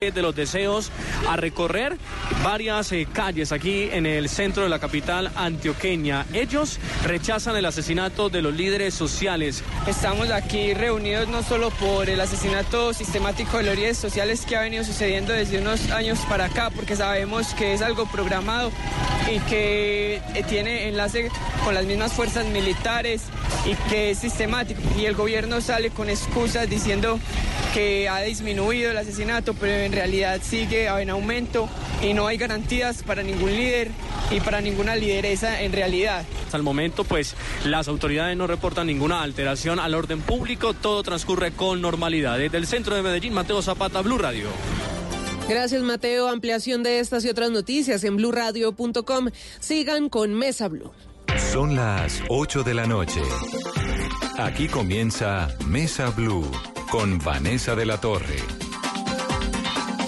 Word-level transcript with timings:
De 0.00 0.22
los 0.22 0.34
deseos 0.34 0.90
a 1.28 1.36
recorrer 1.36 1.98
varias 2.42 2.90
eh, 2.90 3.06
calles 3.12 3.52
aquí 3.52 3.90
en 3.92 4.06
el 4.06 4.30
centro 4.30 4.62
de 4.62 4.70
la 4.70 4.78
capital 4.78 5.30
antioqueña. 5.36 6.24
Ellos 6.32 6.78
rechazan 7.04 7.54
el 7.56 7.66
asesinato 7.66 8.30
de 8.30 8.40
los 8.40 8.54
líderes 8.54 8.94
sociales. 8.94 9.62
Estamos 9.86 10.30
aquí 10.30 10.72
reunidos 10.72 11.28
no 11.28 11.42
solo 11.42 11.68
por 11.68 12.08
el 12.08 12.18
asesinato 12.18 12.94
sistemático 12.94 13.58
de 13.58 13.64
los 13.64 13.76
líderes 13.76 13.98
sociales 13.98 14.46
que 14.46 14.56
ha 14.56 14.62
venido 14.62 14.84
sucediendo 14.84 15.34
desde 15.34 15.58
unos 15.58 15.90
años 15.90 16.18
para 16.30 16.46
acá, 16.46 16.70
porque 16.70 16.96
sabemos 16.96 17.52
que 17.52 17.74
es 17.74 17.82
algo 17.82 18.06
programado 18.06 18.72
y 19.30 19.38
que 19.40 20.22
eh, 20.34 20.44
tiene 20.48 20.88
enlace 20.88 21.30
con 21.62 21.74
las 21.74 21.84
mismas 21.84 22.14
fuerzas 22.14 22.46
militares 22.46 23.24
y 23.66 23.74
que 23.90 24.12
es 24.12 24.18
sistemático. 24.20 24.80
Y 24.98 25.04
el 25.04 25.14
gobierno 25.14 25.60
sale 25.60 25.90
con 25.90 26.08
excusas 26.08 26.70
diciendo 26.70 27.20
que 27.74 28.08
ha 28.08 28.22
disminuido 28.22 28.90
el 28.90 28.96
asesinato, 28.96 29.54
pero 29.54 29.72
en 29.72 29.89
realidad 29.92 30.40
sigue 30.42 30.86
en 30.86 31.10
aumento 31.10 31.68
y 32.02 32.14
no 32.14 32.26
hay 32.26 32.36
garantías 32.36 33.02
para 33.02 33.22
ningún 33.22 33.50
líder 33.50 33.90
y 34.30 34.40
para 34.40 34.60
ninguna 34.60 34.96
lideresa 34.96 35.62
en 35.62 35.72
realidad. 35.72 36.24
Hasta 36.44 36.56
el 36.56 36.62
momento, 36.62 37.04
pues 37.04 37.34
las 37.64 37.88
autoridades 37.88 38.36
no 38.36 38.46
reportan 38.46 38.86
ninguna 38.86 39.22
alteración 39.22 39.78
al 39.78 39.94
orden 39.94 40.20
público, 40.20 40.74
todo 40.74 41.02
transcurre 41.02 41.52
con 41.52 41.80
normalidad. 41.80 42.38
Desde 42.38 42.58
el 42.58 42.66
centro 42.66 42.94
de 42.94 43.02
Medellín, 43.02 43.32
Mateo 43.32 43.62
Zapata, 43.62 44.00
Blue 44.02 44.18
Radio. 44.18 44.48
Gracias, 45.48 45.82
Mateo. 45.82 46.28
Ampliación 46.28 46.84
de 46.84 47.00
estas 47.00 47.24
y 47.24 47.28
otras 47.28 47.50
noticias 47.50 48.04
en 48.04 48.16
blurradio.com. 48.16 49.30
Sigan 49.58 50.08
con 50.08 50.32
Mesa 50.34 50.68
Blue. 50.68 50.92
Son 51.52 51.74
las 51.74 52.22
8 52.28 52.62
de 52.62 52.74
la 52.74 52.86
noche. 52.86 53.20
Aquí 54.38 54.68
comienza 54.68 55.48
Mesa 55.66 56.10
Blue 56.10 56.48
con 56.90 57.18
Vanessa 57.18 57.74
de 57.74 57.86
la 57.86 58.00
Torre. 58.00 58.69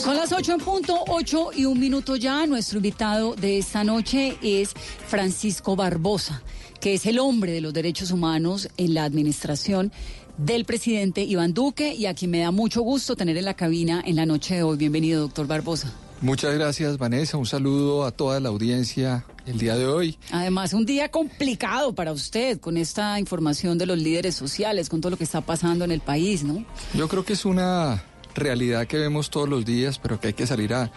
Son 0.02 0.16
las 0.16 0.32
8 0.32 0.54
en 0.54 0.58
punto, 0.58 1.04
8 1.06 1.50
y 1.54 1.64
un 1.64 1.78
minuto 1.78 2.16
ya. 2.16 2.44
Nuestro 2.44 2.78
invitado 2.78 3.36
de 3.36 3.58
esta 3.58 3.84
noche 3.84 4.36
es 4.42 4.74
Francisco 5.06 5.76
Barbosa, 5.76 6.42
que 6.80 6.94
es 6.94 7.06
el 7.06 7.20
hombre 7.20 7.52
de 7.52 7.60
los 7.60 7.72
derechos 7.72 8.10
humanos 8.10 8.68
en 8.78 8.94
la 8.94 9.04
administración 9.04 9.92
del 10.38 10.64
presidente 10.64 11.22
Iván 11.22 11.54
Duque 11.54 11.94
y 11.94 12.06
a 12.06 12.14
quien 12.14 12.32
me 12.32 12.40
da 12.40 12.50
mucho 12.50 12.82
gusto 12.82 13.14
tener 13.14 13.36
en 13.36 13.44
la 13.44 13.54
cabina 13.54 14.02
en 14.04 14.16
la 14.16 14.26
noche 14.26 14.56
de 14.56 14.64
hoy. 14.64 14.76
Bienvenido, 14.76 15.20
doctor 15.20 15.46
Barbosa. 15.46 15.92
Muchas 16.20 16.52
gracias, 16.54 16.98
Vanessa. 16.98 17.36
Un 17.36 17.46
saludo 17.46 18.04
a 18.04 18.10
toda 18.10 18.40
la 18.40 18.48
audiencia 18.48 19.24
el 19.46 19.58
día 19.58 19.76
de 19.76 19.86
hoy. 19.86 20.18
Además, 20.32 20.72
un 20.72 20.84
día 20.84 21.12
complicado 21.12 21.94
para 21.94 22.10
usted 22.10 22.58
con 22.58 22.76
esta 22.76 23.20
información 23.20 23.78
de 23.78 23.86
los 23.86 23.98
líderes 23.98 24.34
sociales, 24.34 24.88
con 24.88 25.00
todo 25.00 25.10
lo 25.10 25.16
que 25.16 25.24
está 25.24 25.42
pasando 25.42 25.84
en 25.84 25.92
el 25.92 26.00
país, 26.00 26.42
¿no? 26.42 26.64
Yo 26.92 27.06
creo 27.06 27.24
que 27.24 27.34
es 27.34 27.44
una 27.44 28.02
realidad 28.34 28.86
que 28.86 28.98
vemos 28.98 29.30
todos 29.30 29.48
los 29.48 29.64
días, 29.64 29.98
pero 29.98 30.20
que 30.20 30.28
hay 30.28 30.32
que 30.32 30.46
salir 30.46 30.74
a 30.74 30.90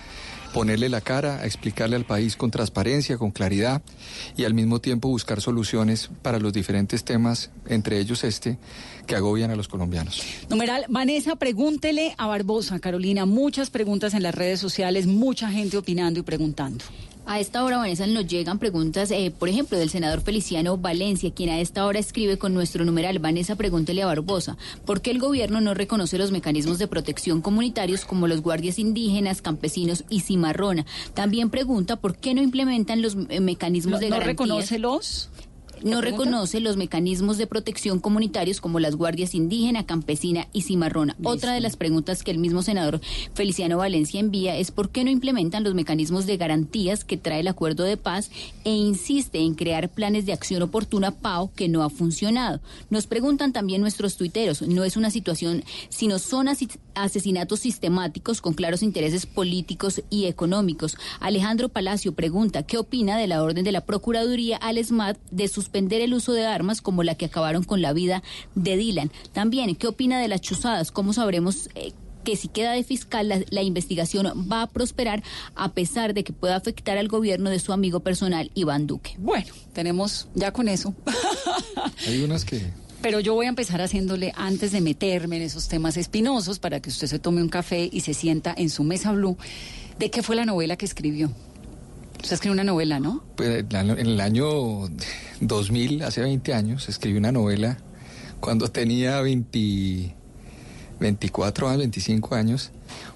ponerle 0.55 0.88
la 0.88 1.02
cara, 1.02 1.41
a 1.41 1.45
explicarle 1.45 1.97
al 1.97 2.05
país 2.05 2.38
con 2.38 2.50
transparencia, 2.50 3.17
con 3.17 3.31
claridad 3.31 3.81
y 4.38 4.45
al 4.45 4.53
mismo 4.53 4.80
tiempo 4.80 5.09
buscar 5.09 5.41
soluciones 5.41 6.09
para 6.22 6.40
los 6.40 6.53
diferentes 6.53 7.03
temas, 7.03 7.51
entre 7.68 8.00
ellos 8.00 8.23
este, 8.23 8.57
que 9.06 9.18
agobian 9.18 9.51
a 9.51 9.57
los 9.57 9.68
colombianos. 9.68 10.23
Numeral, 10.50 10.85
Vanessa, 10.88 11.35
pregúntele 11.35 12.16
a 12.18 12.28
Barbosa, 12.28 12.79
Carolina, 12.79 13.25
muchas 13.25 13.69
preguntas 13.69 14.13
en 14.13 14.23
las 14.23 14.34
redes 14.34 14.62
sociales, 14.62 15.07
mucha 15.07 15.52
gente 15.52 15.75
opinando 15.75 16.22
y 16.22 16.23
preguntando. 16.23 16.85
A 17.28 17.40
esta 17.40 17.63
hora, 17.63 17.78
Vanessa, 17.78 18.06
nos 18.06 18.28
llegan 18.28 18.59
preguntas, 18.59 19.09
eh, 19.09 19.34
por 19.38 19.50
ejemplo, 19.50 19.80
del 19.80 19.90
senador 19.90 20.22
Feliciano 20.22 20.78
Valencia, 20.78 21.31
quien 21.34 21.50
a 21.50 21.59
esta 21.59 21.86
hora 21.86 21.97
escribe 21.97 22.38
con 22.38 22.53
nuestro 22.53 22.86
numeral, 22.86 23.18
Vanessa, 23.18 23.56
pregúntele 23.56 24.03
a 24.03 24.06
Barbosa, 24.06 24.58
¿por 24.86 25.02
qué 25.02 25.09
el 25.09 25.18
gobierno 25.19 25.59
no 25.59 25.74
reconoce 25.74 26.19
los 26.19 26.31
mecanismos 26.31 26.78
de 26.78 26.88
protección 26.88 27.41
comunitarios 27.41 28.06
como 28.06 28.28
los 28.28 28.41
guardias 28.41 28.78
indígenas, 28.78 29.41
campesinos 29.41 30.03
y 30.08 30.19
cimarrona? 30.19 30.85
También 31.16 31.50
pregunta, 31.50 31.96
¿por 31.96 32.16
qué 32.16 32.35
no 32.35 32.44
implementan 32.44 33.02
los 33.02 33.18
eh, 33.30 33.40
mecanismos 33.40 34.00
de 34.00 34.09
¿No 34.09 34.18
garantías? 34.18 34.47
reconoce 34.47 34.78
los? 34.80 35.30
No 35.84 36.02
reconoce 36.02 36.59
los 36.59 36.78
mecanismos 36.78 37.38
de 37.38 37.47
protección 37.47 38.00
comunitarios 38.00 38.62
como 38.62 38.80
las 38.80 38.96
guardias 38.96 39.36
indígena, 39.36 39.86
campesina 39.86 40.47
y 40.53 40.62
cimarrona. 40.62 41.16
Otra 41.24 41.53
de 41.53 41.62
las 41.62 41.75
preguntas 41.78 42.24
que 42.24 42.31
el 42.31 42.38
mismo 42.38 42.62
senador 42.62 43.02
Feliciano 43.34 43.78
Valencia 43.78 44.19
envía 44.19 44.56
es 44.58 44.72
por 44.72 44.90
qué 44.90 45.03
no 45.03 45.09
implementan 45.12 45.64
los 45.64 45.74
mecanismos 45.75 46.25
de 46.25 46.38
garantías 46.38 47.03
que 47.03 47.18
trae 47.18 47.41
el 47.41 47.47
acuerdo 47.47 47.84
de 47.84 47.97
paz 47.97 48.31
e 48.64 48.72
insiste 48.72 49.40
en 49.40 49.53
crear 49.56 49.90
planes 49.90 50.25
de 50.25 50.34
acción 50.34 50.62
oportuna 50.64 51.12
PAO 51.12 51.52
que 51.56 51.68
no 51.68 51.84
ha 51.84 51.90
funcionado. 51.90 52.62
Nos 52.90 53.08
preguntan 53.08 53.53
también 53.53 53.81
nuestros 53.81 54.18
tuiteros, 54.18 54.62
no 54.62 54.84
es 54.84 54.97
una 54.97 55.12
situación, 55.12 55.64
sino 55.90 56.19
son 56.19 56.47
asi- 56.47 56.69
asesinatos 56.95 57.59
sistemáticos 57.59 58.41
con 58.41 58.53
claros 58.53 58.83
intereses 58.83 59.25
políticos 59.25 60.01
y 60.09 60.25
económicos. 60.25 60.97
Alejandro 61.19 61.69
Palacio 61.69 62.13
pregunta, 62.13 62.63
¿qué 62.63 62.78
opina 62.78 63.17
de 63.17 63.28
la 63.28 63.44
orden 63.44 63.63
de 63.63 63.72
la 63.72 63.85
Procuraduría 63.85 64.57
al 64.57 64.83
SMAT 64.83 65.17
de 65.31 65.47
suspender 65.47 66.01
el 66.01 66.13
uso 66.13 66.34
de 66.34 66.45
armas 66.45 66.81
como 66.81 67.03
la 67.03 67.16
que 67.16 67.25
acabaron 67.25 67.63
con 67.63 67.81
la 67.81 67.94
vida 67.94 68.23
de 68.55 68.78
Dylan? 68.78 69.11
También, 69.34 69.75
¿qué 69.75 69.88
opina 69.88 70.19
de 70.19 70.28
las 70.28 70.41
chuzadas? 70.41 70.91
¿Cómo 70.91 71.13
sabremos 71.13 71.69
eh, 71.75 71.94
que 72.23 72.35
si 72.35 72.47
queda 72.47 72.72
de 72.72 72.84
fiscal 72.84 73.29
la, 73.29 73.41
la 73.50 73.61
investigación 73.61 74.50
va 74.51 74.63
a 74.63 74.67
prosperar 74.67 75.23
a 75.55 75.73
pesar 75.73 76.13
de 76.13 76.23
que 76.23 76.34
pueda 76.34 76.55
afectar 76.55 76.97
al 76.97 77.07
gobierno 77.07 77.50
de 77.50 77.59
su 77.59 77.72
amigo 77.72 78.01
personal 78.01 78.51
Iván 78.55 78.88
Duque? 78.88 79.16
Bueno, 79.19 79.53
tenemos 79.73 80.28
ya 80.34 80.51
con 80.51 80.67
eso. 80.67 80.94
Hay 82.07 82.22
unas 82.23 82.44
que 82.44 82.73
Pero 83.05 83.19
yo 83.19 83.35
voy 83.35 83.45
a 83.45 83.49
empezar 83.49 83.81
haciéndole, 83.81 84.33
antes 84.35 84.71
de 84.71 84.81
meterme 84.81 85.35
en 85.35 85.43
esos 85.43 85.67
temas 85.67 85.95
espinosos, 85.95 86.57
para 86.57 86.79
que 86.79 86.89
usted 86.89 87.05
se 87.05 87.19
tome 87.19 87.43
un 87.43 87.49
café 87.49 87.88
y 87.91 87.99
se 87.99 88.16
sienta 88.16 88.51
en 88.57 88.71
su 88.71 88.83
mesa 88.83 89.11
blue, 89.11 89.38
¿de 89.99 90.09
qué 90.09 90.23
fue 90.23 90.35
la 90.35 90.43
novela 90.43 90.75
que 90.75 90.88
escribió? 90.88 91.31
Usted 92.19 92.33
escribió 92.33 92.53
una 92.53 92.63
novela, 92.63 92.99
¿no? 92.99 93.23
Pues, 93.35 93.63
en 93.69 93.91
el 93.91 94.19
año 94.19 94.89
2000, 95.39 96.01
hace 96.01 96.21
20 96.21 96.51
años, 96.55 96.89
escribí 96.89 97.16
una 97.19 97.31
novela 97.31 97.77
cuando 98.39 98.69
tenía 98.69 99.22
20, 99.22 100.16
24 100.99 101.67
años, 101.67 101.77
25 101.81 102.33
años, 102.33 102.72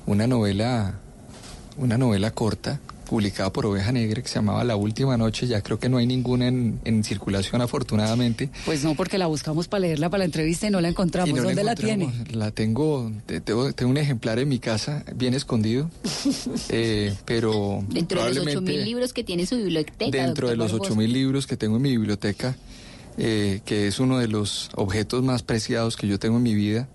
una 0.05 0.27
novela, 0.27 0.99
una 1.77 1.97
novela 1.97 2.29
corta 2.29 2.79
publicada 3.09 3.51
por 3.51 3.65
Oveja 3.65 3.91
Negra 3.91 4.21
que 4.21 4.27
se 4.27 4.35
llamaba 4.35 4.63
La 4.63 4.75
Última 4.75 5.17
Noche. 5.17 5.47
Ya 5.47 5.61
creo 5.61 5.79
que 5.79 5.89
no 5.89 5.97
hay 5.97 6.05
ninguna 6.05 6.47
en, 6.47 6.79
en 6.85 7.03
circulación, 7.03 7.61
afortunadamente. 7.61 8.49
Pues 8.65 8.83
no, 8.83 8.93
porque 8.95 9.17
la 9.17 9.25
buscamos 9.27 9.67
para 9.67 9.81
leerla 9.81 10.09
para 10.09 10.19
la 10.19 10.25
entrevista 10.25 10.67
y 10.67 10.69
no 10.69 10.79
la 10.81 10.89
encontramos. 10.89 11.35
No 11.35 11.43
¿Dónde 11.43 11.63
la 11.63 11.71
encontramos. 11.73 12.13
tiene? 12.13 12.35
La 12.37 12.51
tengo, 12.51 13.11
te- 13.25 13.41
tengo, 13.41 13.73
tengo 13.73 13.91
un 13.91 13.97
ejemplar 13.97 14.39
en 14.39 14.47
mi 14.49 14.59
casa, 14.59 15.03
bien 15.15 15.33
escondido, 15.33 15.89
eh, 16.69 17.13
pero 17.25 17.83
Dentro 17.89 18.23
de 18.23 18.29
los 18.29 18.37
ocho 18.37 18.43
probablemente 18.43 18.71
mil 18.71 18.85
libros 18.85 19.13
que 19.13 19.23
tiene 19.23 19.45
su 19.45 19.57
biblioteca. 19.57 20.11
dentro 20.11 20.47
de 20.49 20.55
los 20.55 20.71
Barbosa. 20.71 20.91
ocho 20.91 20.95
mil 20.95 21.11
libros 21.11 21.47
que 21.47 21.57
tengo 21.57 21.77
en 21.77 21.81
mi 21.81 21.89
biblioteca, 21.91 22.55
eh, 23.17 23.61
que 23.65 23.87
es 23.87 23.99
uno 23.99 24.19
de 24.19 24.27
los 24.27 24.69
objetos 24.75 25.23
más 25.23 25.43
preciados 25.43 25.97
que 25.97 26.07
yo 26.07 26.19
tengo 26.19 26.37
en 26.37 26.43
mi 26.43 26.53
vida. 26.53 26.87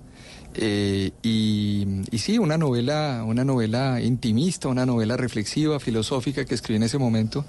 Eh, 0.56 1.10
y, 1.22 1.86
y 2.10 2.18
sí, 2.18 2.38
una 2.38 2.58
novela, 2.58 3.24
una 3.26 3.44
novela 3.44 4.00
intimista, 4.00 4.68
una 4.68 4.86
novela 4.86 5.16
reflexiva, 5.16 5.80
filosófica 5.80 6.44
que 6.44 6.54
escribí 6.54 6.76
en 6.76 6.84
ese 6.84 6.98
momento. 6.98 7.44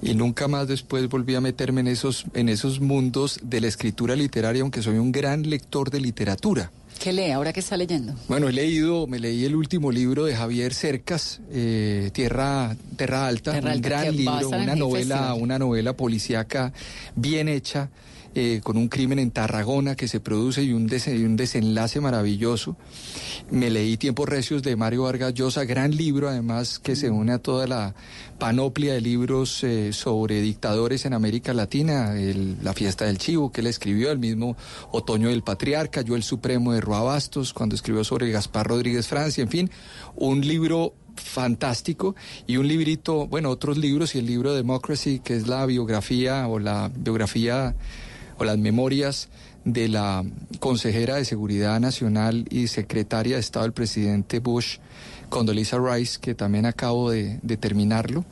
Y 0.00 0.14
nunca 0.14 0.48
más 0.48 0.66
después 0.66 1.08
volví 1.08 1.36
a 1.36 1.40
meterme 1.40 1.80
en 1.80 1.86
esos, 1.86 2.24
en 2.34 2.48
esos 2.48 2.80
mundos 2.80 3.38
de 3.42 3.60
la 3.60 3.68
escritura 3.68 4.16
literaria, 4.16 4.62
aunque 4.62 4.82
soy 4.82 4.98
un 4.98 5.12
gran 5.12 5.48
lector 5.48 5.90
de 5.90 6.00
literatura. 6.00 6.72
¿Qué 6.98 7.12
lee? 7.12 7.30
¿Ahora 7.30 7.52
qué 7.52 7.60
está 7.60 7.76
leyendo? 7.76 8.14
Bueno, 8.28 8.48
he 8.48 8.52
leído, 8.52 9.06
me 9.06 9.18
leí 9.18 9.44
el 9.44 9.56
último 9.56 9.90
libro 9.90 10.24
de 10.24 10.36
Javier 10.36 10.74
Cercas, 10.74 11.40
eh, 11.50 12.10
Tierra, 12.12 12.76
Tierra 12.96 13.26
Alta, 13.26 13.52
Tierra 13.52 13.70
un 13.70 13.72
Alta, 13.72 13.88
gran 13.88 14.04
que 14.04 14.12
libro, 14.12 14.48
una 14.48 14.72
el 14.72 14.78
novela, 14.78 15.34
una 15.34 15.58
novela 15.58 15.96
policíaca 15.96 16.72
bien 17.16 17.48
hecha, 17.48 17.90
eh, 18.34 18.60
con 18.62 18.76
un 18.76 18.88
crimen 18.88 19.18
en 19.18 19.30
Tarragona 19.30 19.94
que 19.94 20.08
se 20.08 20.18
produce 20.18 20.62
y 20.62 20.72
un, 20.72 20.88
y 20.90 21.24
un 21.24 21.36
desenlace 21.36 22.00
maravilloso. 22.00 22.76
Me 23.50 23.70
leí 23.70 23.96
Tiempos 23.96 24.28
Recios 24.28 24.62
de 24.62 24.74
Mario 24.74 25.02
Vargas 25.02 25.34
Llosa, 25.34 25.64
gran 25.64 25.94
libro 25.94 26.28
además 26.28 26.78
que 26.78 26.96
se 26.96 27.10
une 27.10 27.32
a 27.32 27.38
toda 27.38 27.66
la 27.66 27.94
panoplia 28.38 28.94
de 28.94 29.00
libros 29.00 29.62
eh, 29.64 29.92
sobre 29.92 30.40
dictadores 30.40 31.04
en 31.04 31.12
América 31.12 31.52
Latina, 31.52 32.14
La 32.62 32.72
fiesta 32.72 33.04
del 33.04 33.18
chivo 33.18 33.52
que 33.52 33.60
él 33.60 33.66
escribió, 33.66 34.10
el 34.10 34.18
mismo 34.18 34.56
Otoño 34.90 35.28
del 35.28 35.42
Patriarca, 35.42 36.00
Yo 36.00 36.16
el 36.16 36.22
Supremo 36.22 36.72
de 36.72 36.80
Roa 36.80 37.02
Bastos, 37.02 37.52
cuando 37.52 37.74
escribió 37.74 38.02
sobre 38.02 38.30
Gaspar 38.30 38.66
Rodríguez 38.66 39.06
Francia, 39.06 39.42
en 39.42 39.48
fin, 39.48 39.70
un 40.16 40.40
libro 40.40 40.94
fantástico 41.16 42.14
y 42.46 42.56
un 42.56 42.66
librito, 42.66 43.26
bueno, 43.26 43.50
otros 43.50 43.78
libros 43.78 44.14
y 44.14 44.18
el 44.18 44.26
libro 44.26 44.54
Democracy, 44.54 45.20
que 45.22 45.36
es 45.36 45.46
la 45.46 45.64
biografía 45.66 46.48
o 46.48 46.58
la 46.58 46.90
biografía 46.94 47.74
o 48.38 48.44
las 48.44 48.58
memorias 48.58 49.28
de 49.64 49.88
la 49.88 50.24
consejera 50.58 51.16
de 51.16 51.24
Seguridad 51.24 51.78
Nacional 51.80 52.46
y 52.50 52.66
secretaria 52.66 53.36
de 53.36 53.40
Estado 53.40 53.64
del 53.64 53.72
presidente 53.72 54.40
Bush, 54.40 54.78
Condoleezza 55.28 55.78
Rice, 55.78 56.18
que 56.20 56.34
también 56.34 56.66
acabo 56.66 57.10
de, 57.10 57.38
terminarlo. 57.58 58.24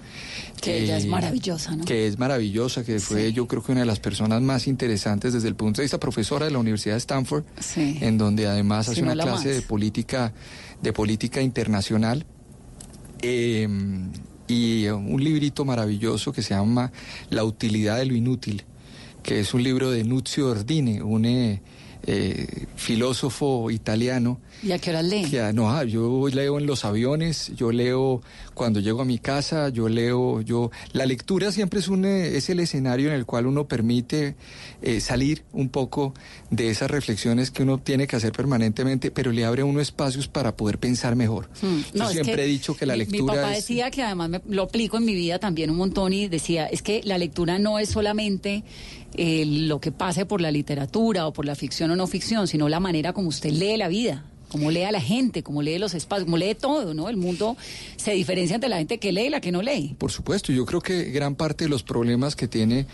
Que 0.61 0.83
ella 0.83 0.99
es 0.99 1.07
maravillosa, 1.07 1.77
¿no? 1.77 1.85
Que 1.85 2.07
es 2.07 2.19
maravillosa, 2.19 2.85
que 2.85 2.99
fue 3.01 3.33
yo 3.33 3.47
creo 3.47 3.63
que 3.63 3.73
una 3.73 3.83
de 3.83 3.87
las 3.87 4.01
personas 4.01 4.43
más 4.43 4.67
interesantes 4.67 5.33
desde 5.33 5.49
el 5.49 5.55
punto 5.55 5.81
de 5.81 5.85
vista 5.85 5.99
profesora 5.99 6.47
de 6.47 6.53
la 6.53 6.59
Universidad 6.59 6.95
de 6.95 6.99
Stanford, 6.99 7.45
en 7.77 8.19
donde 8.19 8.47
además 8.47 8.89
hace 8.89 9.03
una 9.03 9.15
clase 9.15 9.49
de 9.55 9.63
política, 9.63 10.33
de 10.83 10.93
política 10.93 11.41
internacional. 11.41 12.27
Em, 13.23 14.11
y 14.49 14.89
un 14.89 15.23
librito 15.23 15.65
maravilloso 15.65 16.33
que 16.33 16.43
se 16.43 16.55
llama 16.55 16.91
La 17.29 17.45
utilidad 17.45 17.99
de 17.99 18.07
lo 18.07 18.17
inútil, 18.17 18.65
que 19.23 19.41
es 19.41 19.55
un 19.55 19.63
libro 19.63 19.91
de 19.91 20.05
Nuzio 20.05 20.49
Ordine, 20.49 21.03
un 21.03 21.25
eh, 21.25 21.61
eh, 22.07 22.67
filósofo 22.77 23.71
italiano. 23.71 24.41
¿Y 24.63 24.73
a 24.73 24.79
qué 24.79 24.91
hora 24.91 25.03
lee? 25.03 25.27
no, 25.53 25.71
ah, 25.71 25.85
yo 25.85 26.29
leo 26.29 26.59
en 26.59 26.65
los 26.65 26.87
aviones, 26.87 27.53
yo 27.55 27.73
leo 27.73 28.23
cuando 28.55 28.81
llego 28.81 29.03
a 29.03 29.05
mi 29.05 29.19
casa, 29.19 29.69
yo 29.69 29.89
leo, 29.89 30.41
yo 30.41 30.71
la 30.93 31.05
lectura 31.05 31.53
siempre 31.53 31.81
es 31.81 31.89
un 31.89 32.07
eh, 32.07 32.37
es 32.37 32.49
el 32.49 32.61
escenario 32.61 33.09
en 33.09 33.15
el 33.15 33.27
cual 33.27 33.47
uno 33.47 33.69
permite 33.69 34.35
eh, 34.83 35.01
salir 35.01 35.45
un 35.53 35.69
poco 35.69 36.15
de 36.51 36.71
esas 36.71 36.91
reflexiones 36.91 37.51
que 37.51 37.63
uno 37.63 37.79
tiene 37.79 38.07
que 38.07 38.17
hacer 38.17 38.33
permanentemente, 38.33 39.11
pero 39.11 39.31
le 39.31 39.45
abre 39.45 39.63
a 39.63 39.65
uno 39.67 39.81
espacios 39.81 40.27
para 40.27 40.57
poder 40.57 40.79
pensar 40.79 41.17
mejor. 41.17 41.51
Hmm. 41.61 41.81
yo 41.95 42.09
siempre 42.09 42.45
he 42.45 42.49
dicho 42.49 42.75
que 42.75 42.87
la 42.87 42.97
lectura. 42.97 43.23
Mi 43.23 43.29
papá 43.29 43.51
decía 43.51 43.91
que 43.91 44.03
además 44.03 44.31
me, 44.31 44.43
lo 44.49 44.63
aplico 44.63 44.97
en 44.97 45.05
mi 45.05 45.15
vida 45.15 45.39
también 45.39 45.71
un 45.71 45.77
montón 45.77 46.15
y 46.15 46.29
decía 46.29 46.67
es 46.67 46.81
que 46.81 47.03
la 47.05 47.19
lectura 47.19 47.59
no 47.59 47.79
es 47.79 47.91
solamente 47.91 48.65
eh, 49.15 49.45
lo 49.47 49.81
que 49.81 49.93
pase 49.93 50.27
por 50.27 50.41
la 50.41 50.51
literatura 50.51 51.27
o 51.27 51.33
por 51.33 51.45
la 51.45 51.55
ficción 51.55 51.91
o 51.91 51.97
no 51.97 52.07
ficción, 52.07 52.47
sino 52.47 52.69
la 52.69 52.81
manera 52.81 53.13
como 53.13 53.29
usted 53.29 53.51
lee 53.51 53.77
la 53.77 53.89
vida 53.89 54.25
como 54.51 54.71
lee 54.71 54.83
a 54.83 54.91
la 54.91 55.01
gente, 55.01 55.43
como 55.43 55.63
lee 55.63 55.79
los 55.79 55.95
espacios, 55.95 56.25
como 56.25 56.37
lee 56.37 56.57
todo, 56.57 56.93
¿no? 56.93 57.09
El 57.09 57.17
mundo 57.17 57.57
se 57.97 58.13
diferencia 58.13 58.57
entre 58.57 58.69
la 58.69 58.79
gente 58.79 58.99
que 58.99 59.13
lee 59.13 59.27
y 59.27 59.31
la 59.31 59.41
que 59.41 59.53
no 59.53 59.63
lee. 59.63 59.95
Por 59.97 60.11
supuesto, 60.11 60.53
yo 60.53 60.67
creo 60.67 60.81
que 60.81 61.05
gran 61.05 61.37
parte 61.37 61.65
de 61.65 61.71
los 61.71 61.85
problemas 61.85 62.35
que 62.35 62.49
tiene 62.49 62.87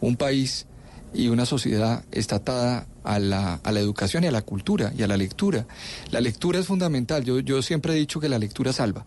un 0.00 0.16
país 0.16 0.66
y 1.14 1.28
una 1.28 1.44
sociedad 1.44 2.04
está 2.10 2.36
atada 2.36 2.86
a 3.04 3.18
la, 3.18 3.56
a 3.56 3.72
la 3.72 3.80
educación 3.80 4.24
y 4.24 4.28
a 4.28 4.32
la 4.32 4.40
cultura 4.40 4.92
y 4.96 5.02
a 5.02 5.06
la 5.06 5.18
lectura. 5.18 5.66
La 6.10 6.22
lectura 6.22 6.58
es 6.58 6.66
fundamental, 6.66 7.24
yo, 7.24 7.40
yo 7.40 7.60
siempre 7.60 7.92
he 7.92 7.96
dicho 7.96 8.18
que 8.18 8.30
la 8.30 8.38
lectura 8.38 8.72
salva 8.72 9.04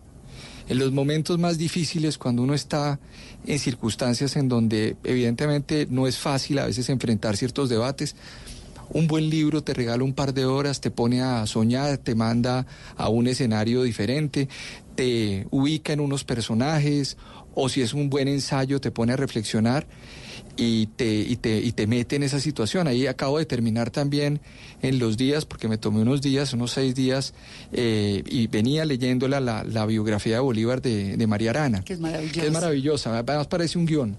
en 0.68 0.78
los 0.78 0.92
momentos 0.92 1.38
más 1.38 1.58
difíciles, 1.58 2.18
cuando 2.18 2.42
uno 2.42 2.54
está 2.54 2.98
en 3.46 3.58
circunstancias 3.58 4.36
en 4.36 4.48
donde 4.48 4.96
evidentemente 5.04 5.86
no 5.88 6.06
es 6.06 6.18
fácil 6.18 6.58
a 6.58 6.66
veces 6.66 6.88
enfrentar 6.88 7.36
ciertos 7.36 7.68
debates, 7.68 8.16
un 8.90 9.06
buen 9.06 9.28
libro 9.30 9.62
te 9.62 9.74
regala 9.74 10.04
un 10.04 10.14
par 10.14 10.32
de 10.32 10.44
horas, 10.44 10.80
te 10.80 10.90
pone 10.90 11.20
a 11.20 11.46
soñar, 11.46 11.98
te 11.98 12.14
manda 12.14 12.66
a 12.96 13.08
un 13.08 13.26
escenario 13.26 13.82
diferente, 13.82 14.48
te 14.94 15.46
ubica 15.50 15.92
en 15.92 16.00
unos 16.00 16.24
personajes, 16.24 17.16
o 17.54 17.68
si 17.68 17.82
es 17.82 17.94
un 17.94 18.10
buen 18.10 18.28
ensayo, 18.28 18.80
te 18.80 18.90
pone 18.90 19.12
a 19.12 19.16
reflexionar 19.16 19.86
y 20.56 20.86
te, 20.86 21.06
y 21.06 21.36
te, 21.36 21.58
y 21.58 21.72
te 21.72 21.86
mete 21.86 22.16
en 22.16 22.22
esa 22.22 22.40
situación. 22.40 22.88
Ahí 22.88 23.06
acabo 23.06 23.38
de 23.38 23.46
terminar 23.46 23.90
también 23.90 24.40
en 24.82 24.98
los 24.98 25.16
días, 25.16 25.44
porque 25.44 25.68
me 25.68 25.78
tomé 25.78 26.00
unos 26.00 26.22
días, 26.22 26.52
unos 26.52 26.72
seis 26.72 26.94
días, 26.94 27.34
eh, 27.72 28.22
y 28.26 28.46
venía 28.46 28.84
leyéndola 28.84 29.40
la, 29.40 29.64
la, 29.64 29.86
biografía 29.86 30.34
de 30.34 30.40
Bolívar 30.40 30.80
de, 30.82 31.16
de, 31.16 31.26
María 31.26 31.50
Arana. 31.50 31.82
Que 31.82 31.94
es 31.94 32.00
maravillosa. 32.00 32.40
Que 32.40 32.46
es 32.46 32.52
maravillosa, 32.52 33.18
además 33.18 33.46
parece 33.46 33.78
un 33.78 33.86
guion. 33.86 34.16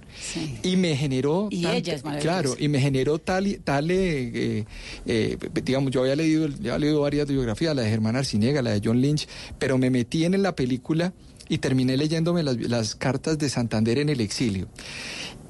Y 0.64 0.76
me 0.76 0.96
generó... 0.96 1.48
Y 1.52 1.66
ella 1.66 1.96
es 1.96 2.04
maravillosa. 2.04 2.42
Claro, 2.42 2.56
y 2.60 2.68
me 2.68 2.80
generó 2.80 3.20
tal, 3.20 3.60
tal 3.64 3.90
eh, 3.92 4.66
eh, 5.06 5.38
digamos, 5.64 5.92
yo 5.92 6.02
había 6.02 6.16
leído, 6.16 6.48
ya 6.48 6.76
había 6.76 6.88
leído 6.88 7.02
varias 7.02 7.28
biografías, 7.28 7.76
la 7.76 7.82
de 7.82 7.90
Germán 7.90 8.16
Arciniega, 8.16 8.62
la 8.62 8.72
de 8.72 8.82
John 8.84 9.02
Lynch, 9.02 9.28
pero 9.60 9.78
me 9.78 9.90
metí 9.90 10.26
en 10.26 10.42
la 10.42 10.56
película 10.56 11.14
y 11.50 11.60
terminé 11.60 11.98
leyéndome 11.98 12.44
las, 12.44 12.58
las 12.58 12.96
cartas 12.96 13.38
de 13.38 13.50
Santander 13.50 14.00
en 14.00 14.10
el 14.10 14.22
exilio. 14.22 14.68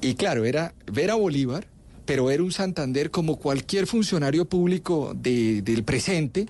Y 0.00 0.14
claro, 0.14 0.44
era 0.44 0.74
ver 0.90 1.10
a 1.10 1.14
Bolívar, 1.14 1.66
pero 2.04 2.30
era 2.30 2.42
un 2.42 2.52
Santander 2.52 3.10
como 3.10 3.36
cualquier 3.36 3.86
funcionario 3.86 4.46
público 4.46 5.12
del 5.14 5.84
presente, 5.84 6.46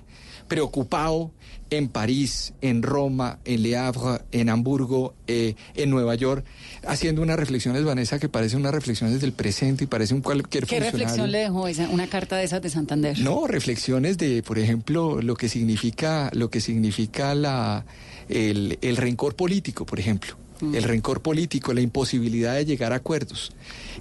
preocupado 0.47 1.31
en 1.69 1.89
París, 1.89 2.53
en 2.61 2.81
Roma, 2.81 3.39
en 3.45 3.61
Le 3.63 3.77
Havre, 3.77 4.23
en 4.31 4.49
Hamburgo, 4.49 5.13
eh, 5.27 5.55
en 5.75 5.89
Nueva 5.89 6.15
York, 6.15 6.45
haciendo 6.87 7.21
unas 7.21 7.37
reflexiones, 7.37 7.83
Vanessa, 7.83 8.19
que 8.19 8.29
parecen 8.29 8.61
unas 8.61 8.73
reflexiones 8.73 9.21
del 9.21 9.33
presente 9.33 9.83
y 9.83 9.87
parece 9.87 10.13
un 10.13 10.21
cualquier 10.21 10.65
¿Qué 10.65 10.79
reflexión 10.79 11.31
le 11.31 11.39
dejó 11.39 11.67
esa, 11.67 11.89
una 11.89 12.07
carta 12.07 12.37
de 12.37 12.45
esas 12.45 12.61
de 12.61 12.69
Santander? 12.69 13.19
No, 13.19 13.45
reflexiones 13.45 14.17
de, 14.17 14.41
por 14.41 14.59
ejemplo, 14.59 15.21
lo 15.21 15.35
que 15.35 15.49
significa, 15.49 16.29
lo 16.33 16.49
que 16.49 16.61
significa 16.61 17.35
la, 17.35 17.85
el, 18.29 18.79
el 18.81 18.97
rencor 18.97 19.35
político, 19.35 19.85
por 19.85 19.99
ejemplo 19.99 20.35
el 20.61 20.83
rencor 20.83 21.21
político, 21.21 21.73
la 21.73 21.81
imposibilidad 21.81 22.55
de 22.55 22.65
llegar 22.65 22.93
a 22.93 22.97
acuerdos, 22.97 23.51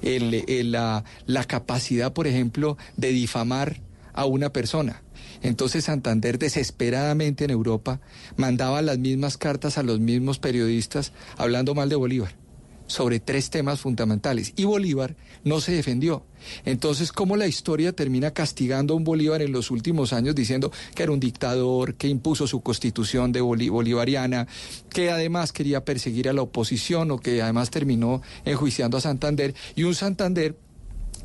la, 0.02 1.04
la 1.26 1.44
capacidad, 1.44 2.12
por 2.12 2.26
ejemplo, 2.26 2.76
de 2.96 3.08
difamar 3.10 3.80
a 4.12 4.24
una 4.24 4.52
persona. 4.52 5.02
Entonces 5.42 5.84
Santander 5.84 6.38
desesperadamente 6.38 7.44
en 7.44 7.50
Europa 7.50 8.00
mandaba 8.36 8.82
las 8.82 8.98
mismas 8.98 9.36
cartas 9.36 9.78
a 9.78 9.84
los 9.84 10.00
mismos 10.00 10.38
periodistas 10.38 11.12
hablando 11.36 11.74
mal 11.74 11.88
de 11.88 11.96
Bolívar 11.96 12.47
sobre 12.88 13.20
tres 13.20 13.50
temas 13.50 13.80
fundamentales 13.80 14.52
y 14.56 14.64
Bolívar 14.64 15.14
no 15.44 15.60
se 15.60 15.72
defendió. 15.72 16.24
Entonces, 16.64 17.12
¿cómo 17.12 17.36
la 17.36 17.46
historia 17.46 17.92
termina 17.92 18.32
castigando 18.32 18.94
a 18.94 18.96
un 18.96 19.04
Bolívar 19.04 19.42
en 19.42 19.52
los 19.52 19.70
últimos 19.70 20.12
años 20.12 20.34
diciendo 20.34 20.72
que 20.94 21.04
era 21.04 21.12
un 21.12 21.20
dictador, 21.20 21.94
que 21.94 22.08
impuso 22.08 22.46
su 22.46 22.60
constitución 22.60 23.30
de 23.30 23.40
bolivariana, 23.40 24.48
que 24.90 25.10
además 25.10 25.52
quería 25.52 25.84
perseguir 25.84 26.28
a 26.28 26.32
la 26.32 26.42
oposición 26.42 27.10
o 27.10 27.18
que 27.18 27.42
además 27.42 27.70
terminó 27.70 28.22
enjuiciando 28.44 28.96
a 28.96 29.00
Santander 29.00 29.54
y 29.76 29.84
un 29.84 29.94
Santander 29.94 30.56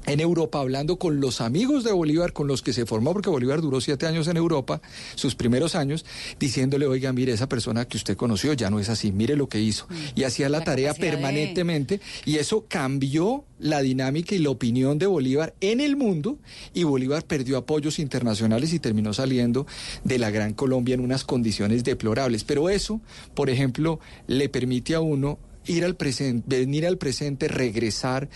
en 0.05 0.19
Europa, 0.19 0.59
hablando 0.59 0.97
con 0.97 1.19
los 1.19 1.41
amigos 1.41 1.83
de 1.83 1.91
Bolívar, 1.91 2.33
con 2.33 2.47
los 2.47 2.61
que 2.61 2.73
se 2.73 2.85
formó, 2.85 3.13
porque 3.13 3.29
Bolívar 3.29 3.61
duró 3.61 3.81
siete 3.81 4.05
años 4.05 4.27
en 4.27 4.37
Europa, 4.37 4.81
sus 5.15 5.35
primeros 5.35 5.75
años, 5.75 6.05
diciéndole, 6.39 6.87
oiga, 6.87 7.13
mire, 7.13 7.33
esa 7.33 7.47
persona 7.47 7.85
que 7.85 7.97
usted 7.97 8.17
conoció 8.17 8.53
ya 8.53 8.69
no 8.69 8.79
es 8.79 8.89
así, 8.89 9.11
mire 9.11 9.35
lo 9.35 9.47
que 9.47 9.59
hizo. 9.59 9.85
Mm. 9.89 9.95
Y 10.15 10.23
hacía 10.23 10.49
la, 10.49 10.63
tarea 10.63 10.93
permanentemente, 10.93 11.99
y 12.25 12.37
eso 12.37 12.65
cambió 12.67 13.45
la 13.59 13.81
dinámica 13.81 14.35
y 14.35 14.39
la 14.39 14.49
opinión 14.49 14.97
de 14.97 15.07
Bolívar 15.07 15.55
en 15.61 15.79
el 15.81 15.95
mundo, 15.95 16.37
y 16.73 16.83
Bolívar 16.83 17.25
perdió 17.25 17.57
apoyos 17.57 17.99
internacionales 17.99 18.73
y 18.73 18.79
terminó 18.79 19.13
saliendo 19.13 19.65
de 20.03 20.19
la 20.19 20.31
Gran 20.31 20.53
Colombia 20.53 20.95
en 20.95 21.01
unas 21.01 21.23
condiciones 21.23 21.83
deplorables. 21.83 22.43
Pero 22.43 22.69
eso, 22.69 23.01
por 23.35 23.49
ejemplo, 23.49 23.99
le 24.27 24.49
permite 24.49 24.95
a 24.95 25.01
uno 25.01 25.39
ir 25.65 25.85
al 25.85 25.95
presente, 25.95 26.59
venir 26.59 26.85
al 26.85 26.97
presente, 26.97 27.47
regresar 27.47 28.29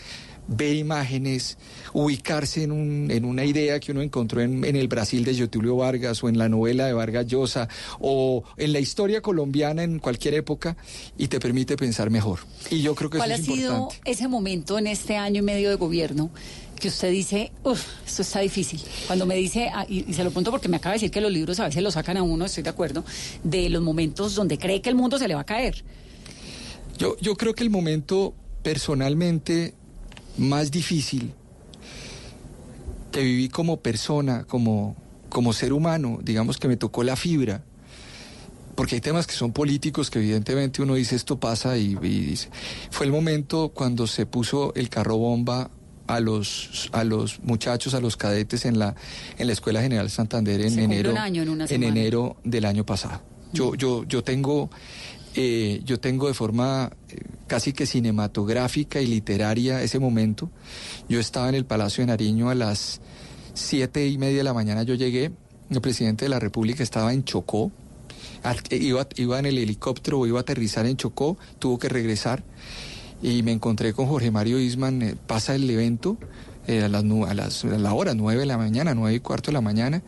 ver 0.48 0.75
imágenes, 0.75 1.58
ubicarse 1.94 2.63
en, 2.63 2.72
un, 2.72 3.12
en 3.12 3.25
una 3.25 3.44
idea 3.46 3.80
que 3.80 3.92
uno 3.92 4.01
encontró 4.01 4.42
en, 4.42 4.63
en, 4.63 4.75
el 4.75 4.88
Brasil 4.88 5.24
de 5.25 5.34
Getulio 5.36 5.75
Vargas 5.75 6.24
o 6.24 6.30
en 6.30 6.38
la 6.38 6.50
novela 6.50 6.86
de 6.86 6.94
Vargas 6.94 7.27
Llosa 7.27 7.68
o 8.00 8.44
en 8.58 8.74
la 8.74 8.80
historia 8.80 9.22
colombiana 9.22 9.84
en 9.84 10.00
cualquier 10.00 10.36
época 10.36 10.77
y 11.18 11.27
te 11.27 11.39
permite 11.39 11.75
pensar 11.75 12.10
mejor. 12.10 12.39
Y 12.70 12.82
yo 12.82 12.96
creo 12.96 13.10
que 13.10 13.18
¿Cuál 13.18 13.32
eso 13.32 13.42
es 13.44 13.50
ha 13.50 13.54
sido 13.54 13.89
ese 14.06 14.27
momento 14.27 14.77
en 14.77 14.88
este 14.88 15.18
año 15.18 15.39
y 15.39 15.44
medio 15.44 15.70
de 15.70 15.75
gobierno? 15.75 16.32
que 16.77 16.89
usted 16.89 17.12
dice, 17.12 17.51
uff, 17.63 17.84
esto 18.06 18.22
está 18.22 18.39
difícil. 18.39 18.80
Cuando 19.08 19.25
me 19.25 19.36
dice, 19.36 19.70
ah, 19.74 19.86
y, 19.89 20.13
se 20.13 20.24
lo 20.24 20.30
pregunto 20.30 20.51
porque 20.51 20.70
me 20.70 20.77
acaba 20.77 20.94
de 20.94 20.98
decir 20.98 21.12
que 21.12 21.22
los 21.22 21.32
libros 21.32 21.60
a 21.60 21.66
veces 21.66 21.82
lo 21.82 21.92
sacan 21.92 22.18
a 22.18 22.24
uno, 22.24 22.46
estoy 22.46 22.63
de 22.63 22.70
acuerdo, 22.70 23.04
de 23.44 23.70
los 23.70 23.82
momentos 23.82 24.36
donde 24.36 24.58
cree 24.58 24.82
que 24.82 24.89
el 24.89 24.96
mundo 24.96 25.18
se 25.18 25.27
le 25.27 25.36
va 25.36 25.42
a 25.42 25.46
caer. 25.46 25.84
Yo, 26.98 27.18
yo 27.20 27.36
creo 27.36 27.54
que 27.54 27.63
el 27.63 27.70
momento 27.70 28.34
personalmente 28.63 29.74
más 30.38 30.72
difícil 30.72 31.34
que 33.12 33.24
viví 33.24 33.50
como 33.50 33.77
persona, 33.77 34.44
como, 34.44 34.96
como 35.29 35.53
ser 35.53 35.74
humano, 35.74 36.20
digamos 36.22 36.58
que 36.58 36.67
me 36.67 36.77
tocó 36.77 37.03
la 37.03 37.15
fibra, 37.15 37.63
porque 38.75 38.96
hay 38.96 39.01
temas 39.01 39.25
que 39.25 39.34
son 39.34 39.53
políticos 39.53 40.12
que 40.12 40.20
evidentemente 40.20 40.82
uno 40.84 40.94
dice 40.94 41.15
esto 41.15 41.39
pasa 41.39 41.77
y, 41.77 41.96
dice, 41.96 42.50
fue 42.91 43.08
el 43.08 43.12
momento 43.12 43.70
cuando 43.70 44.06
se 44.06 44.25
puso 44.27 44.72
el 44.75 44.89
carro 44.89 45.17
bomba 45.17 45.72
a 46.06 46.20
los 46.20 46.89
a 46.94 47.03
los 47.03 47.39
muchachos, 47.41 47.94
a 47.96 48.00
los 48.00 48.15
cadetes 48.15 48.65
en 48.65 48.79
la 48.79 48.96
en 49.38 49.48
la 49.48 49.53
Escuela 49.53 49.82
General 49.82 50.10
Santander 50.10 50.62
en 50.62 50.72
Se 50.72 50.84
enero 50.84 51.12
un 51.12 51.17
año 51.17 51.44
en 51.44 51.84
enero 51.84 52.38
del 52.44 52.65
año 52.65 52.86
pasado. 52.86 53.22
Yo 53.51 53.75
yo 53.75 54.06
yo 54.06 54.24
tengo 54.24 54.70
eh, 55.39 55.82
yo 55.86 56.00
tengo 56.00 56.27
de 56.27 56.34
forma 56.34 56.91
eh, 57.10 57.22
casi 57.46 57.72
que 57.72 57.86
cinematográfica 57.86 59.00
y 59.01 59.06
literaria 59.06 59.84
ese 59.84 60.00
momento. 60.00 60.50
Yo 61.08 61.20
estaba 61.20 61.48
en 61.48 61.53
el 61.53 61.63
Palacio 61.63 62.01
de 62.01 62.08
Nariño 62.08 62.50
a 62.50 62.56
las 62.56 63.01
siete 63.53 64.08
y 64.08 64.17
media 64.17 64.39
de 64.39 64.44
la 64.44 64.56
mañana. 64.56 64.82
Yo 64.82 64.96
llegué. 64.96 65.32
El 65.70 65.79
presidente 65.79 66.25
de 66.25 66.29
la 66.29 66.39
República 66.39 66.82
estaba 66.82 67.13
en 67.13 67.24
Chocó. 67.24 67.72
Eh, 68.72 68.77
Iba, 68.77 69.08
iba 69.15 69.38
en 69.38 69.46
el 69.46 69.60
helicóptero, 69.60 70.25
iba 70.25 70.39
a 70.39 70.41
aterrizar 70.41 70.88
en 70.88 70.98
Chocó, 70.98 71.38
tuvo 71.60 71.77
que 71.77 71.88
regresar 71.88 72.44
y 73.22 73.44
me 73.44 73.51
encontré 73.51 73.94
con 73.94 74.08
Jorge 74.08 74.32
Mario 74.32 74.60
Isman, 74.60 75.20
pasa 75.27 75.53
el 75.53 75.70
evento 75.70 76.17
a, 76.67 76.88
las, 76.88 77.03
a, 77.03 77.34
las, 77.36 77.63
a 77.63 77.77
la 77.77 77.94
hora, 77.94 78.15
nueve 78.15 78.39
de 78.39 78.48
la 78.48 78.58
mañana, 78.58 78.96
nueve 78.96 79.17
y 79.17 79.20
cuarto 79.20 79.51
de 79.51 79.53
la 79.53 79.62
mañana, 79.62 80.01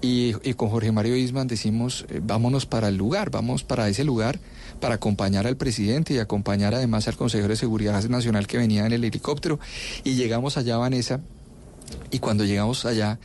y, 0.00 0.32
con 0.54 0.68
Jorge 0.68 0.92
Mario 0.92 1.16
Isman 1.16 1.48
decimos, 1.48 2.06
vámonos 2.22 2.66
para 2.66 2.88
el 2.88 2.96
lugar, 2.96 3.30
vamos 3.30 3.64
para 3.64 3.88
ese 3.88 4.04
lugar 4.04 4.38
para 4.80 4.96
acompañar 4.96 5.46
al 5.46 5.56
presidente 5.56 6.14
y 6.14 6.18
acompañar 6.18 6.74
además 6.74 7.08
al 7.08 7.16
consejero 7.16 7.48
de 7.48 7.56
Seguridad 7.56 8.02
Nacional 8.08 8.46
que 8.46 8.58
venía 8.58 8.86
en 8.86 8.92
el 8.92 9.04
helicóptero, 9.04 9.58
y 10.04 10.14
llegamos 10.14 10.56
allá, 10.56 10.76
Vanessa, 10.76 11.20
y 12.10 12.18
cuando 12.18 12.44
llegamos 12.44 12.84
allá, 12.84 13.18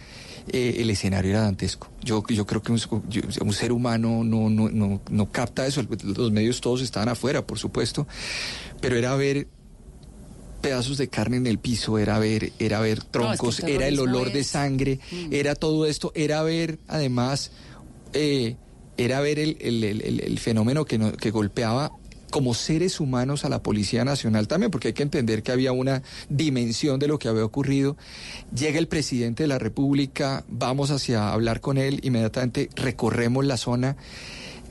eh, 0.52 0.78
el 0.80 0.90
escenario 0.90 1.32
era 1.32 1.42
dantesco. 1.42 1.88
Yo, 2.04 2.24
yo 2.28 2.46
creo 2.46 2.62
que 2.62 2.72
un, 2.72 2.80
yo- 3.10 3.22
un 3.44 3.54
ser 3.54 3.72
humano 3.72 4.24
no, 4.24 4.50
no, 4.50 4.70
no, 4.70 5.02
no 5.10 5.32
capta 5.32 5.68
eso. 5.68 5.84
Los 6.16 6.32
medios 6.32 6.62
todos 6.62 6.82
estaban 6.82 7.10
afuera, 7.10 7.46
por 7.46 7.60
supuesto, 7.60 8.08
pero 8.82 8.96
era 8.98 9.16
ver 9.16 9.48
pedazos 10.62 10.98
de 10.98 11.08
carne 11.10 11.38
en 11.38 11.48
el 11.48 11.58
piso, 11.58 11.98
era 11.98 12.20
ver, 12.20 12.54
era 12.60 12.80
ver 12.80 13.04
troncos, 13.04 13.60
el 13.62 13.70
era 13.70 13.88
el 13.88 14.00
olor 14.00 14.32
de 14.32 14.44
sangre, 14.44 15.00
Mm. 15.12 15.28
era 15.34 15.56
todo 15.56 15.86
esto, 15.88 16.12
era 16.16 16.44
ver 16.44 16.78
además, 16.88 17.52
eh, 18.14 18.56
era 19.04 19.20
ver 19.22 19.40
el, 19.40 19.58
el- 19.60 19.84
el- 19.84 20.40
fenómeno 20.40 20.86
que, 20.86 20.98
no- 20.98 21.12
que 21.14 21.32
golpeaba 21.32 21.92
como 22.30 22.54
seres 22.54 23.00
humanos 23.02 23.44
a 23.44 23.50
la 23.50 23.62
Policía 23.62 24.06
Nacional 24.06 24.48
también, 24.48 24.72
porque 24.72 24.90
hay 24.90 24.94
que 24.94 25.04
entender 25.04 25.44
que 25.44 25.52
había 25.52 25.74
una 25.74 26.02
dimensión 26.30 26.98
de 26.98 27.08
lo 27.10 27.20
que 27.20 27.28
había 27.28 27.44
ocurrido. 27.44 27.98
Llega 28.56 28.80
el 28.80 28.88
presidente 28.88 29.44
de 29.44 29.48
la 29.48 29.60
República, 29.60 30.46
vamos 30.48 30.92
hacia 30.92 31.34
hablar 31.34 31.60
con 31.60 31.78
él, 31.78 32.00
inmediatamente 32.04 32.70
recorremos 32.76 33.46
la 33.46 33.58
zona, 33.58 33.98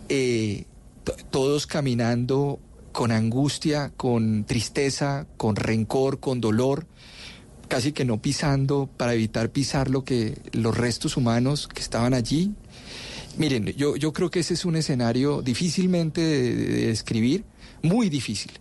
eh, 0.09 0.65
to- 1.05 1.15
todos 1.31 1.67
caminando 1.67 2.59
con 2.93 3.13
angustia, 3.13 3.93
con 3.97 4.45
tristeza, 4.45 5.27
con 5.37 5.55
rencor, 5.57 6.19
con 6.19 6.41
dolor, 6.41 6.87
casi 7.69 7.93
que 7.93 8.05
no 8.05 8.21
pisando 8.21 8.89
para 8.97 9.15
evitar 9.15 9.51
pisar 9.51 9.91
lo 9.91 10.03
que 10.03 10.39
los 10.53 10.77
restos 10.77 11.17
humanos 11.17 11.69
que 11.69 11.83
estaban 11.83 12.15
allí. 12.15 12.53
Miren, 13.39 13.67
yo, 13.77 13.97
yo 13.97 14.13
creo 14.13 14.31
que 14.31 14.41
ese 14.41 14.55
es 14.55 14.65
un 14.65 14.77
escenario 14.77 15.41
difícilmente 15.43 16.21
de, 16.21 16.55
de- 16.55 16.67
de 16.67 16.87
describir, 16.89 17.45
muy 17.83 18.09
difícil. 18.09 18.53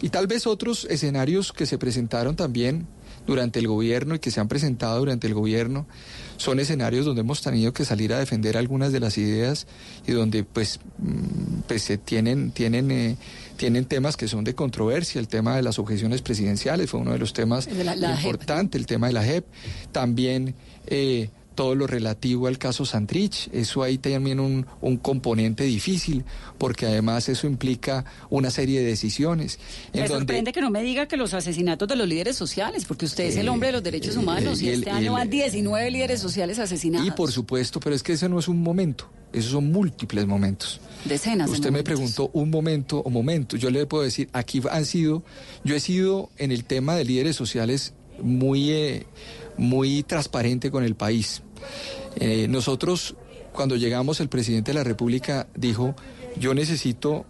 Y 0.00 0.10
tal 0.10 0.26
vez 0.26 0.46
otros 0.46 0.86
escenarios 0.90 1.52
que 1.52 1.66
se 1.66 1.78
presentaron 1.78 2.36
también 2.36 2.86
durante 3.26 3.58
el 3.58 3.66
gobierno 3.66 4.14
y 4.14 4.18
que 4.20 4.30
se 4.30 4.38
han 4.38 4.46
presentado 4.46 5.00
durante 5.00 5.26
el 5.26 5.34
gobierno 5.34 5.86
son 6.36 6.60
escenarios 6.60 7.04
donde 7.06 7.22
hemos 7.22 7.42
tenido 7.42 7.72
que 7.72 7.84
salir 7.84 8.12
a 8.12 8.18
defender 8.20 8.56
algunas 8.56 8.92
de 8.92 9.00
las 9.00 9.18
ideas 9.18 9.66
y 10.06 10.12
donde 10.12 10.44
pues, 10.44 10.78
mm, 10.98 11.62
pues 11.66 11.82
se 11.82 11.98
tienen, 11.98 12.52
tienen, 12.52 12.90
eh, 12.92 13.16
tienen 13.56 13.84
temas 13.86 14.16
que 14.16 14.28
son 14.28 14.44
de 14.44 14.54
controversia. 14.54 15.18
El 15.18 15.26
tema 15.28 15.56
de 15.56 15.62
las 15.62 15.78
objeciones 15.80 16.22
presidenciales 16.22 16.88
fue 16.90 17.00
uno 17.00 17.12
de 17.12 17.18
los 17.18 17.32
temas 17.32 17.66
JEP. 18.10 18.16
importantes, 18.18 18.78
el 18.78 18.86
tema 18.86 19.08
de 19.08 19.12
la 19.14 19.24
JEP. 19.24 19.44
También 19.90 20.54
eh, 20.86 21.30
todo 21.56 21.74
lo 21.74 21.88
relativo 21.88 22.46
al 22.46 22.58
caso 22.58 22.84
Santrich. 22.84 23.48
Eso 23.52 23.82
ahí 23.82 23.98
también 23.98 24.38
un, 24.38 24.64
un 24.80 24.96
componente 24.98 25.64
difícil, 25.64 26.24
porque 26.58 26.86
además 26.86 27.28
eso 27.28 27.48
implica 27.48 28.04
una 28.30 28.50
serie 28.52 28.78
de 28.78 28.86
decisiones. 28.86 29.58
en 29.92 30.02
Me 30.02 30.06
donde- 30.08 30.20
sorprende 30.20 30.52
que 30.52 30.60
no 30.60 30.70
me 30.70 30.84
diga 30.84 31.08
que 31.08 31.16
los 31.16 31.34
asesinatos 31.34 31.88
de 31.88 31.96
los 31.96 32.06
líderes 32.06 32.36
sociales, 32.36 32.84
porque 32.84 33.06
usted 33.06 33.24
es 33.24 33.36
el 33.36 33.46
Eh, 33.46 33.50
hombre 33.50 33.68
de 33.68 33.72
los 33.72 33.82
derechos 33.82 34.14
eh, 34.14 34.18
humanos 34.20 34.62
y, 34.62 34.68
el- 34.68 34.74
este 34.80 34.90
año 34.90 35.06
el- 35.12 35.18
van 35.18 35.30
19 35.30 35.90
líderes 35.90 36.20
sociales 36.20 36.60
asesinados. 36.60 37.04
Y 37.08 37.10
por 37.10 37.32
supuesto, 37.32 37.80
pero 37.80 37.96
es 37.96 38.04
que 38.04 38.12
ese 38.12 38.28
no 38.28 38.38
es 38.38 38.46
un 38.46 38.62
momento, 38.62 39.08
esos 39.32 39.50
son 39.52 39.72
múltiples 39.72 40.26
momentos. 40.26 40.80
Decenas 41.06 41.48
de 41.50 41.54
Usted 41.56 41.70
me 41.70 41.82
preguntó 41.82 42.30
un 42.32 42.50
momento 42.50 42.98
o 42.98 43.10
momentos. 43.10 43.58
Yo 43.58 43.70
le 43.70 43.86
puedo 43.86 44.02
decir, 44.04 44.28
aquí 44.32 44.60
han 44.70 44.84
sido, 44.84 45.22
yo 45.64 45.74
he 45.74 45.80
sido 45.80 46.28
en 46.36 46.52
el 46.52 46.64
tema 46.64 46.94
de 46.96 47.04
líderes 47.04 47.34
sociales 47.34 47.94
muy, 48.20 48.70
eh, 48.72 49.06
muy 49.56 50.02
transparente 50.02 50.70
con 50.70 50.84
el 50.84 50.94
país. 50.94 51.42
Eh, 52.16 52.46
nosotros, 52.48 53.14
cuando 53.52 53.76
llegamos, 53.76 54.20
el 54.20 54.28
presidente 54.28 54.70
de 54.70 54.78
la 54.78 54.84
República 54.84 55.48
dijo, 55.54 55.94
yo 56.38 56.54
necesito 56.54 57.24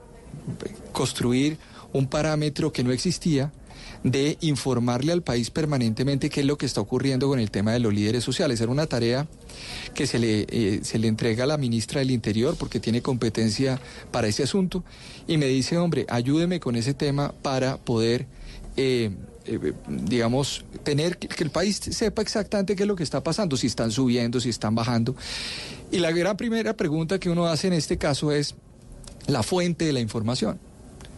construir 0.93 1.59
un 1.93 2.07
parámetro 2.07 2.73
que 2.73 2.85
no 2.85 2.93
existía 2.93 3.53
de 4.03 4.37
informarle 4.41 5.13
al 5.13 5.23
país 5.23 5.51
permanentemente 5.51 6.31
qué 6.31 6.41
es 6.41 6.47
lo 6.47 6.59
que 6.59 6.67
está 6.67 6.81
ocurriendo 6.81 7.29
con 7.29 7.41
el 7.41 7.51
tema 7.51 7.73
de 7.73 7.81
los 7.81 7.93
líderes 7.93 8.23
sociales. 8.23 8.61
Era 8.61 8.71
una 8.71 8.87
tarea 8.87 9.27
que 9.95 10.07
se 10.07 10.19
le, 10.19 10.47
eh, 10.49 10.81
se 10.83 10.99
le 10.99 11.09
entrega 11.09 11.45
a 11.45 11.47
la 11.47 11.57
ministra 11.57 12.01
del 12.01 12.11
Interior 12.11 12.57
porque 12.59 12.79
tiene 12.79 13.03
competencia 13.03 13.81
para 14.11 14.29
ese 14.29 14.43
asunto 14.43 14.85
y 15.27 15.39
me 15.39 15.47
dice, 15.47 15.79
hombre, 15.79 16.07
ayúdeme 16.09 16.61
con 16.61 16.77
ese 16.77 16.95
tema 16.95 17.35
para 17.43 17.79
poder... 17.79 18.27
eh, 18.77 19.11
eh, 19.47 19.73
digamos, 19.89 20.65
tener 20.83 21.19
que, 21.19 21.29
que 21.29 21.45
el 21.45 21.51
país 21.51 21.77
sepa 21.77 22.23
exactamente 22.23 22.77
qué 22.77 22.83
es 22.83 22.89
lo 22.89 22.97
que 22.97 23.03
está 23.03 23.23
pasando, 23.23 23.57
si 23.57 23.67
están 23.67 23.91
subiendo, 23.91 24.41
si 24.41 24.49
están 24.49 24.75
bajando. 24.75 25.15
Y 25.91 25.99
la 25.99 26.11
gran 26.11 26.37
primera 26.37 26.77
pregunta 26.77 27.19
que 27.19 27.31
uno 27.31 27.47
hace 27.47 27.69
en 27.69 27.75
este 27.75 27.97
caso 27.97 28.33
es 28.33 28.55
la 29.27 29.43
fuente 29.43 29.85
de 29.85 29.93
la 29.93 30.01
información. 30.01 30.59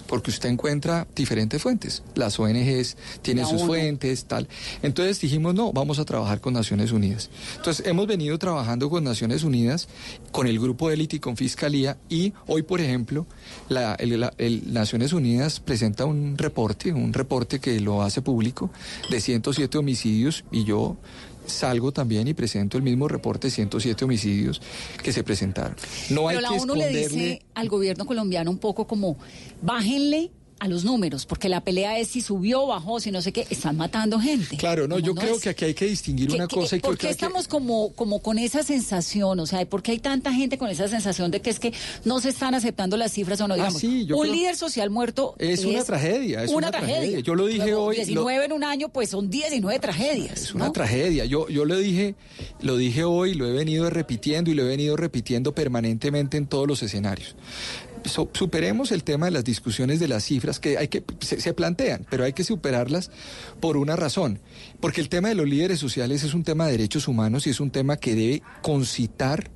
Porque 0.08 0.30
usted 0.30 0.48
encuentra 0.48 1.06
diferentes 1.14 1.62
fuentes. 1.62 2.02
Las 2.14 2.40
ONGs 2.40 2.96
tienen 3.22 3.44
sus 3.46 3.60
fuentes, 3.66 4.24
tal. 4.24 4.48
Entonces 4.82 5.20
dijimos, 5.20 5.54
no, 5.54 5.72
vamos 5.72 5.98
a 5.98 6.04
trabajar 6.06 6.40
con 6.40 6.54
Naciones 6.54 6.90
Unidas. 6.92 7.28
Entonces 7.56 7.86
hemos 7.86 8.06
venido 8.06 8.38
trabajando 8.38 8.88
con 8.90 9.04
Naciones 9.04 9.42
Unidas, 9.44 9.86
con 10.32 10.46
el 10.46 10.58
grupo 10.58 10.88
de 10.88 10.94
élite 10.94 11.16
y 11.16 11.20
con 11.20 11.36
Fiscalía. 11.36 11.98
Y 12.08 12.32
hoy, 12.46 12.62
por 12.62 12.80
ejemplo, 12.80 13.26
la, 13.68 13.94
el- 13.94 14.18
la- 14.18 14.32
el 14.38 14.72
Naciones 14.72 15.12
Unidas 15.12 15.60
presenta 15.60 16.06
un 16.06 16.38
reporte, 16.38 16.92
un 16.92 17.12
reporte 17.12 17.60
que 17.60 17.78
lo 17.80 18.02
hace 18.02 18.22
público, 18.22 18.70
de 19.10 19.20
107 19.20 19.76
homicidios. 19.78 20.44
Y 20.50 20.64
yo 20.64 20.96
salgo 21.48 21.92
también 21.92 22.28
y 22.28 22.34
presento 22.34 22.76
el 22.76 22.82
mismo 22.82 23.08
reporte 23.08 23.48
de 23.48 23.50
107 23.52 24.04
homicidios 24.04 24.60
que 25.02 25.12
se 25.12 25.24
presentaron. 25.24 25.76
No 26.10 26.28
hay 26.28 26.40
la 26.40 26.48
que 26.48 26.60
ONU 26.60 26.74
le 26.74 26.84
esconderle... 26.90 27.08
dice 27.08 27.42
al 27.54 27.68
gobierno 27.68 28.06
colombiano 28.06 28.50
un 28.50 28.58
poco 28.58 28.86
como, 28.86 29.16
bájenle 29.62 30.30
a 30.60 30.68
los 30.68 30.84
números, 30.84 31.24
porque 31.26 31.48
la 31.48 31.60
pelea 31.62 31.98
es 31.98 32.08
si 32.08 32.20
subió, 32.20 32.66
bajó, 32.66 32.98
si 33.00 33.10
no 33.10 33.22
sé 33.22 33.32
qué, 33.32 33.46
están 33.50 33.76
matando 33.76 34.18
gente. 34.20 34.56
Claro, 34.56 34.88
no, 34.88 34.98
yo 34.98 35.14
creo 35.14 35.36
es. 35.36 35.42
que 35.42 35.48
aquí 35.50 35.64
hay 35.66 35.74
que 35.74 35.86
distinguir 35.86 36.28
¿Qué- 36.28 36.34
una 36.34 36.46
qué- 36.48 36.56
cosa 36.56 36.76
y 36.76 36.80
¿Por 36.80 36.98
qué 36.98 37.06
hay 37.08 37.14
que- 37.14 37.24
estamos 37.24 37.46
como, 37.48 37.92
como 37.94 38.20
con 38.20 38.38
esa 38.38 38.62
sensación? 38.62 39.38
O 39.40 39.46
sea, 39.46 39.64
¿por 39.68 39.82
qué 39.82 39.92
hay 39.92 39.98
tanta 39.98 40.32
gente 40.32 40.58
con 40.58 40.68
esa 40.68 40.88
sensación 40.88 41.30
de 41.30 41.40
que 41.40 41.50
es 41.50 41.58
que 41.60 41.72
no 42.04 42.20
se 42.20 42.30
están 42.30 42.54
aceptando 42.54 42.96
las 42.96 43.12
cifras 43.12 43.40
o 43.40 43.46
no? 43.48 43.54
Ah, 43.54 43.56
Digamos, 43.58 43.80
sí, 43.80 44.04
yo 44.06 44.16
un 44.16 44.22
creo- 44.22 44.34
líder 44.34 44.56
social 44.56 44.90
muerto 44.90 45.34
Es 45.38 45.64
una 45.64 45.84
tragedia, 45.84 46.42
es 46.44 46.50
una 46.50 46.70
tragedia. 46.70 47.20
Yo 47.20 47.34
lo 47.34 47.46
dije 47.46 47.66
Luego, 47.66 47.84
hoy, 47.84 47.96
lo- 47.96 48.02
19 48.04 48.44
en 48.46 48.52
un 48.52 48.64
año, 48.64 48.88
pues 48.88 49.10
son 49.10 49.30
19 49.30 49.78
tragedias. 49.78 50.42
Es 50.42 50.54
una 50.54 50.72
tragedia. 50.72 51.24
Yo, 51.24 51.48
yo 51.48 51.64
lo 51.64 51.76
dije, 51.78 52.14
lo 52.60 52.76
dije 52.76 53.04
hoy, 53.04 53.34
lo 53.34 53.46
he 53.46 53.52
venido 53.52 53.88
repitiendo 53.90 54.50
y 54.50 54.54
lo 54.54 54.64
he 54.64 54.66
venido 54.68 54.96
repitiendo 54.96 55.54
permanentemente 55.54 56.36
en 56.36 56.46
todos 56.46 56.66
los 56.66 56.82
escenarios. 56.82 57.36
So- 58.08 58.30
superemos 58.32 58.90
el 58.92 59.04
tema 59.04 59.26
de 59.26 59.32
las 59.32 59.44
discusiones 59.44 60.00
de 60.00 60.08
las 60.08 60.24
cifras 60.24 60.58
que 60.60 60.78
hay 60.78 60.88
que 60.88 61.02
se, 61.20 61.40
se 61.40 61.52
plantean, 61.52 62.06
pero 62.10 62.24
hay 62.24 62.32
que 62.32 62.44
superarlas 62.44 63.10
por 63.60 63.76
una 63.76 63.96
razón, 63.96 64.40
porque 64.80 65.00
el 65.00 65.08
tema 65.08 65.28
de 65.28 65.34
los 65.34 65.48
líderes 65.48 65.78
sociales 65.78 66.22
es 66.24 66.34
un 66.34 66.44
tema 66.44 66.66
de 66.66 66.72
derechos 66.72 67.08
humanos 67.08 67.46
y 67.46 67.50
es 67.50 67.60
un 67.60 67.70
tema 67.70 67.96
que 67.96 68.14
debe 68.14 68.42
concitar 68.62 69.50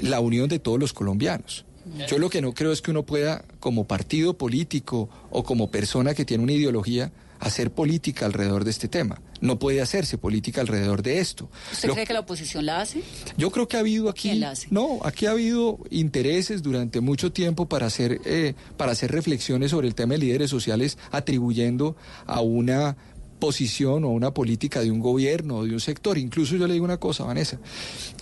la 0.00 0.20
unión 0.20 0.48
de 0.48 0.58
todos 0.58 0.78
los 0.80 0.92
colombianos. 0.92 1.64
Yo 2.08 2.18
lo 2.18 2.30
que 2.30 2.40
no 2.40 2.54
creo 2.54 2.70
es 2.72 2.80
que 2.80 2.92
uno 2.92 3.02
pueda, 3.04 3.44
como 3.58 3.84
partido 3.88 4.34
político 4.38 5.08
o 5.30 5.42
como 5.42 5.70
persona 5.70 6.14
que 6.14 6.24
tiene 6.24 6.44
una 6.44 6.52
ideología, 6.52 7.10
hacer 7.42 7.72
política 7.72 8.24
alrededor 8.26 8.64
de 8.64 8.70
este 8.70 8.88
tema. 8.88 9.20
No 9.40 9.58
puede 9.58 9.80
hacerse 9.82 10.16
política 10.16 10.60
alrededor 10.60 11.02
de 11.02 11.18
esto. 11.18 11.50
¿Usted 11.72 11.88
Lo- 11.88 11.94
cree 11.94 12.06
que 12.06 12.12
la 12.12 12.20
oposición 12.20 12.64
la 12.66 12.80
hace? 12.80 13.02
yo 13.36 13.50
creo 13.50 13.66
que 13.68 13.76
ha 13.76 13.80
habido 13.80 14.08
aquí, 14.08 14.28
¿Quién 14.28 14.40
la 14.40 14.50
hace? 14.50 14.68
no, 14.70 15.00
aquí 15.04 15.26
ha 15.26 15.32
habido 15.32 15.78
intereses 15.90 16.62
durante 16.62 17.00
mucho 17.00 17.32
tiempo 17.32 17.68
para 17.68 17.86
hacer, 17.86 18.20
eh, 18.24 18.54
para 18.76 18.92
hacer 18.92 19.10
reflexiones 19.10 19.72
sobre 19.72 19.88
el 19.88 19.94
tema 19.94 20.14
de 20.14 20.18
líderes 20.20 20.50
sociales, 20.50 20.98
atribuyendo 21.10 21.96
a 22.26 22.40
una 22.40 22.96
posición 23.40 24.04
o 24.04 24.08
a 24.08 24.10
una 24.12 24.32
política 24.32 24.80
de 24.82 24.92
un 24.92 25.00
gobierno 25.00 25.56
o 25.58 25.64
de 25.64 25.72
un 25.72 25.80
sector. 25.80 26.16
Incluso 26.18 26.54
yo 26.54 26.68
le 26.68 26.74
digo 26.74 26.84
una 26.84 26.98
cosa, 26.98 27.24
Vanessa, 27.24 27.58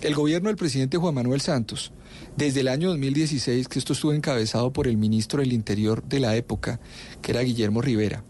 el 0.01 0.15
gobierno 0.15 0.47
del 0.49 0.55
presidente 0.57 0.97
Juan 0.97 1.13
Manuel 1.13 1.41
Santos, 1.41 1.91
desde 2.35 2.61
el 2.61 2.67
año 2.67 2.89
2016, 2.89 3.67
que 3.67 3.77
esto 3.77 3.93
estuvo 3.93 4.13
encabezado 4.13 4.73
por 4.73 4.87
el 4.87 4.97
ministro 4.97 5.41
del 5.41 5.53
Interior 5.53 6.01
de 6.03 6.19
la 6.21 6.35
época, 6.35 6.79
que 7.21 7.33
era 7.33 7.41
Guillermo 7.41 7.83
Rivera, 7.83 8.23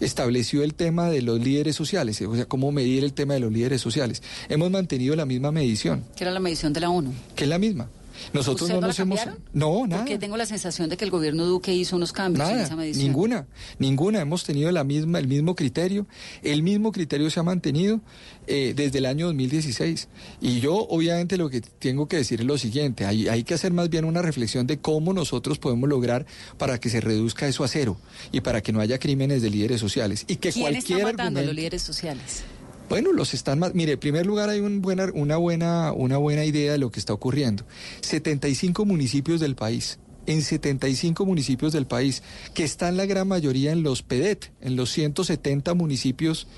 estableció 0.00 0.62
el 0.62 0.74
tema 0.74 1.10
de 1.10 1.22
los 1.22 1.40
líderes 1.40 1.76
sociales, 1.76 2.20
o 2.22 2.34
sea, 2.34 2.46
cómo 2.46 2.72
medir 2.72 3.04
el 3.04 3.12
tema 3.12 3.34
de 3.34 3.40
los 3.40 3.52
líderes 3.52 3.80
sociales. 3.80 4.22
Hemos 4.48 4.70
mantenido 4.70 5.14
la 5.16 5.26
misma 5.26 5.52
medición. 5.52 6.04
Que 6.16 6.24
era 6.24 6.32
la 6.32 6.40
medición 6.40 6.72
de 6.72 6.80
la 6.80 6.90
ONU. 6.90 7.12
Que 7.36 7.44
es 7.44 7.50
la 7.50 7.58
misma. 7.58 7.88
Nosotros 8.32 8.68
no, 8.68 8.80
nos 8.80 8.98
hemos. 8.98 9.20
No, 9.52 9.86
nada. 9.86 10.02
Porque 10.02 10.18
tengo 10.18 10.36
la 10.36 10.46
sensación 10.46 10.88
de 10.88 10.96
que 10.96 11.04
el 11.04 11.10
gobierno 11.10 11.44
Duque 11.44 11.74
hizo 11.74 11.96
unos 11.96 12.12
cambios 12.12 12.48
en 12.48 12.60
esa 12.60 12.76
medición. 12.76 13.06
Ninguna, 13.06 13.46
ninguna. 13.78 14.20
Hemos 14.20 14.44
tenido 14.44 14.70
la 14.72 14.84
misma, 14.84 15.18
el 15.18 15.28
mismo 15.28 15.54
criterio. 15.54 16.06
El 16.42 16.62
mismo 16.62 16.92
criterio 16.92 17.30
se 17.30 17.40
ha 17.40 17.42
mantenido 17.42 18.00
eh, 18.46 18.72
desde 18.76 18.98
el 18.98 19.06
año 19.06 19.26
2016. 19.26 20.08
Y 20.40 20.60
yo, 20.60 20.74
obviamente, 20.74 21.36
lo 21.36 21.50
que 21.50 21.60
tengo 21.60 22.08
que 22.08 22.16
decir 22.16 22.40
es 22.40 22.46
lo 22.46 22.58
siguiente: 22.58 23.06
hay, 23.06 23.28
hay 23.28 23.44
que 23.44 23.54
hacer 23.54 23.72
más 23.72 23.90
bien 23.90 24.04
una 24.04 24.22
reflexión 24.22 24.66
de 24.66 24.78
cómo 24.78 25.12
nosotros 25.12 25.58
podemos 25.58 25.88
lograr 25.88 26.26
para 26.58 26.78
que 26.78 26.90
se 26.90 27.00
reduzca 27.00 27.46
eso 27.48 27.64
a 27.64 27.68
cero 27.68 27.96
y 28.32 28.40
para 28.40 28.62
que 28.62 28.72
no 28.72 28.80
haya 28.80 28.98
crímenes 28.98 29.42
de 29.42 29.50
líderes 29.50 29.80
sociales. 29.80 30.24
Y 30.28 30.36
que 30.36 30.52
¿Quién 30.52 30.64
cualquier 30.64 30.98
está 30.98 31.12
matando 31.12 31.22
argumento... 31.22 31.40
a 31.40 31.44
los 31.44 31.54
líderes 31.54 31.82
sociales? 31.82 32.44
Bueno, 32.90 33.12
los 33.12 33.34
están 33.34 33.60
más. 33.60 33.72
Mire, 33.72 33.92
en 33.92 34.00
primer 34.00 34.26
lugar 34.26 34.48
hay 34.48 34.58
un 34.58 34.82
buena, 34.82 35.08
una, 35.14 35.36
buena, 35.36 35.92
una 35.92 36.16
buena 36.16 36.44
idea 36.44 36.72
de 36.72 36.78
lo 36.78 36.90
que 36.90 36.98
está 36.98 37.12
ocurriendo. 37.12 37.62
75 38.00 38.84
municipios 38.84 39.38
del 39.38 39.54
país. 39.54 40.00
En 40.26 40.42
75 40.42 41.24
municipios 41.24 41.72
del 41.72 41.86
país, 41.86 42.24
que 42.52 42.64
están 42.64 42.96
la 42.96 43.06
gran 43.06 43.28
mayoría 43.28 43.70
en 43.70 43.84
los 43.84 44.02
PEDET, 44.02 44.52
en 44.60 44.74
los 44.74 44.90
170 44.90 45.72
municipios 45.74 46.48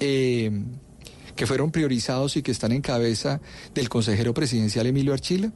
eh, 0.00 0.50
que 1.34 1.46
fueron 1.46 1.70
priorizados 1.70 2.36
y 2.36 2.42
que 2.42 2.52
están 2.52 2.72
en 2.72 2.82
cabeza 2.82 3.40
del 3.74 3.88
consejero 3.88 4.34
presidencial 4.34 4.86
Emilio 4.86 5.14
Archila, 5.14 5.50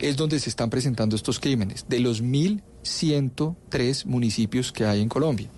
es 0.00 0.16
donde 0.16 0.40
se 0.40 0.50
están 0.50 0.70
presentando 0.70 1.14
estos 1.14 1.38
crímenes, 1.38 1.86
de 1.88 2.00
los 2.00 2.20
1.103 2.20 4.06
municipios 4.06 4.72
que 4.72 4.86
hay 4.86 5.00
en 5.00 5.08
Colombia. 5.08 5.48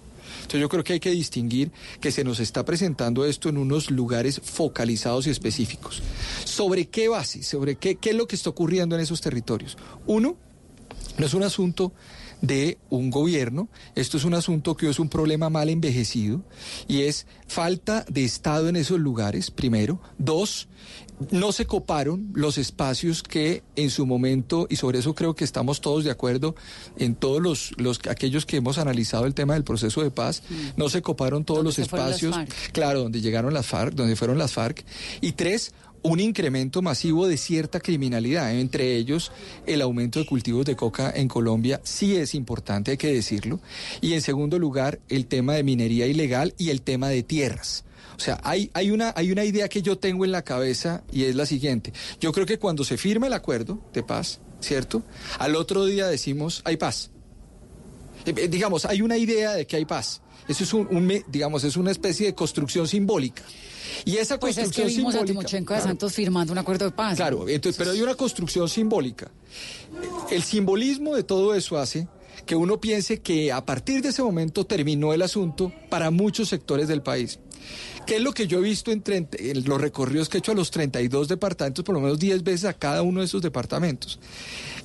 Entonces 0.45 0.61
yo 0.61 0.69
creo 0.69 0.85
que 0.85 0.93
hay 0.93 1.01
que 1.01 1.11
distinguir 1.11 1.73
que 2.01 2.13
se 2.13 2.23
nos 2.23 2.39
está 2.39 2.65
presentando 2.67 3.25
esto 3.25 3.49
en 3.49 3.57
unos 3.57 3.91
lugares 3.91 4.41
focalizados 4.45 5.27
y 5.27 5.31
específicos. 5.31 6.03
¿Sobre 6.45 6.87
qué 6.87 7.09
base? 7.09 7.43
¿Sobre 7.43 7.77
qué, 7.77 7.97
qué 7.97 8.11
es 8.11 8.17
lo 8.17 8.29
que 8.29 8.37
está 8.37 8.51
ocurriendo 8.51 8.95
en 8.95 9.01
esos 9.01 9.23
territorios? 9.23 9.79
Uno, 10.07 10.37
no 11.17 11.27
es 11.27 11.33
un 11.33 11.45
asunto 11.45 11.93
de 12.41 12.79
un 12.91 13.11
gobierno. 13.11 13.69
Esto 13.95 14.19
es 14.19 14.25
un 14.25 14.35
asunto 14.35 14.77
que 14.77 14.89
es 14.89 14.99
un 14.99 15.09
problema 15.09 15.49
mal 15.49 15.71
envejecido 15.71 16.43
y 16.87 17.03
es 17.03 17.27
falta 17.47 18.05
de 18.09 18.25
Estado 18.25 18.69
en 18.69 18.77
esos 18.77 19.01
lugares, 19.01 19.51
primero. 19.51 20.01
Dos, 20.19 20.69
no 21.31 21.53
se 21.53 21.67
coparon 21.67 22.31
los 22.35 22.59
espacios 22.59 23.23
que 23.23 23.63
en 23.77 23.91
su 23.91 24.07
momento, 24.07 24.67
y 24.71 24.77
sobre 24.77 24.99
eso 24.99 25.15
creo 25.15 25.35
que 25.35 25.45
estamos 25.45 25.81
todos 25.81 26.05
de 26.05 26.11
acuerdo 26.11 26.55
en 26.97 27.15
todos 27.15 27.41
los, 27.41 27.75
los 27.77 28.01
aquellos 28.09 28.47
que 28.47 28.57
hemos 28.57 28.79
analizado 28.79 29.27
el 29.27 29.35
tema 29.35 29.55
del 29.55 29.65
proceso 29.65 30.03
de 30.03 30.11
paz, 30.11 30.43
no 30.77 30.89
se 30.89 31.03
coparon 31.03 31.45
todos 31.45 31.65
los 31.65 31.79
espacios, 31.79 32.37
claro, 32.73 33.01
donde 33.01 33.21
llegaron 33.21 33.55
las 33.55 33.67
FARC, 33.67 33.95
donde 33.95 34.17
fueron 34.17 34.39
las 34.39 34.53
FARC. 34.53 34.85
Y 35.21 35.33
tres, 35.33 35.73
un 36.03 36.21
incremento 36.21 36.83
masivo 36.83 37.27
de 37.27 37.39
cierta 37.39 37.81
criminalidad, 37.81 38.55
entre 38.55 38.97
ellos 38.97 39.33
el 39.67 39.81
aumento 39.81 40.19
de 40.19 40.27
cultivos 40.27 40.67
de 40.67 40.77
coca 40.77 41.11
en 41.15 41.29
Colombia, 41.29 41.81
sí 41.83 42.17
es 42.17 42.35
importante, 42.35 42.93
hay 42.93 42.97
que 42.99 43.13
decirlo. 43.13 43.61
Y 44.01 44.13
en 44.13 44.21
segundo 44.21 44.59
lugar, 44.59 45.01
el 45.09 45.27
tema 45.27 45.55
de 45.55 45.63
minería 45.63 46.07
ilegal 46.07 46.55
y 46.59 46.69
el 46.69 46.83
tema 46.83 47.09
de 47.09 47.23
tierras. 47.23 47.85
O 48.17 48.21
sea, 48.21 48.41
hay, 48.43 48.71
hay, 48.75 48.91
una, 48.91 49.13
hay 49.17 49.33
una 49.33 49.45
idea 49.45 49.69
que 49.69 49.83
yo 49.83 49.99
tengo 49.99 50.25
en 50.25 50.33
la 50.33 50.43
cabeza 50.43 51.03
y 51.13 51.25
es 51.25 51.35
la 51.35 51.47
siguiente. 51.47 51.93
Yo 52.21 52.33
creo 52.33 52.47
que 52.47 52.59
cuando 52.59 52.85
se 52.85 52.97
firma 52.97 53.27
el 53.27 53.33
acuerdo 53.33 53.81
de 53.93 54.03
paz, 54.03 54.41
¿cierto? 54.61 55.03
Al 55.39 55.57
otro 55.57 55.85
día 55.85 56.07
decimos, 56.07 56.63
hay 56.65 56.77
paz. 56.77 57.11
Eh, 58.27 58.35
eh, 58.37 58.49
digamos, 58.49 58.85
hay 58.85 59.03
una 59.03 59.17
idea 59.17 59.53
de 59.53 59.67
que 59.67 59.77
hay 59.77 59.85
paz. 59.85 60.21
Eso 60.47 60.65
es 60.65 60.75
un, 60.75 61.25
digamos, 61.29 61.65
es 61.65 61.77
una 61.77 61.91
especie 61.91 62.27
de 62.27 62.35
construcción 62.35 62.87
simbólica. 62.87 63.43
Y 64.05 64.17
esa 64.17 64.39
Pues 64.39 64.53
es 64.53 64.57
que 64.57 64.65
construcción 64.65 64.97
vimos 64.99 65.15
a 65.15 65.19
simbólica. 65.19 65.41
Timochenko 65.41 65.73
de 65.73 65.79
Claro. 65.79 65.89
Santos 65.91 66.13
firmando 66.13 66.53
un 66.53 66.59
acuerdo 66.59 66.85
de 66.85 66.91
paz. 66.91 67.17
Claro, 67.17 67.49
entonces, 67.49 67.79
pero 67.79 67.93
hay 67.93 68.03
una 68.03 68.15
construcción 68.15 68.69
simbólica. 68.69 69.31
El 70.31 70.43
simbolismo 70.43 71.17
de 71.17 71.23
todo 71.25 71.55
eso 71.55 71.79
hace 71.79 72.09
que 72.45 72.57
uno 72.57 72.79
piense 72.81 73.21
que 73.21 73.53
a 73.53 73.65
partir 73.65 74.03
de 74.03 74.11
ese 74.11 74.23
momento 74.23 74.67
terminó 74.67 75.15
el 75.15 75.23
asunto 75.23 75.73
para 75.89 76.11
muchos 76.11 76.49
sectores 76.49 76.89
del 76.89 77.01
país. 77.03 77.39
¿Qué 78.07 78.17
es 78.17 78.21
lo 78.23 78.33
que 78.33 78.47
yo 78.47 78.59
he 78.59 78.63
visto 78.63 78.93
en, 78.93 79.03
30 79.03 79.39
en 79.41 79.65
los 79.65 79.81
recorridos 79.81 80.29
que 80.29 80.37
he 80.37 80.41
hecho 80.41 80.53
a 80.53 80.55
los 80.55 80.71
32 80.71 81.29
departamentos, 81.29 81.85
por 81.85 81.95
lo 81.95 82.01
menos 82.01 82.19
10 82.19 82.43
veces 82.45 82.65
a 82.67 82.73
cada 82.75 83.03
uno 83.03 83.21
de 83.21 83.27
esos 83.27 83.41
departamentos? 83.43 84.19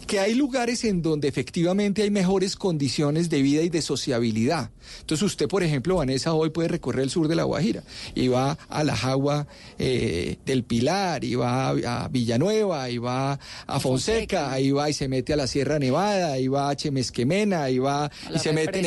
Que 0.07 0.19
hay 0.19 0.33
lugares 0.33 0.83
en 0.85 1.01
donde 1.03 1.27
efectivamente 1.27 2.01
hay 2.01 2.09
mejores 2.09 2.55
condiciones 2.55 3.29
de 3.29 3.41
vida 3.43 3.61
y 3.61 3.69
de 3.69 3.81
sociabilidad. 3.83 4.71
Entonces 5.01 5.23
usted, 5.23 5.47
por 5.47 5.61
ejemplo, 5.61 5.97
Vanessa, 5.97 6.33
hoy 6.33 6.49
puede 6.49 6.67
recorrer 6.67 7.03
el 7.03 7.11
sur 7.11 7.27
de 7.27 7.35
La 7.35 7.43
Guajira 7.43 7.83
y 8.15 8.27
va 8.27 8.57
a 8.69 8.83
la 8.83 8.95
Jagua 8.95 9.45
eh, 9.77 10.37
del 10.47 10.63
Pilar, 10.63 11.23
y 11.23 11.35
va 11.35 11.69
a, 11.69 12.05
a 12.05 12.07
Villanueva, 12.07 12.89
y 12.89 12.97
va 12.97 13.39
a 13.67 13.79
Fonseca, 13.79 14.59
y 14.59 14.71
va 14.71 14.89
y 14.89 14.93
se 14.93 15.07
mete 15.07 15.33
a 15.33 15.35
la 15.35 15.45
Sierra 15.45 15.77
Nevada, 15.77 16.39
y 16.39 16.47
va 16.47 16.69
a 16.71 16.75
Chemesquemena, 16.75 17.69
y 17.69 17.77
va 17.77 18.09
la 18.31 18.37
y 18.37 18.39
se 18.39 18.51
mete 18.53 18.79
en 18.79 18.85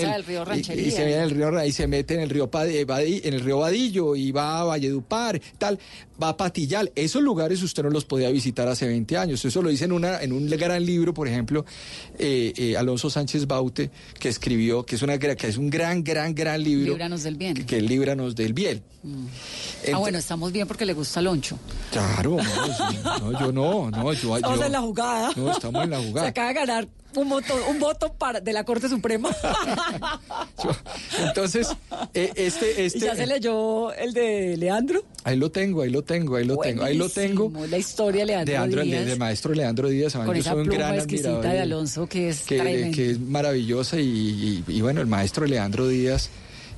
el 1.19 1.31
río 1.31 1.47
y- 1.55 1.61
y, 1.69 1.71
se 1.71 1.87
mete 1.87 2.15
en 2.15 2.21
el 2.21 2.31
río 2.31 2.51
Ra- 2.51 4.17
y 4.17 4.22
y 4.23 4.33
va 4.33 4.61
a 4.61 4.65
Valledupar, 4.65 5.41
tal, 5.59 5.79
va 6.23 6.29
a 6.29 6.37
Patillal. 6.37 6.93
Esos 6.95 7.23
lugares 7.23 7.63
usted 7.63 7.83
no 7.83 7.91
los 7.91 8.05
podía 8.05 8.31
visitar 8.31 8.69
hace 8.69 8.87
20 8.87 9.17
años. 9.17 9.45
Eso 9.45 9.61
lo 9.63 9.69
dice 9.71 9.85
en 9.87 9.93
una 9.93 10.23
en 10.23 10.33
un 10.33 10.49
gran 10.49 10.85
libro, 10.87 11.13
por 11.15 11.27
ejemplo, 11.29 11.65
eh, 12.19 12.53
eh, 12.57 12.77
Alonso 12.77 13.11
Sánchez 13.11 13.47
Baute 13.47 13.91
que 14.19 14.29
escribió, 14.29 14.85
que 14.87 14.95
es 14.97 15.03
una 15.03 15.19
que 15.19 15.37
es 15.49 15.57
un 15.57 15.69
gran 15.71 16.05
gran 16.05 16.35
gran 16.35 16.63
libro 16.63 16.93
Líbranos 16.93 17.23
del 17.23 17.37
bien. 17.37 17.55
que, 17.55 17.67
que 17.67 17.77
es 17.79 17.83
Líbranos 17.83 18.35
del 18.37 18.53
Biel. 18.53 18.83
ah, 19.93 19.99
bueno, 19.99 20.19
estamos 20.19 20.53
bien 20.53 20.69
porque 20.69 20.85
le 20.87 20.95
gusta 20.95 21.21
Loncho. 21.21 21.59
Claro, 21.91 22.37
no, 22.37 23.33
no, 23.33 23.41
yo 23.41 23.53
no, 23.53 23.91
no, 23.91 24.13
yo, 24.13 24.37
Estamos 24.37 24.59
yo- 24.61 24.67
en 24.67 24.73
la 24.73 24.81
jugada. 24.81 25.31
No, 25.37 25.51
estamos 25.51 25.85
en 25.85 25.91
la 25.91 26.01
Se 26.01 26.07
jugada. 26.09 26.29
acaba 26.29 26.49
de 26.49 26.55
ganar 26.55 26.89
un 27.15 27.29
voto, 27.29 27.55
un 27.69 27.79
voto 27.79 28.13
para, 28.15 28.41
de 28.41 28.53
la 28.55 28.65
Corte 28.65 28.89
Suprema. 28.89 29.29
Entonces, 31.27 31.69
eh, 32.15 32.33
este, 32.37 32.85
este, 32.87 32.99
¿Y 32.99 33.01
ya 33.03 33.17
se 33.17 33.27
leyó 33.27 33.93
el 33.93 34.13
de 34.13 34.57
Leandro? 34.57 35.05
ahí 35.25 35.37
lo 35.37 35.51
tengo, 35.51 35.83
ahí 35.83 35.91
lo 35.91 36.03
tengo, 36.03 36.12
ahí 36.13 36.45
lo 36.45 36.57
tengo, 36.59 36.85
ahí 36.85 36.97
lo 36.97 37.09
tengo. 37.09 37.49
Buenísimo, 37.49 37.67
La 37.71 37.79
historia 37.79 38.21
de 38.21 38.27
Leandro, 38.27 38.53
de, 38.53 38.59
Andro- 38.59 38.83
Díaz. 38.83 39.01
de- 39.05 39.11
de 39.11 39.17
maestro 39.17 39.55
Leandro 39.55 39.89
Díaz. 39.89 40.13
con 40.15 40.27
yo 40.27 40.33
esa 40.35 40.51
soy 40.51 40.61
un 40.61 40.67
pluma 40.67 40.79
gran 40.79 40.95
exquisita 40.97 41.41
de 41.53 41.61
Alonso 41.61 42.07
que 42.07 42.29
es 42.29 42.43
que, 42.43 42.91
que 42.95 43.11
es 43.13 43.21
maravillosa 43.21 43.99
y, 44.01 44.05
y- 44.07 44.65
y 44.69 44.81
bueno, 44.81 45.01
el 45.01 45.07
maestro 45.07 45.47
Leandro 45.47 45.89
Díaz 45.89 46.29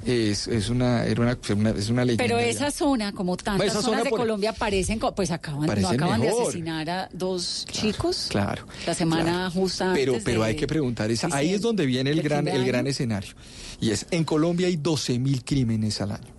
es, 0.07 0.49
es 0.49 0.69
una, 0.69 1.07
era 1.07 1.23
una, 1.23 1.39
una- 1.57 1.71
es 1.71 1.89
una 1.89 2.05
leyenda. 2.05 2.23
Pero 2.25 2.39
esa 2.39 2.71
zona, 2.71 3.13
como 3.13 3.39
tantas 3.39 3.67
Esa 3.69 3.81
zonas 3.81 3.85
zona 3.91 4.03
de 4.05 4.11
por- 4.11 4.19
Colombia, 4.19 4.53
parecen, 4.53 4.99
pues 5.17 5.31
acaban, 5.31 5.63
no 5.63 5.67
Parecen 5.67 5.95
acaban 5.95 6.21
de 6.21 6.27
mejor. 6.27 6.43
asesinar 6.43 6.91
a 6.91 7.09
dos 7.13 7.65
chicos. 7.73 8.27
Claro. 8.29 8.67
La 8.87 8.93
semana 8.95 9.51
justa 9.51 9.93
Pero, 9.95 10.13
antes 10.13 10.25
pero 10.25 10.43
de 10.43 10.49
hay 10.49 10.57
que 10.57 10.67
preguntar, 10.67 11.11
esa, 11.11 11.29
ahí 11.33 11.55
es 11.55 11.63
donde 11.63 11.87
viene 11.87 12.11
el 12.11 12.17
del 12.17 12.25
gran, 12.25 12.45
de 12.45 12.53
el 12.53 12.67
gran 12.67 12.87
escenario. 12.87 13.33
Y 13.81 13.93
es, 13.93 14.05
en 14.11 14.25
Colombia 14.25 14.67
hay 14.67 14.77
12 14.77 15.19
mil 15.19 15.43
crímenes 15.43 16.01
al 16.03 16.13
año. 16.13 16.35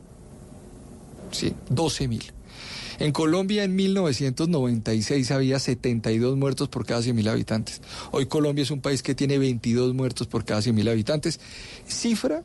Sí, 1.31 1.53
12 1.69 2.07
mil. 2.07 2.23
En 2.99 3.11
Colombia 3.11 3.63
en 3.63 3.75
1996 3.75 5.31
había 5.31 5.59
72 5.59 6.37
muertos 6.37 6.69
por 6.69 6.85
cada 6.85 7.01
100 7.01 7.15
mil 7.15 7.27
habitantes. 7.27 7.81
Hoy 8.11 8.25
Colombia 8.27 8.63
es 8.63 8.71
un 8.71 8.81
país 8.81 9.03
que 9.03 9.15
tiene 9.15 9.37
22 9.37 9.93
muertos 9.93 10.27
por 10.27 10.45
cada 10.45 10.61
100 10.61 10.75
mil 10.75 10.87
habitantes. 10.87 11.39
Cifra 11.87 12.43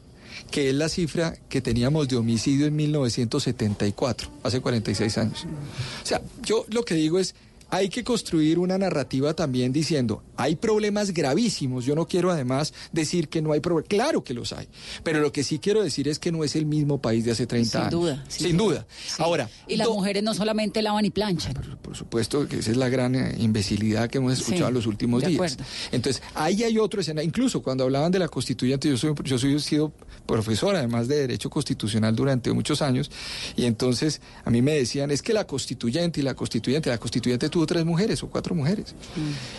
que 0.50 0.70
es 0.70 0.74
la 0.74 0.88
cifra 0.88 1.34
que 1.48 1.60
teníamos 1.60 2.08
de 2.08 2.16
homicidio 2.16 2.66
en 2.66 2.76
1974, 2.76 4.30
hace 4.42 4.60
46 4.60 5.18
años. 5.18 5.46
O 6.02 6.06
sea, 6.06 6.20
yo 6.42 6.64
lo 6.68 6.84
que 6.84 6.94
digo 6.94 7.18
es, 7.18 7.34
hay 7.70 7.88
que 7.88 8.04
construir 8.04 8.58
una 8.58 8.78
narrativa 8.78 9.34
también 9.34 9.72
diciendo, 9.72 10.22
hay 10.36 10.56
problemas 10.56 11.12
gravísimos, 11.12 11.84
yo 11.84 11.94
no 11.94 12.06
quiero 12.06 12.30
además 12.30 12.72
decir 12.92 13.28
que 13.28 13.42
no 13.42 13.52
hay 13.52 13.60
problemas, 13.60 13.88
claro 13.88 14.24
que 14.24 14.34
los 14.34 14.52
hay, 14.52 14.68
pero 15.04 15.20
lo 15.20 15.32
que 15.32 15.44
sí 15.44 15.58
quiero 15.58 15.82
decir 15.82 16.08
es 16.08 16.18
que 16.18 16.32
no 16.32 16.44
es 16.44 16.56
el 16.56 16.66
mismo 16.66 17.00
país 17.00 17.24
de 17.24 17.32
hace 17.32 17.46
30 17.46 17.70
Sin 17.70 17.80
años. 17.80 17.90
duda, 17.92 18.24
Sin, 18.28 18.46
sin 18.48 18.56
duda. 18.56 18.86
Ahora, 19.18 19.48
Y 19.68 19.76
las 19.76 19.88
mujeres 19.88 20.22
no 20.22 20.34
solamente 20.34 20.82
lavan 20.82 21.04
y 21.04 21.10
planchan. 21.10 21.54
por 21.82 21.96
supuesto 21.96 22.46
que 22.48 22.58
esa 22.58 22.70
es 22.70 22.76
la 22.76 22.88
gran 22.88 23.14
eh, 23.14 23.36
imbecilidad 23.38 24.08
que 24.10 24.18
hemos 24.18 24.32
escuchado 24.34 24.64
Sí, 24.64 24.68
en 24.68 24.74
los 24.74 24.86
últimos 24.86 25.20
días. 25.22 25.34
acuerdo. 25.34 25.64
Entonces, 25.92 26.22
ahí 26.34 26.62
hay 26.64 26.78
otro 26.78 27.00
escenario. 27.00 27.26
Incluso 27.28 27.62
cuando 27.62 27.84
hablaban 27.84 28.10
de 28.12 28.18
la 28.18 28.28
constituyente, 28.28 28.88
yo 28.88 28.96
soy, 28.96 29.14
yo 29.24 29.38
soy 29.38 29.58
sido 29.60 29.92
profesor 30.26 30.74
además 30.76 31.08
de 31.08 31.16
Derecho 31.16 31.50
Constitucional 31.50 32.14
durante 32.14 32.52
muchos 32.52 32.82
años, 32.82 33.10
y 33.56 33.64
entonces 33.66 34.20
a 34.44 34.50
mí 34.50 34.62
me 34.62 34.72
decían, 34.72 35.10
es 35.10 35.22
que 35.22 35.32
la 35.32 35.46
constituyente 35.46 36.20
y 36.20 36.22
la 36.22 36.34
constituyente, 36.34 36.88
la 36.90 36.98
constituyente 36.98 37.48
tuvo 37.48 37.59
tuvo 37.60 37.66
tres 37.66 37.84
mujeres 37.84 38.22
o 38.22 38.28
cuatro 38.28 38.54
mujeres. 38.54 38.94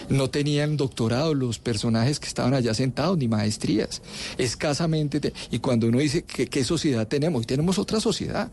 No 0.10 0.30
tenían 0.30 0.76
doctorado 0.76 1.34
los 1.36 1.60
personajes 1.60 2.20
que 2.20 2.28
estaban 2.28 2.54
allá 2.56 2.74
sentados, 2.74 3.18
ni 3.18 3.28
maestrías. 3.28 4.02
Escasamente. 4.38 5.20
te- 5.20 5.34
y 5.52 5.60
cuando 5.60 5.88
uno 5.88 6.00
dice 6.00 6.24
que 6.24 6.48
qué 6.48 6.64
sociedad 6.64 7.08
tenemos, 7.08 7.40
hoy 7.42 7.46
tenemos 7.46 7.78
otra 7.78 8.00
sociedad. 8.00 8.50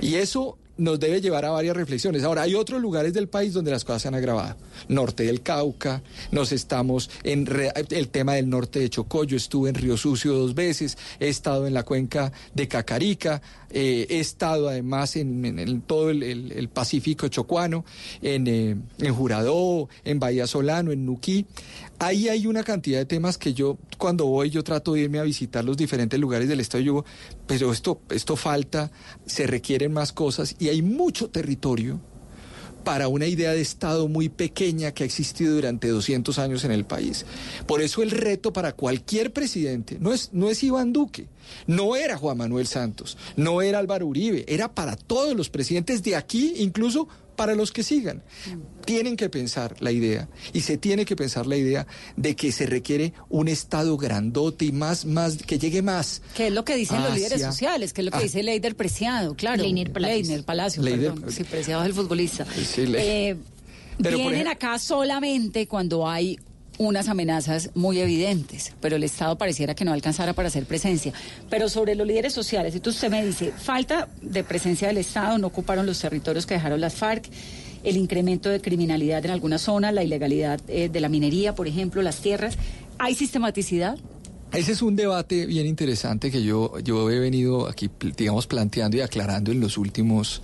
Y 0.00 0.14
eso 0.16 0.58
nos 0.76 0.98
debe 0.98 1.20
llevar 1.20 1.44
a 1.44 1.50
varias 1.50 1.76
reflexiones. 1.76 2.24
Ahora, 2.24 2.42
hay 2.42 2.54
otros 2.54 2.80
lugares 2.80 3.14
del 3.14 3.28
país 3.28 3.52
donde 3.52 3.70
las 3.70 3.84
cosas 3.84 4.02
se 4.02 4.08
han 4.08 4.14
agravado. 4.14 4.56
Norte 4.88 5.24
del 5.24 5.40
Cauca, 5.42 6.02
nos 6.32 6.52
estamos 6.52 7.10
en 7.22 7.46
re- 7.46 7.72
el 7.90 8.08
tema 8.08 8.34
del 8.34 8.48
norte 8.48 8.80
de 8.80 8.90
Chocó, 8.90 9.24
yo 9.24 9.36
estuve 9.36 9.68
en 9.68 9.76
Río 9.76 9.96
Sucio 9.96 10.34
dos 10.34 10.54
veces, 10.54 10.98
he 11.20 11.28
estado 11.28 11.66
en 11.66 11.74
la 11.74 11.84
cuenca 11.84 12.32
de 12.54 12.66
Cacarica, 12.66 13.40
eh, 13.70 14.06
he 14.10 14.20
estado 14.20 14.68
además 14.68 15.16
en, 15.16 15.82
todo 15.82 16.10
el, 16.10 16.68
Pacífico 16.68 17.28
chocuano, 17.28 17.84
en, 18.22 18.46
eh, 18.46 18.76
en 18.98 19.14
en 20.04 20.18
Bahía 20.18 20.46
Solano, 20.46 20.92
en 20.92 21.06
Nuquí. 21.06 21.46
Ahí 22.04 22.28
hay 22.28 22.46
una 22.46 22.62
cantidad 22.62 22.98
de 22.98 23.06
temas 23.06 23.38
que 23.38 23.54
yo, 23.54 23.78
cuando 23.96 24.26
voy, 24.26 24.50
yo 24.50 24.62
trato 24.62 24.92
de 24.92 25.00
irme 25.00 25.18
a 25.18 25.22
visitar 25.22 25.64
los 25.64 25.76
diferentes 25.76 26.20
lugares 26.20 26.48
del 26.48 26.60
estado. 26.60 26.82
Yo 26.82 26.92
digo, 26.92 27.04
pero 27.46 27.72
esto, 27.72 28.02
esto 28.10 28.36
falta, 28.36 28.90
se 29.24 29.46
requieren 29.46 29.92
más 29.92 30.12
cosas 30.12 30.54
y 30.58 30.68
hay 30.68 30.82
mucho 30.82 31.30
territorio 31.30 32.00
para 32.84 33.08
una 33.08 33.26
idea 33.26 33.52
de 33.52 33.62
Estado 33.62 34.06
muy 34.08 34.28
pequeña 34.28 34.92
que 34.92 35.02
ha 35.02 35.06
existido 35.06 35.54
durante 35.54 35.88
200 35.88 36.38
años 36.38 36.64
en 36.64 36.72
el 36.72 36.84
país. 36.84 37.24
Por 37.66 37.80
eso 37.80 38.02
el 38.02 38.10
reto 38.10 38.52
para 38.52 38.74
cualquier 38.74 39.32
presidente 39.32 39.96
no 39.98 40.12
es, 40.12 40.28
no 40.32 40.50
es 40.50 40.62
Iván 40.62 40.92
Duque, 40.92 41.26
no 41.66 41.96
era 41.96 42.18
Juan 42.18 42.36
Manuel 42.36 42.66
Santos, 42.66 43.16
no 43.36 43.62
era 43.62 43.78
Álvaro 43.78 44.06
Uribe, 44.06 44.44
era 44.46 44.74
para 44.74 44.96
todos 44.96 45.34
los 45.34 45.48
presidentes 45.48 46.02
de 46.02 46.14
aquí, 46.14 46.52
incluso 46.58 47.08
para 47.36 47.54
los 47.54 47.72
que 47.72 47.82
sigan. 47.82 48.22
Tienen 48.84 49.16
que 49.16 49.28
pensar 49.28 49.76
la 49.80 49.90
idea 49.92 50.28
y 50.52 50.60
se 50.60 50.76
tiene 50.76 51.04
que 51.04 51.16
pensar 51.16 51.46
la 51.46 51.56
idea 51.56 51.86
de 52.16 52.36
que 52.36 52.52
se 52.52 52.66
requiere 52.66 53.12
un 53.28 53.48
Estado 53.48 53.96
grandote 53.96 54.66
y 54.66 54.72
más, 54.72 55.04
más, 55.04 55.36
que 55.38 55.58
llegue 55.58 55.82
más. 55.82 56.22
Que 56.36 56.48
es 56.48 56.52
lo 56.52 56.64
que 56.64 56.76
dicen 56.76 57.02
los 57.02 57.14
líderes 57.14 57.40
sociales, 57.42 57.92
que 57.92 58.00
es 58.02 58.04
lo 58.06 58.10
que 58.10 58.18
Ah. 58.18 58.22
dice 58.22 58.42
Leider 58.42 58.76
Preciado, 58.76 59.34
claro. 59.34 59.62
Leiner 59.62 59.92
Palacios. 59.92 60.84
Leiner 60.84 61.00
Leider- 61.00 61.14
perdón. 61.14 61.32
Sí, 61.32 61.44
Preciado 61.44 61.82
es 61.82 61.88
el 61.88 61.94
futbolista. 61.94 62.46
Sí, 62.46 62.86
Le- 62.86 63.30
Eh, 63.30 63.36
Pero, 64.02 64.16
vienen 64.18 64.34
ejemplo- 64.42 64.52
acá 64.52 64.78
solamente 64.78 65.66
cuando 65.68 66.08
hay 66.08 66.38
unas 66.78 67.08
amenazas 67.08 67.70
muy 67.74 68.00
evidentes, 68.00 68.72
pero 68.80 68.96
el 68.96 69.04
Estado 69.04 69.36
pareciera 69.36 69.74
que 69.74 69.84
no 69.84 69.92
alcanzara 69.92 70.32
para 70.32 70.48
hacer 70.48 70.66
presencia. 70.66 71.12
Pero 71.50 71.68
sobre 71.68 71.94
los 71.94 72.06
líderes 72.06 72.32
sociales, 72.32 72.74
entonces 72.74 73.02
usted 73.02 73.10
me 73.10 73.24
dice, 73.24 73.52
falta 73.52 74.08
de 74.22 74.44
presencia 74.44 74.88
del 74.88 74.98
Estado, 74.98 75.38
no 75.38 75.46
ocuparon 75.46 75.86
los 75.86 75.98
territorios 75.98 76.46
que 76.46 76.54
dejaron 76.54 76.80
las 76.80 76.94
FARC, 76.94 77.26
el 77.84 77.96
incremento 77.96 78.48
de 78.48 78.60
criminalidad 78.60 79.24
en 79.24 79.30
algunas 79.30 79.62
zonas, 79.62 79.92
la 79.92 80.02
ilegalidad 80.02 80.60
eh, 80.68 80.88
de 80.88 81.00
la 81.00 81.08
minería, 81.08 81.54
por 81.54 81.68
ejemplo, 81.68 82.02
las 82.02 82.20
tierras. 82.20 82.56
¿Hay 82.98 83.14
sistematicidad? 83.14 83.98
Ese 84.52 84.72
es 84.72 84.82
un 84.82 84.94
debate 84.94 85.46
bien 85.46 85.66
interesante 85.66 86.30
que 86.30 86.42
yo, 86.44 86.78
yo 86.78 87.10
he 87.10 87.18
venido 87.18 87.66
aquí, 87.66 87.90
digamos, 88.16 88.46
planteando 88.46 88.96
y 88.96 89.00
aclarando 89.00 89.50
en 89.50 89.58
los 89.58 89.76
últimos, 89.76 90.42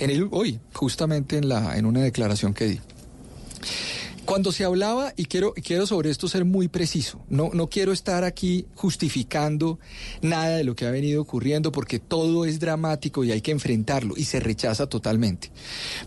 en 0.00 0.10
el, 0.10 0.28
hoy, 0.32 0.58
justamente 0.72 1.38
en, 1.38 1.48
la, 1.48 1.78
en 1.78 1.86
una 1.86 2.00
declaración 2.00 2.54
que 2.54 2.66
di. 2.66 2.80
Cuando 4.24 4.52
se 4.52 4.64
hablaba, 4.64 5.12
y 5.16 5.24
quiero, 5.24 5.52
quiero 5.52 5.86
sobre 5.86 6.10
esto 6.10 6.28
ser 6.28 6.44
muy 6.44 6.68
preciso, 6.68 7.20
no, 7.28 7.50
no 7.52 7.68
quiero 7.68 7.92
estar 7.92 8.22
aquí 8.22 8.66
justificando 8.76 9.80
nada 10.20 10.56
de 10.56 10.64
lo 10.64 10.76
que 10.76 10.86
ha 10.86 10.90
venido 10.90 11.20
ocurriendo 11.20 11.72
porque 11.72 11.98
todo 11.98 12.44
es 12.44 12.60
dramático 12.60 13.24
y 13.24 13.32
hay 13.32 13.40
que 13.40 13.50
enfrentarlo 13.50 14.14
y 14.16 14.24
se 14.24 14.38
rechaza 14.38 14.86
totalmente. 14.86 15.50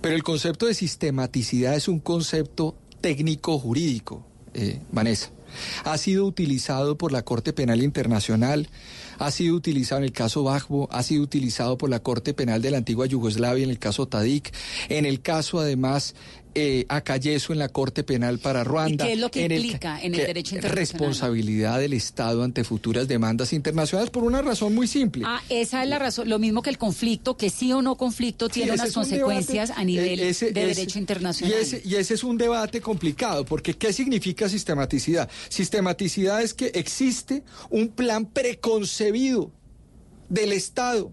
Pero 0.02 0.16
el 0.16 0.24
concepto 0.24 0.66
de 0.66 0.74
sistematicidad 0.74 1.76
es 1.76 1.88
un 1.88 2.00
concepto 2.00 2.76
técnico 3.02 3.60
jurídico, 3.60 4.26
eh, 4.54 4.80
Vanessa. 4.92 5.30
Ha 5.84 5.98
sido 5.98 6.26
utilizado 6.26 6.98
por 6.98 7.12
la 7.12 7.24
Corte 7.24 7.54
Penal 7.54 7.84
Internacional, 7.84 8.70
ha 9.20 9.32
sido 9.32 9.56
utilizado 9.56 10.00
en 10.00 10.06
el 10.06 10.12
caso 10.12 10.44
Bajbo, 10.44 10.90
ha 10.92 11.04
sido 11.04 11.24
utilizado 11.24 11.78
por 11.78 11.90
la 11.90 12.02
Corte 12.02 12.34
Penal 12.34 12.62
de 12.62 12.72
la 12.72 12.78
antigua 12.78 13.06
Yugoslavia 13.06 13.64
en 13.64 13.70
el 13.70 13.80
caso 13.80 14.08
Tadik, 14.08 14.54
en 14.90 15.06
el 15.06 15.22
caso 15.22 15.60
además 15.60 16.16
eh, 16.56 16.86
Acayeso 16.90 17.54
en 17.54 17.60
la 17.60 17.70
Corte 17.70 18.04
Penal 18.04 18.40
para 18.40 18.64
Ruanda. 18.64 19.06
qué 19.06 19.14
es 19.14 19.20
lo 19.20 19.30
que 19.30 19.46
en 19.46 19.52
implica 19.52 20.00
en 20.02 20.14
el 20.16 20.22
que- 20.22 20.26
derecho 20.28 20.56
internacional? 20.56 20.78
Responsabilidad 20.88 21.80
del 21.80 21.94
Estado 21.94 22.44
ante 22.44 22.64
futuras 22.64 23.08
demandas 23.08 23.54
internacionales 23.54 24.10
por 24.10 24.24
una 24.24 24.42
razón 24.42 24.74
muy 24.74 24.88
simple. 24.88 25.24
Ah, 25.26 25.42
esa 25.50 25.84
es 25.84 25.90
la 25.90 26.00
razón. 26.00 26.30
Lo 26.30 26.40
mismo 26.40 26.62
que 26.62 26.70
el 26.70 26.78
conflicto, 26.78 27.38
que 27.38 27.50
sí 27.50 27.72
o 27.74 27.82
no 27.82 27.96
conflicto 27.98 28.50
tiene 28.50 28.72
unas 28.72 28.88
un 28.88 28.94
consecuencias 28.94 29.68
debate, 29.70 29.82
a 29.82 29.86
nivel 29.86 30.20
eh, 30.20 30.30
ese- 30.30 30.52
de 30.52 30.62
ese- 30.64 30.76
derecho 30.76 31.00
internacional. 31.00 31.56
Y 31.58 31.62
ese, 31.62 31.82
y 31.86 31.96
ese 31.96 32.14
es 32.14 32.24
un 32.24 32.38
debate 32.38 32.82
complicado, 32.82 33.46
porque 33.46 33.74
¿qué 33.76 33.92
significa 33.94 34.48
sistematicidad? 34.50 35.30
Sistematicidad 35.50 36.42
es 36.42 36.54
que 36.54 36.68
existe 36.74 37.44
un 37.70 37.90
plan 37.90 38.26
preconcebido 38.26 39.52
del 40.30 40.54
Estado 40.54 41.12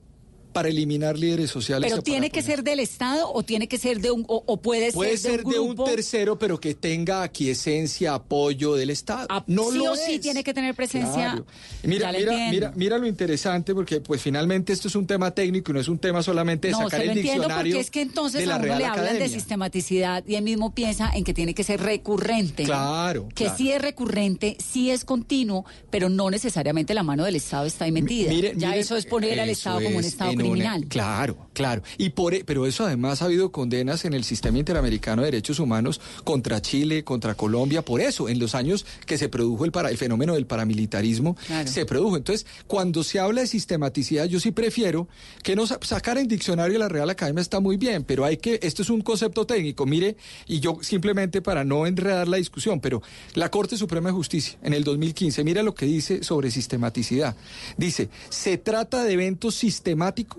para 0.52 0.68
eliminar 0.68 1.18
líderes 1.18 1.50
sociales. 1.50 1.90
Pero 1.90 2.02
tiene 2.02 2.30
que 2.30 2.42
ser 2.42 2.62
del 2.62 2.80
Estado 2.80 3.30
o 3.32 3.42
tiene 3.42 3.68
que 3.68 3.78
ser 3.78 4.00
de 4.00 4.10
un 4.10 4.24
o, 4.28 4.42
o 4.46 4.56
puede, 4.60 4.92
Puede 4.92 5.16
ser 5.16 5.30
ser 5.32 5.44
de 5.44 5.52
de 5.54 5.58
un 5.58 5.70
un 5.70 5.74
grupo. 5.76 5.90
tercero, 5.90 6.38
pero 6.38 6.58
que 6.60 6.74
tenga 6.74 7.22
aquiescencia, 7.22 8.14
apoyo 8.14 8.74
del 8.74 8.90
Estado. 8.90 9.26
no 9.46 9.70
sí 9.70 9.78
lo 9.78 9.92
o 9.92 9.96
sí 9.96 10.18
tiene 10.18 10.42
que 10.44 10.54
tener 10.54 10.74
presencia. 10.74 11.12
Claro. 11.32 11.46
Mira, 11.82 12.12
mira, 12.12 12.32
mira, 12.50 12.72
mira 12.76 12.98
lo 12.98 13.06
interesante, 13.06 13.74
porque 13.74 14.00
pues 14.00 14.20
finalmente 14.22 14.72
esto 14.72 14.88
es 14.88 14.94
un 14.94 15.06
tema 15.06 15.30
técnico 15.32 15.70
y 15.70 15.74
no 15.74 15.80
es 15.80 15.88
un 15.88 15.98
tema 15.98 16.22
solamente 16.22 16.68
de 16.68 16.72
No, 16.72 16.78
sacar 16.84 17.00
se 17.00 17.06
lo 17.06 17.12
el 17.12 17.18
entiendo 17.18 17.42
diccionario 17.42 17.72
porque 17.74 17.80
es 17.80 17.90
que 17.90 18.00
entonces 18.02 18.40
de 18.40 18.46
la 18.46 18.54
a 18.54 18.58
uno 18.58 18.66
Real 18.66 18.78
le 18.78 18.84
hablan 18.86 19.18
de 19.18 19.28
sistematicidad 19.28 20.24
y 20.26 20.34
él 20.36 20.42
mismo 20.44 20.74
piensa 20.74 21.10
en 21.14 21.24
que 21.24 21.34
tiene 21.34 21.54
que 21.54 21.64
ser 21.64 21.80
recurrente. 21.80 22.64
Claro, 22.64 23.28
Que 23.28 23.44
claro. 23.44 23.56
sí 23.56 23.72
es 23.72 23.80
recurrente, 23.82 24.56
sí 24.64 24.90
es 24.90 25.04
continuo, 25.04 25.64
pero 25.90 26.08
no 26.08 26.30
necesariamente 26.30 26.94
la 26.94 27.02
mano 27.02 27.24
del 27.24 27.36
Estado 27.36 27.66
está 27.66 27.84
ahí 27.84 27.92
metida. 27.92 28.30
Mire- 28.30 28.54
ya 28.56 28.68
mire, 28.68 28.80
eso 28.80 28.96
es 28.96 29.06
poner 29.06 29.40
al 29.40 29.48
Estado 29.50 29.82
como 29.82 29.96
un 29.96 30.00
es 30.00 30.06
Estado 30.08 30.32
criminal. 30.50 30.84
claro, 30.88 31.36
claro. 31.52 31.82
Y 31.98 32.10
por, 32.10 32.34
e- 32.34 32.44
pero 32.44 32.66
eso 32.66 32.84
además 32.84 33.22
ha 33.22 33.26
habido 33.26 33.52
condenas 33.52 34.04
en 34.04 34.14
el 34.14 34.24
sistema 34.24 34.58
interamericano 34.58 35.22
de 35.22 35.26
derechos 35.30 35.58
humanos 35.58 36.00
contra 36.24 36.60
Chile, 36.62 37.04
contra 37.04 37.34
Colombia, 37.34 37.82
por 37.82 38.00
eso, 38.00 38.28
en 38.28 38.38
los 38.38 38.54
años 38.54 38.84
que 39.06 39.18
se 39.18 39.28
produjo 39.28 39.64
el, 39.64 39.72
para, 39.72 39.90
el 39.90 39.98
fenómeno 39.98 40.34
del 40.34 40.46
paramilitarismo, 40.46 41.36
Claro. 41.46 41.68
se 41.68 41.84
produjo. 41.86 42.16
Entonces, 42.16 42.46
cuando 42.66 43.02
se 43.04 43.18
habla 43.20 43.40
de 43.42 43.46
sistematicidad, 43.46 44.26
yo 44.26 44.40
sí 44.40 44.50
prefiero 44.52 45.08
que 45.42 45.56
no 45.56 45.66
sa- 45.66 45.78
sacar 45.82 46.18
en 46.18 46.28
diccionario 46.28 46.74
de 46.74 46.78
la 46.78 46.88
Real 46.88 47.10
Academia 47.10 47.40
está 47.42 47.60
muy 47.60 47.76
bien, 47.76 48.04
pero 48.04 48.24
hay 48.24 48.36
que, 48.36 48.58
esto 48.62 48.82
es 48.82 48.90
un 48.90 49.00
concepto 49.02 49.46
técnico, 49.46 49.86
mire, 49.86 50.16
y 50.46 50.60
yo 50.60 50.78
simplemente 50.82 51.42
para 51.42 51.64
no 51.64 51.86
enredar 51.86 52.28
la 52.28 52.36
discusión, 52.36 52.80
pero 52.80 53.02
la 53.34 53.50
Corte 53.50 53.76
Suprema 53.76 54.08
de 54.08 54.14
Justicia 54.14 54.58
en 54.62 54.72
el 54.74 54.84
2015, 54.84 55.44
mira 55.44 55.62
lo 55.62 55.74
que 55.74 55.86
dice 55.86 56.22
sobre 56.22 56.50
sistematicidad. 56.50 57.36
Dice, 57.76 58.08
se 58.30 58.58
trata 58.58 59.04
de 59.04 59.12
eventos 59.12 59.54
sistemáticos 59.54 60.31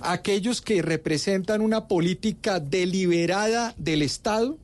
aquellos 0.00 0.60
que 0.60 0.82
representan 0.82 1.60
una 1.60 1.88
política 1.88 2.60
deliberada 2.60 3.74
del 3.76 4.02
Estado, 4.02 4.58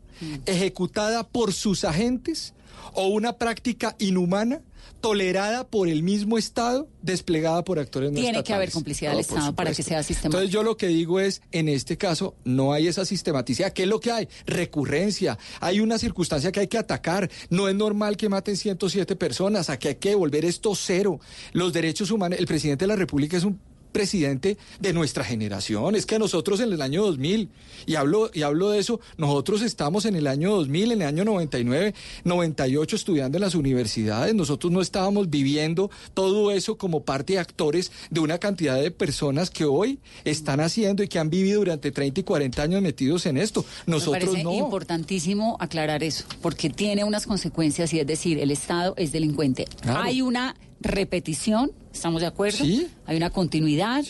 ejecutada 0.47 1.27
por 1.27 1.53
sus 1.53 1.85
agentes, 1.85 2.55
o 2.95 3.09
una 3.09 3.35
práctica 3.35 3.95
inhumana 3.99 4.62
tolerada 5.01 5.67
por 5.69 5.88
el 5.88 6.03
mismo 6.03 6.38
Estado, 6.38 6.88
desplegada 7.03 7.62
por 7.62 7.79
actores 7.79 8.11
no 8.11 8.19
Tiene 8.19 8.43
que 8.43 8.53
haber 8.53 8.73
complicidad 8.73 9.12
del 9.12 9.21
Estado 9.21 9.55
para 9.55 9.73
que 9.73 9.83
sea 9.83 10.03
sistemático. 10.03 10.38
Entonces 10.38 10.51
yo 10.51 10.62
lo 10.62 10.77
que 10.77 10.88
digo 10.88 11.21
es, 11.21 11.41
en 11.53 11.69
este 11.69 11.97
caso, 11.97 12.35
no 12.45 12.73
hay 12.73 12.88
esa 12.88 13.05
sistematicidad. 13.05 13.73
¿Qué 13.73 13.85
es 13.85 13.88
lo 13.88 14.01
que 14.01 14.11
hay? 14.11 14.29
Recurrencia. 14.47 15.38
Hay 15.61 15.81
una 15.81 15.99
circunstancia 15.99 16.51
que 16.51 16.61
hay 16.61 16.69
que 16.69 16.79
atacar. 16.79 17.31
No 17.51 17.69
es 17.69 17.77
normal 17.77 18.17
que 18.17 18.29
maten 18.29 18.57
107 18.57 19.14
personas. 19.17 19.71
Aquí 19.71 19.88
hay 19.88 19.97
que 19.97 20.14
volver 20.14 20.45
esto 20.45 20.75
cero. 20.75 21.21
Los 21.53 21.73
derechos 21.73 22.11
humanos, 22.11 22.38
el 22.38 22.47
presidente 22.47 22.85
de 22.85 22.88
la 22.88 22.97
República 22.97 23.37
es 23.37 23.45
un 23.45 23.61
presidente 23.99 24.57
de 24.79 24.93
nuestra 24.93 25.25
generación. 25.25 25.97
Es 25.97 26.07
que 26.07 26.21
nosotros 26.21 26.61
en 26.61 26.73
el 26.73 26.83
año 26.83 27.03
2000, 27.03 27.49
y 27.85 27.97
hablo, 27.97 28.31
y 28.33 28.43
hablo 28.43 28.71
de 28.71 28.79
eso, 28.79 29.01
nosotros 29.17 29.61
estamos 29.61 30.05
en 30.05 30.15
el 30.15 30.29
año 30.29 30.55
2000, 30.55 30.93
en 30.93 31.03
el 31.03 31.09
año 31.09 31.25
99, 31.25 31.95
98 32.23 32.95
estudiando 32.95 33.39
en 33.39 33.43
las 33.43 33.57
universidades. 33.57 34.37
Nosotros 34.37 34.71
no 34.71 34.81
estábamos 34.83 35.31
viviendo 35.31 35.91
todo 36.15 36.53
eso 36.53 36.79
como 36.79 37.03
parte 37.03 37.33
de 37.33 37.39
actores 37.41 37.91
de 38.09 38.21
una 38.21 38.39
cantidad 38.39 38.81
de 38.81 38.93
personas 38.93 39.51
que 39.51 39.65
hoy 39.65 39.99
están 40.23 40.61
haciendo 40.61 41.03
y 41.03 41.09
que 41.09 41.19
han 41.19 41.29
vivido 41.29 41.59
durante 41.59 41.91
30 41.91 42.21
y 42.21 42.23
40 42.23 42.63
años 42.63 42.83
metidos 42.83 43.27
en 43.27 43.37
esto. 43.37 43.65
Me 43.87 43.95
Nosotros 43.95 44.27
parece 44.27 44.45
no. 44.45 44.53
importantísimo 44.53 45.57
aclarar 45.59 46.05
eso, 46.05 46.25
porque 46.41 46.71
tiene 46.71 47.03
unas 47.03 47.27
consecuencias 47.27 47.93
y 47.93 47.99
es 47.99 48.07
decir, 48.07 48.39
el 48.39 48.53
Estado 48.53 48.95
es 48.97 49.11
delincuente. 49.11 49.67
Claro. 49.83 50.03
Hay 50.03 50.23
una 50.23 50.55
repetición, 50.81 51.73
¿estamos 51.93 52.21
de 52.21 52.27
acuerdo? 52.29 52.59
Sí. 52.64 52.87
Hay 53.07 53.17
una 53.17 53.31
continuidad. 53.31 54.05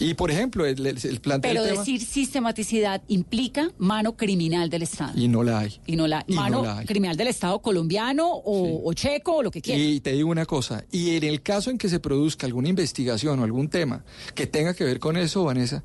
Y 0.00 0.14
por 0.14 0.32
ejemplo, 0.32 0.66
el, 0.66 0.84
el, 0.84 0.98
Pero 1.22 1.40
tema- 1.40 1.62
decir 1.78 2.00
sistematicidad 2.04 3.02
implica 3.06 3.70
mano 3.78 4.16
criminal 4.16 4.68
del 4.68 4.82
Estado. 4.82 5.12
y 5.16 5.28
no 5.28 5.44
la 5.44 5.60
hay. 5.60 5.78
Y 5.86 5.94
no 5.94 6.08
la 6.08 6.24
Y 6.26 6.34
no 6.34 6.40
mano 6.40 6.62
la 6.64 6.78
hay. 6.78 6.86
criminal 6.86 7.16
del 7.16 7.28
Estado 7.28 7.60
colombiano 7.60 8.26
o, 8.28 8.88
o 8.88 8.92
checo 8.92 9.36
o 9.36 9.42
lo 9.44 9.52
que 9.52 9.62
quiera. 9.62 9.80
Y 9.80 10.00
te 10.00 10.10
digo 10.12 10.28
una 10.30 10.46
cosa, 10.46 10.84
y 10.90 11.14
en 11.16 11.22
el 11.22 11.42
caso 11.42 11.70
en 11.70 11.78
que 11.78 11.88
se 11.88 12.00
produzca 12.00 12.44
alguna 12.46 12.68
investigación 12.68 13.38
o 13.38 13.44
algún 13.44 13.68
tema 13.68 14.04
que 14.34 14.48
tenga 14.48 14.74
que 14.74 14.82
ver 14.82 14.98
con 14.98 15.16
eso, 15.16 15.44
Vanessa, 15.44 15.84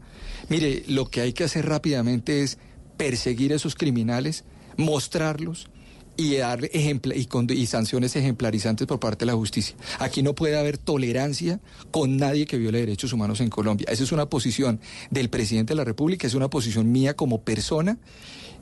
mire, 0.49 0.83
lo 0.87 1.05
que 1.07 1.21
hay 1.21 1.33
que 1.33 1.43
hacer 1.43 1.67
rápidamente 1.67 2.41
es 2.41 2.57
perseguir 2.97 3.53
a 3.53 3.57
esos 3.57 3.75
criminales, 3.75 4.43
mostrarlos 4.75 5.67
y 6.19 6.35
dar 6.35 6.59
ejempla- 6.73 7.15
y, 7.15 7.27
y 7.53 7.65
sanciones 7.65 8.13
ejemplarizantes 8.15 8.85
por 8.85 8.99
parte 8.99 9.23
de 9.23 9.27
la 9.27 9.37
justicia. 9.37 9.77
Aquí 9.99 10.21
no 10.21 10.35
puede 10.35 10.57
haber 10.57 10.77
tolerancia 10.77 11.61
con 11.91 12.17
nadie 12.17 12.45
que 12.45 12.57
viole 12.57 12.79
derechos 12.79 13.13
humanos 13.13 13.39
en 13.39 13.49
Colombia. 13.49 13.87
Esa 13.89 14.03
es 14.03 14.11
una 14.11 14.27
posición 14.29 14.81
del 15.11 15.29
presidente 15.29 15.71
de 15.71 15.77
la 15.77 15.85
República, 15.85 16.27
es 16.27 16.33
una 16.33 16.49
posición 16.49 16.91
mía 16.91 17.15
como 17.15 17.41
persona, 17.43 17.97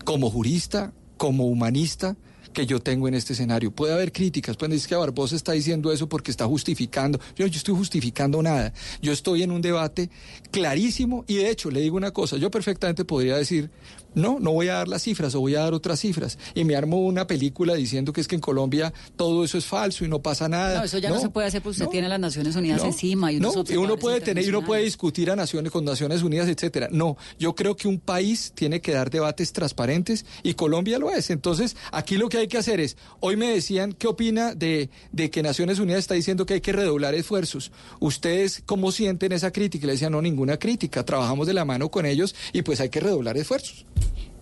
como 0.06 0.30
jurista, 0.30 0.94
como 1.18 1.48
humanista 1.48 2.16
que 2.54 2.66
yo 2.66 2.80
tengo 2.80 3.08
en 3.08 3.14
este 3.14 3.34
escenario. 3.34 3.72
Puede 3.72 3.94
haber 3.94 4.12
críticas, 4.12 4.56
pueden 4.56 4.72
decir 4.72 4.90
que 4.90 4.96
Barbosa 4.96 5.36
está 5.36 5.52
diciendo 5.52 5.92
eso 5.92 6.08
porque 6.10 6.32
está 6.32 6.46
justificando. 6.46 7.20
Yo, 7.36 7.46
yo 7.48 7.58
estoy 7.58 7.76
justificando 7.76 8.42
nada. 8.42 8.74
Yo 9.02 9.12
estoy 9.12 9.44
en 9.44 9.52
un 9.52 9.62
debate 9.62 10.10
clarísimo 10.52 11.24
y 11.28 11.36
de 11.36 11.50
hecho 11.50 11.70
le 11.70 11.82
digo 11.82 11.98
una 11.98 12.12
cosa, 12.12 12.38
yo 12.38 12.50
perfectamente 12.50 13.04
podría 13.06 13.36
decir, 13.38 13.70
no, 14.18 14.40
no 14.40 14.52
voy 14.52 14.68
a 14.68 14.74
dar 14.74 14.88
las 14.88 15.04
cifras 15.04 15.36
o 15.36 15.40
voy 15.40 15.56
a 15.56 15.60
dar 15.62 15.74
otras 15.74 16.00
cifras 16.00 16.38
y 16.56 16.64
me 16.64 16.76
armo 16.76 16.98
una 16.98 17.28
película 17.28 17.76
diciendo 17.76 18.12
que 18.12 18.22
es 18.22 18.28
que 18.28 18.36
en 18.36 18.42
Colombia 18.42 18.92
todo 19.16 19.44
eso 19.44 19.58
es 19.58 19.66
falso 19.66 20.04
y 20.06 20.08
no 20.08 20.22
pasa 20.22 20.50
nada. 20.50 20.80
No, 20.80 20.86
eso 20.86 20.98
ya 20.98 21.10
no, 21.10 21.20
se 21.20 21.30
puede 21.30 21.48
hacer 21.48 21.62
porque 21.62 21.74
usted 21.74 21.86
no. 21.86 21.92
tiene 21.92 22.08
a 22.08 22.10
las 22.10 22.20
Naciones 22.20 22.56
Unidas 22.56 22.82
No, 22.82 22.88
encima 22.88 23.32
y 23.32 23.38
unos 23.38 23.56
uno 23.56 23.98
puede 23.98 24.20
tener 24.22 24.44
y 24.44 24.50
uno 24.50 24.66
puede 24.66 24.84
discutir 24.84 25.30
a 25.30 25.36
naciones 25.36 25.72
con 25.72 25.86
Naciones 25.86 26.24
Unidas, 26.24 26.48
etcétera. 26.48 26.88
No, 26.92 27.16
yo 27.38 27.56
creo 27.56 27.76
que 27.76 27.88
un 27.88 28.00
país 28.00 28.54
tiene 28.56 28.82
que 28.82 28.92
dar 28.92 29.12
debates 29.12 29.54
transparentes 29.54 30.26
y 30.42 30.56
Colombia 30.56 30.98
lo 30.98 31.12
es. 31.12 31.30
Entonces, 31.30 31.76
aquí 31.92 32.18
lo 32.18 32.28
que 32.28 32.40
hay 32.40 32.48
que 32.48 32.58
hacer 32.58 32.80
es, 32.80 32.98
hoy 33.20 33.38
me 33.38 33.50
decían 33.50 33.94
qué 33.94 34.08
opina 34.08 34.56
de, 34.56 34.90
de 35.12 35.30
que 35.30 35.44
Naciones 35.44 35.80
Unidas 35.80 36.00
está 36.00 36.16
diciendo 36.16 36.46
que 36.46 36.56
hay 36.56 36.62
que 36.62 36.74
redoblar 36.74 37.14
esfuerzos. 37.14 37.72
Ustedes 38.00 38.64
cómo 38.66 38.92
sienten 38.92 39.32
esa 39.32 39.52
crítica? 39.52 39.86
Y 39.86 39.88
le 39.88 39.94
decían, 39.94 40.12
no, 40.12 40.22
ninguna 40.22 40.58
crítica. 40.58 41.06
Trabajamos 41.06 41.48
de 41.48 41.54
la 41.54 41.66
mano 41.66 41.90
con 41.90 42.06
ellos 42.06 42.36
y 42.54 42.64
pues 42.64 42.82
hay 42.82 42.90
que 42.90 43.00
redoblar 43.00 43.38
esfuerzos. 43.38 43.86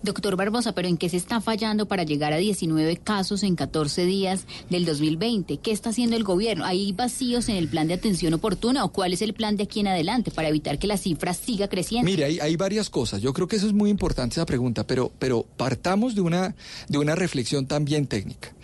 Doctor 0.06 0.36
Barbosa, 0.36 0.72
pero 0.72 0.88
¿en 0.88 0.96
qué 0.96 1.08
se 1.10 1.18
está 1.18 1.40
fallando 1.42 1.86
para 1.86 2.04
llegar 2.04 2.32
a 2.32 2.36
19 2.38 2.96
casos 2.96 3.42
en 3.42 3.56
14 3.56 4.06
días 4.06 4.46
del 4.70 4.86
2020? 4.86 5.58
¿Qué 5.58 5.72
está 5.72 5.90
haciendo 5.90 6.16
el 6.16 6.24
gobierno? 6.24 6.64
¿Hay 6.64 6.92
vacíos 6.92 7.48
en 7.50 7.56
el 7.56 7.68
plan 7.68 7.88
de 7.88 7.94
atención 7.94 8.32
oportuna 8.32 8.84
o 8.84 8.92
cuál 8.92 9.12
es 9.12 9.20
el 9.20 9.34
plan 9.34 9.56
de 9.56 9.64
aquí 9.64 9.80
en 9.80 9.88
adelante 9.88 10.30
para 10.30 10.48
evitar 10.48 10.78
que 10.78 10.86
la 10.86 10.96
cifra 10.96 11.34
siga 11.34 11.68
creciendo? 11.68 12.10
Mire, 12.10 12.24
hay, 12.24 12.38
hay 12.40 12.56
varias 12.56 12.88
cosas. 12.88 13.20
Yo 13.20 13.32
creo 13.34 13.48
que 13.48 13.56
eso 13.56 13.66
es 13.66 13.72
muy 13.74 13.90
importante 13.90 14.34
esa 14.34 14.46
pregunta, 14.46 14.86
pero, 14.86 15.12
pero 15.18 15.44
partamos 15.56 16.14
de 16.14 16.22
una, 16.22 16.54
de 16.88 16.98
una 16.98 17.14
reflexión 17.14 17.66
también 17.66 18.06
técnica. 18.06 18.54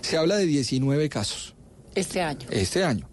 Se 0.00 0.16
habla 0.16 0.36
de 0.36 0.46
19 0.46 1.08
casos 1.10 1.54
Este 1.94 2.22
año. 2.22 2.46
este 2.50 2.84
año. 2.84 3.08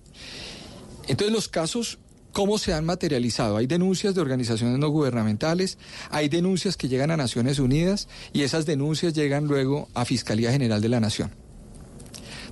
Entonces 1.08 1.34
los 1.34 1.48
casos, 1.50 1.98
¿cómo 2.34 2.58
se 2.58 2.74
han 2.74 2.86
materializado? 2.86 3.58
Hay 3.58 3.68
denuncias 3.68 4.16
de 4.16 4.22
organizaciones 4.22 4.80
no 4.80 4.90
gubernamentales, 4.90 5.78
hay 6.10 6.30
denuncias 6.30 6.78
que 6.78 6.88
llegan 6.88 7.12
a 7.12 7.18
Naciones 7.18 7.60
Unidas 7.60 8.08
y 8.34 8.44
esas 8.44 8.66
denuncias 8.66 9.14
llegan 9.14 9.46
luego 9.46 9.90
a 9.94 10.06
Fiscalía 10.06 10.52
General 10.52 10.82
de 10.82 10.90
la 10.90 11.00
Nación. 11.00 11.32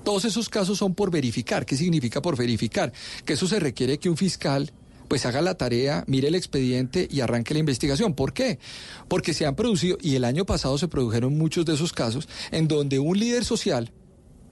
Todos 0.04 0.26
esos 0.26 0.48
casos 0.48 0.78
son 0.78 0.94
por 0.96 1.12
verificar. 1.12 1.66
¿Qué 1.66 1.76
significa 1.76 2.22
por 2.22 2.38
verificar? 2.38 2.94
Que 3.26 3.34
eso 3.34 3.48
se 3.48 3.60
requiere 3.60 3.98
que 3.98 4.10
un 4.10 4.16
fiscal 4.16 4.72
pues 5.08 5.26
haga 5.26 5.42
la 5.42 5.56
tarea, 5.56 6.04
mire 6.08 6.28
el 6.28 6.36
expediente 6.36 7.08
y 7.10 7.22
arranque 7.22 7.54
la 7.54 7.60
investigación. 7.60 8.14
¿Por 8.14 8.34
qué? 8.34 8.60
Porque 9.08 9.34
se 9.34 9.46
han 9.46 9.56
producido, 9.56 9.98
y 10.02 10.16
el 10.16 10.26
año 10.26 10.46
pasado 10.46 10.78
se 10.78 10.88
produjeron 10.88 11.38
muchos 11.38 11.66
de 11.66 11.74
esos 11.74 11.94
casos, 11.94 12.28
en 12.52 12.68
donde 12.68 13.00
un 13.00 13.18
líder 13.18 13.46
social, 13.46 13.92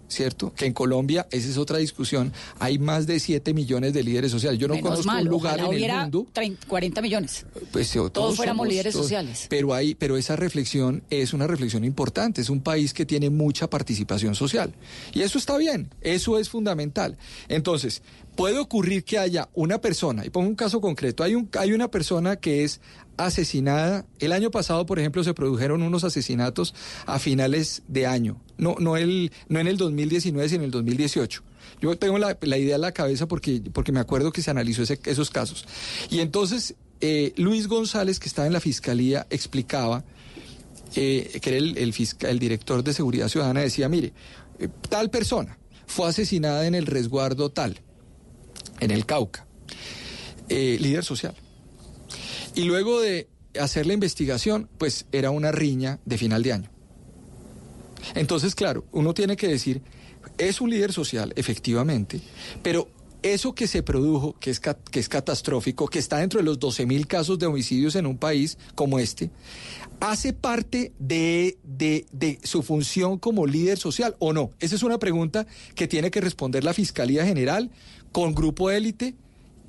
¿cierto? 0.08 0.54
Que 0.54 0.66
en 0.66 0.74
Colombia, 0.74 1.28
esa 1.32 1.50
es 1.50 1.58
otra 1.58 1.78
discusión, 1.78 2.32
hay 2.60 2.78
más 2.80 3.08
de 3.08 3.20
7 3.20 3.54
millones 3.54 3.94
de 3.94 4.04
líderes 4.04 4.32
sociales. 4.32 4.60
Yo 4.60 4.68
no 4.68 4.76
Menos 4.76 4.90
conozco 4.90 5.08
mal, 5.12 5.24
un 5.24 5.30
lugar 5.30 5.60
en 5.60 5.74
el 5.74 5.92
mundo 5.92 6.28
30, 6.34 6.68
40 6.68 7.02
millones. 7.02 7.46
pues 7.72 7.96
eh, 7.96 8.00
todos, 8.12 8.36
fuéramos 8.36 8.64
somos- 8.66 8.70
líderes 8.70 8.94
sociales. 8.94 9.48
Pero 9.50 9.74
hay, 9.74 9.96
pero 9.96 10.18
esa 10.18 10.36
reflexión 10.36 11.04
es 11.10 11.34
una 11.34 11.48
reflexión 11.48 11.84
importante. 11.84 12.42
Es 12.42 12.50
un 12.50 12.62
país 12.62 12.94
que 12.94 13.06
tiene 13.06 13.30
mucha 13.30 13.70
participación 13.70 14.36
social 14.36 14.74
y 15.14 15.22
eso 15.22 15.38
está 15.38 15.58
bien. 15.58 15.90
Eso 16.02 16.38
es 16.40 16.50
fundamental. 16.50 17.18
Entonces 17.48 18.02
puede 18.36 18.60
ocurrir 18.60 19.04
que 19.04 19.18
haya 19.18 19.50
una 19.54 19.80
persona 19.80 20.26
y 20.26 20.30
pongo 20.30 20.48
un 20.50 20.56
caso 20.56 20.82
concreto. 20.82 21.24
Hay 21.24 21.36
un 21.36 21.50
hay 21.58 21.74
una 21.74 21.90
persona 21.90 22.36
que 22.36 22.64
es 22.64 22.82
asesinada. 23.18 24.06
El 24.20 24.32
año 24.34 24.52
pasado, 24.52 24.86
por 24.86 25.00
ejemplo, 25.00 25.24
se 25.24 25.34
produjeron 25.34 25.82
unos 25.82 26.04
asesinatos 26.04 26.74
a 27.06 27.18
finales 27.20 27.82
de 27.88 28.06
año. 28.08 28.42
No 28.58 28.76
no 28.80 28.98
el 28.98 29.32
no 29.50 29.60
en 29.60 29.68
el 29.68 29.78
2019 29.78 30.50
sino 30.50 30.60
en 30.62 30.66
el 30.66 30.72
2018. 30.72 31.44
Yo 31.82 31.98
tengo 31.98 32.18
la, 32.20 32.38
la 32.42 32.58
idea 32.58 32.76
en 32.76 32.82
la 32.82 32.92
cabeza 32.92 33.28
porque, 33.28 33.62
porque 33.74 33.92
me 33.92 34.00
acuerdo 34.00 34.32
que 34.32 34.42
se 34.42 34.52
analizó 34.52 34.84
ese- 34.84 35.00
esos 35.06 35.30
casos. 35.30 35.66
Y 36.10 36.20
entonces 36.20 36.76
eh, 37.02 37.34
Luis 37.38 37.68
González, 37.68 38.20
que 38.20 38.28
estaba 38.28 38.48
en 38.48 38.54
la 38.54 38.60
fiscalía, 38.62 39.28
explicaba, 39.30 40.04
eh, 40.96 41.40
que 41.42 41.50
era 41.50 41.58
el, 41.58 41.78
el, 41.78 41.94
fisca- 41.94 42.30
el 42.30 42.40
director 42.40 42.84
de 42.84 42.94
seguridad 42.94 43.28
ciudadana, 43.28 43.62
decía, 43.62 43.90
mire, 43.90 44.14
eh, 44.60 44.70
tal 44.90 45.10
persona 45.10 45.58
fue 45.88 46.08
asesinada 46.08 46.66
en 46.68 46.76
el 46.76 46.86
resguardo 46.86 47.50
tal, 47.50 47.82
en 48.80 48.92
el 48.92 49.06
Cauca, 49.06 49.46
eh, 50.50 50.78
líder 50.80 51.04
social. 51.04 51.36
Y 52.56 52.64
luego 52.64 53.02
de 53.02 53.28
hacer 53.60 53.86
la 53.86 53.94
investigación, 53.94 54.70
pues 54.78 55.06
era 55.12 55.30
una 55.32 55.52
riña 55.52 56.00
de 56.06 56.18
final 56.18 56.44
de 56.44 56.54
año. 56.54 56.70
Entonces, 58.14 58.54
claro, 58.56 58.86
uno 58.92 59.14
tiene 59.14 59.36
que 59.36 59.48
decir, 59.48 59.82
es 60.38 60.62
un 60.62 60.70
líder 60.70 60.94
social, 60.94 61.34
efectivamente, 61.36 62.20
pero 62.62 62.90
eso 63.24 63.56
que 63.56 63.66
se 63.68 63.82
produjo, 63.82 64.36
que 64.40 64.52
es, 64.52 64.60
que 64.60 65.00
es 65.00 65.10
catastrófico, 65.10 65.88
que 65.88 65.98
está 65.98 66.18
dentro 66.20 66.40
de 66.40 66.44
los 66.44 66.60
12 66.60 66.86
mil 66.86 67.08
casos 67.08 67.40
de 67.40 67.48
homicidios 67.48 67.96
en 67.96 68.06
un 68.06 68.18
país 68.20 68.60
como 68.76 69.00
este, 69.00 69.32
¿hace 70.00 70.34
parte 70.34 70.94
de- 71.00 71.58
de 71.64 72.40
su 72.44 72.62
función 72.62 73.18
como 73.18 73.48
líder 73.48 73.80
social 73.80 74.16
o 74.20 74.32
no? 74.34 74.52
Esa 74.60 74.76
es 74.76 74.84
una 74.84 75.00
pregunta 75.00 75.48
que 75.74 75.88
tiene 75.88 76.12
que 76.12 76.22
responder 76.22 76.64
la 76.64 76.74
Fiscalía 76.76 77.26
General 77.26 77.72
con 78.16 78.34
grupo 78.34 78.72
élite 78.72 79.14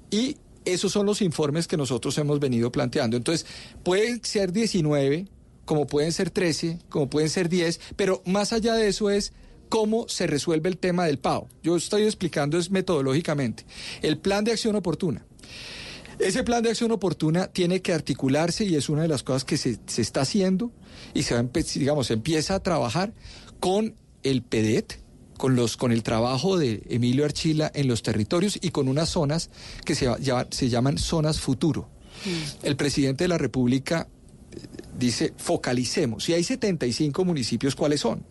y 0.09 0.37
esos 0.65 0.93
son 0.93 1.05
los 1.05 1.21
informes 1.21 1.67
que 1.67 1.77
nosotros 1.77 2.17
hemos 2.17 2.39
venido 2.39 2.71
planteando. 2.71 3.17
Entonces, 3.17 3.45
pueden 3.83 4.25
ser 4.25 4.53
19, 4.53 5.27
como 5.65 5.89
pueden 5.89 6.13
ser 6.13 6.31
13, 6.31 6.79
como 6.89 7.11
pueden 7.11 7.29
ser 7.29 7.49
10, 7.49 7.81
pero 7.97 8.23
más 8.25 8.53
allá 8.53 8.75
de 8.75 8.87
eso 8.87 9.11
es 9.11 9.33
cómo 9.69 10.07
se 10.07 10.29
resuelve 10.29 10.69
el 10.69 10.79
tema 10.79 11.07
del 11.07 11.19
PAO. 11.19 11.49
Yo 11.65 11.75
estoy 11.75 12.05
explicando 12.05 12.57
es 12.57 12.71
metodológicamente. 12.71 13.67
El 14.01 14.17
plan 14.17 14.45
de 14.45 14.53
acción 14.53 14.77
oportuna. 14.77 15.27
Ese 16.21 16.45
plan 16.45 16.63
de 16.63 16.71
acción 16.71 16.93
oportuna 16.93 17.49
tiene 17.49 17.83
que 17.83 17.93
articularse 17.93 18.65
y 18.65 18.77
es 18.77 18.89
una 18.89 19.03
de 19.03 19.09
las 19.09 19.25
cosas 19.25 19.45
que 19.45 19.57
se, 19.57 19.81
se 19.87 20.03
está 20.03 20.21
haciendo 20.21 20.71
y 21.15 21.25
se 21.25 21.35
digamos, 21.75 22.07
se 22.07 22.13
empieza 22.13 22.55
a 22.55 22.63
trabajar 22.63 23.13
con 23.59 23.97
el 24.23 24.43
PEDET, 24.43 25.01
con 25.37 25.57
los 25.57 25.77
con 25.77 25.92
el 25.92 26.03
trabajo 26.03 26.57
de 26.59 26.83
Emilio 26.88 27.25
Archila 27.25 27.70
en 27.75 27.88
los 27.88 28.03
territorios 28.03 28.59
y 28.61 28.70
con 28.70 28.88
unas 28.88 29.09
zonas 29.09 29.51
que 29.85 29.94
se, 29.94 30.09
ya- 30.20 30.46
se 30.51 30.68
llaman 30.68 30.99
zonas 30.99 31.40
futuro. 31.40 31.88
El 32.62 32.77
presidente 32.77 33.25
de 33.25 33.29
la 33.29 33.38
República 33.38 34.09
eh, 34.53 34.59
dice, 34.99 35.35
focalicemos. 35.37 36.25
Si 36.25 36.33
hay 36.33 36.42
75 36.44 37.25
municipios, 37.25 37.75
¿cuáles 37.77 38.01
son? 38.01 38.22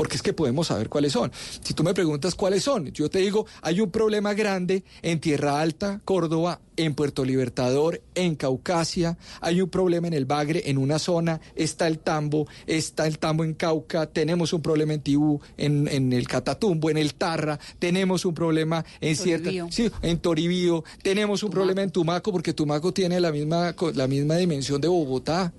Porque 0.00 0.16
es 0.16 0.22
que 0.22 0.32
podemos 0.32 0.68
saber 0.68 0.88
cuáles 0.88 1.12
son. 1.12 1.30
Si 1.62 1.74
tú 1.74 1.84
me 1.84 1.92
preguntas 1.92 2.34
cuáles 2.34 2.62
son, 2.62 2.90
yo 2.90 3.10
te 3.10 3.18
digo, 3.18 3.44
hay 3.60 3.82
un 3.82 3.90
problema 3.90 4.32
grande 4.32 4.82
en 5.02 5.20
Tierra 5.20 5.60
Alta, 5.60 6.00
Córdoba, 6.06 6.62
en 6.78 6.94
Puerto 6.94 7.22
Libertador, 7.22 8.00
en 8.14 8.34
Caucasia, 8.34 9.18
hay 9.42 9.60
un 9.60 9.68
problema 9.68 10.06
en 10.06 10.14
el 10.14 10.24
Bagre, 10.24 10.62
en 10.70 10.78
una 10.78 10.98
zona, 10.98 11.42
está 11.54 11.86
el 11.86 11.98
Tambo, 11.98 12.48
está 12.66 13.06
el 13.06 13.18
Tambo 13.18 13.44
en 13.44 13.52
Cauca, 13.52 14.06
tenemos 14.06 14.54
un 14.54 14.62
problema 14.62 14.94
en 14.94 15.02
Tibú, 15.02 15.42
en, 15.58 15.86
en 15.88 16.14
el 16.14 16.26
Catatumbo, 16.26 16.88
en 16.88 16.96
el 16.96 17.12
Tarra, 17.12 17.60
tenemos 17.78 18.24
un 18.24 18.32
problema 18.32 18.82
en 19.02 19.16
cierta, 19.16 19.50
sí, 19.68 19.90
en 20.00 20.18
Toribío, 20.18 20.82
tenemos 21.02 21.42
un 21.42 21.50
problema 21.50 21.82
en 21.82 21.90
Tumaco, 21.90 22.32
porque 22.32 22.54
Tumaco 22.54 22.94
tiene 22.94 23.20
la 23.20 23.32
misma, 23.32 23.74
la 23.92 24.06
misma 24.06 24.36
dimensión 24.36 24.80
de 24.80 24.88
Bogotá 24.88 25.52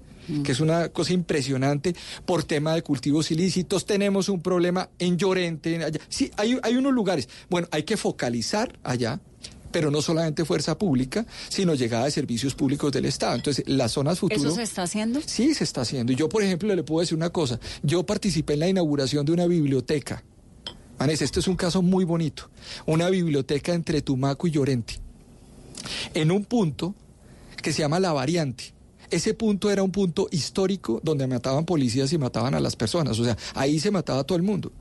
que 0.43 0.51
es 0.51 0.59
una 0.59 0.89
cosa 0.89 1.13
impresionante 1.13 1.95
por 2.25 2.43
tema 2.43 2.73
de 2.73 2.81
cultivos 2.81 3.31
ilícitos. 3.31 3.85
Tenemos 3.85 4.29
un 4.29 4.41
problema 4.41 4.89
en 4.99 5.17
Llorente, 5.17 5.75
en 5.75 5.83
allá. 5.83 5.99
Sí, 6.09 6.31
hay, 6.37 6.57
hay 6.63 6.75
unos 6.75 6.93
lugares. 6.93 7.29
Bueno, 7.49 7.67
hay 7.71 7.83
que 7.83 7.97
focalizar 7.97 8.77
allá, 8.83 9.19
pero 9.71 9.89
no 9.91 10.01
solamente 10.01 10.45
fuerza 10.45 10.77
pública, 10.77 11.25
sino 11.49 11.73
llegada 11.73 12.05
de 12.05 12.11
servicios 12.11 12.53
públicos 12.55 12.91
del 12.91 13.05
Estado. 13.05 13.35
Entonces, 13.35 13.63
las 13.67 13.91
zonas 13.93 14.19
futuro... 14.19 14.39
¿Eso 14.39 14.55
se 14.55 14.63
está 14.63 14.83
haciendo? 14.83 15.21
Sí, 15.25 15.53
se 15.53 15.63
está 15.63 15.81
haciendo. 15.81 16.11
Y 16.11 16.15
yo, 16.15 16.29
por 16.29 16.43
ejemplo, 16.43 16.73
le 16.75 16.83
puedo 16.83 17.01
decir 17.01 17.17
una 17.17 17.29
cosa. 17.29 17.59
Yo 17.81 18.05
participé 18.05 18.53
en 18.53 18.59
la 18.59 18.67
inauguración 18.67 19.25
de 19.25 19.31
una 19.31 19.47
biblioteca. 19.47 20.23
Vanessa, 20.97 21.23
este 21.23 21.39
es 21.39 21.47
un 21.47 21.55
caso 21.55 21.81
muy 21.81 22.05
bonito. 22.05 22.49
Una 22.85 23.09
biblioteca 23.09 23.73
entre 23.73 24.01
Tumaco 24.01 24.47
y 24.47 24.51
Llorente. 24.51 24.99
En 26.13 26.31
un 26.31 26.45
punto 26.45 26.93
que 27.61 27.73
se 27.73 27.79
llama 27.79 27.99
La 27.99 28.13
Variante. 28.13 28.73
Ese 29.11 29.33
punto 29.33 29.69
era 29.69 29.83
un 29.83 29.91
punto 29.91 30.27
histórico 30.31 30.99
donde 31.03 31.27
mataban 31.27 31.65
policías 31.65 32.11
y 32.13 32.17
mataban 32.17 32.55
a 32.55 32.59
las 32.59 32.75
personas. 32.75 33.19
O 33.19 33.23
sea, 33.23 33.37
ahí 33.53 33.79
se 33.79 33.91
mataba 33.91 34.21
a 34.21 34.23
todo 34.23 34.37
el 34.37 34.43
mundo. 34.43 34.71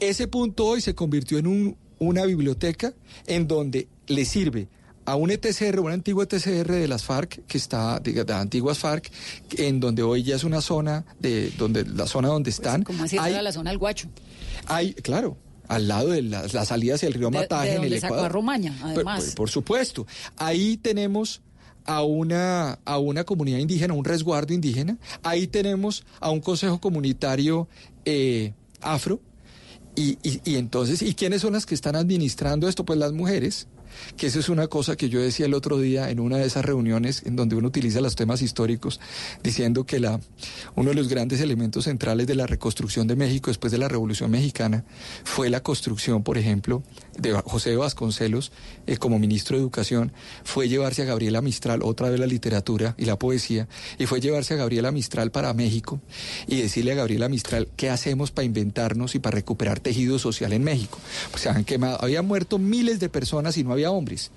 Ese 0.00 0.28
punto 0.28 0.66
hoy 0.66 0.80
se 0.80 0.94
convirtió 0.94 1.38
en 1.38 1.46
un- 1.46 1.76
una 1.98 2.24
biblioteca 2.24 2.92
en 3.26 3.48
donde 3.48 3.88
le 4.06 4.24
sirve 4.24 4.68
a 5.06 5.16
un 5.16 5.30
ETCR, 5.30 5.80
un 5.80 5.92
antiguo 5.92 6.22
ETCR 6.22 6.72
de 6.72 6.88
las 6.88 7.04
FARC, 7.04 7.44
que 7.46 7.58
está, 7.58 8.00
de, 8.00 8.12
las 8.24 8.30
antiguas 8.40 8.78
FARC, 8.78 9.10
en 9.58 9.78
donde 9.80 10.02
hoy 10.02 10.22
ya 10.22 10.36
es 10.36 10.44
una 10.44 10.60
zona, 10.60 11.04
de 11.20 11.50
donde 11.58 11.84
la 11.84 12.06
zona 12.06 12.28
donde 12.28 12.50
están. 12.50 12.82
Como 12.84 13.04
así 13.04 13.16
hay, 13.18 13.42
la 13.42 13.52
zona 13.52 13.70
del 13.70 13.78
Guacho. 13.78 14.08
hay, 14.66 14.94
claro, 14.94 15.36
al 15.68 15.88
lado 15.88 16.08
de 16.10 16.22
la, 16.22 16.46
la 16.52 16.64
salida 16.64 16.94
hacia 16.94 17.06
el 17.06 17.14
río 17.14 17.28
De- 17.30 17.38
Mataje 17.38 17.70
de 17.70 17.76
en 17.76 17.84
el 17.84 18.00
sacó 18.00 18.14
Ecuador. 18.14 18.26
a 18.26 18.28
Romaña, 18.32 18.76
Por- 18.80 18.90
además. 18.90 19.24
Por, 19.24 19.34
por 19.34 19.50
supuesto. 19.50 20.06
Ahí 20.38 20.78
tenemos 20.78 21.42
a 21.84 22.02
una, 22.02 22.78
a 22.84 22.98
una 22.98 23.24
comunidad 23.24 23.58
indígena, 23.58 23.94
un 23.94 24.04
resguardo 24.04 24.54
indígena. 24.54 24.96
Ahí 25.22 25.46
tenemos 25.46 26.04
a 26.20 26.30
un 26.30 26.40
consejo 26.40 26.80
comunitario 26.80 27.68
eh, 28.04 28.52
afro. 28.80 29.20
Y, 29.96 30.18
y, 30.22 30.40
y 30.44 30.56
entonces, 30.56 31.02
¿y 31.02 31.14
quiénes 31.14 31.42
son 31.42 31.52
las 31.52 31.66
que 31.66 31.74
están 31.74 31.94
administrando 31.94 32.68
esto? 32.68 32.84
Pues 32.84 32.98
las 32.98 33.12
mujeres, 33.12 33.68
que 34.16 34.26
eso 34.26 34.40
es 34.40 34.48
una 34.48 34.66
cosa 34.66 34.96
que 34.96 35.08
yo 35.08 35.20
decía 35.20 35.46
el 35.46 35.54
otro 35.54 35.78
día 35.78 36.10
en 36.10 36.20
una 36.20 36.38
de 36.38 36.46
esas 36.46 36.64
reuniones 36.64 37.22
en 37.24 37.36
donde 37.36 37.54
uno 37.56 37.68
utiliza 37.68 38.00
los 38.00 38.16
temas 38.16 38.42
históricos, 38.42 39.00
diciendo 39.42 39.84
que 39.84 40.00
la, 40.00 40.20
uno 40.74 40.90
de 40.90 40.96
los 40.96 41.08
grandes 41.08 41.40
elementos 41.40 41.84
centrales 41.84 42.26
de 42.26 42.34
la 42.34 42.46
reconstrucción 42.46 43.06
de 43.06 43.16
México 43.16 43.50
después 43.50 43.70
de 43.70 43.78
la 43.78 43.88
Revolución 43.88 44.30
Mexicana 44.30 44.84
fue 45.22 45.48
la 45.48 45.62
construcción, 45.62 46.22
por 46.22 46.38
ejemplo, 46.38 46.82
de 47.18 47.32
José 47.32 47.76
Vasconcelos 47.76 48.52
eh, 48.86 48.96
como 48.96 49.18
ministro 49.18 49.56
de 49.56 49.62
Educación, 49.62 50.12
fue 50.44 50.68
llevarse 50.68 51.02
a 51.02 51.04
Gabriela 51.04 51.40
Mistral, 51.40 51.80
otra 51.82 52.10
vez 52.10 52.20
la 52.20 52.26
literatura 52.26 52.94
y 52.98 53.04
la 53.04 53.18
poesía, 53.18 53.68
y 53.98 54.06
fue 54.06 54.20
llevarse 54.20 54.54
a 54.54 54.56
Gabriela 54.56 54.90
Mistral 54.92 55.30
para 55.30 55.52
México 55.54 56.00
y 56.46 56.56
decirle 56.56 56.92
a 56.92 56.96
Gabriela 56.96 57.28
Mistral 57.28 57.68
qué 57.76 57.90
hacemos 57.90 58.30
para 58.30 58.46
inventarnos 58.46 59.14
y 59.14 59.18
para 59.18 59.36
recuperar 59.36 59.80
tejido 59.80 60.18
social 60.18 60.52
en 60.52 60.64
México. 60.64 60.98
Pues 61.30 61.42
se 61.42 61.48
han 61.48 61.64
quemado, 61.64 61.98
habían 62.00 62.26
muerto 62.26 62.58
miles 62.58 63.00
de 63.00 63.08
personas 63.08 63.56
y 63.56 63.64
no 63.64 63.72
había 63.72 63.90
hombres. 63.90 64.30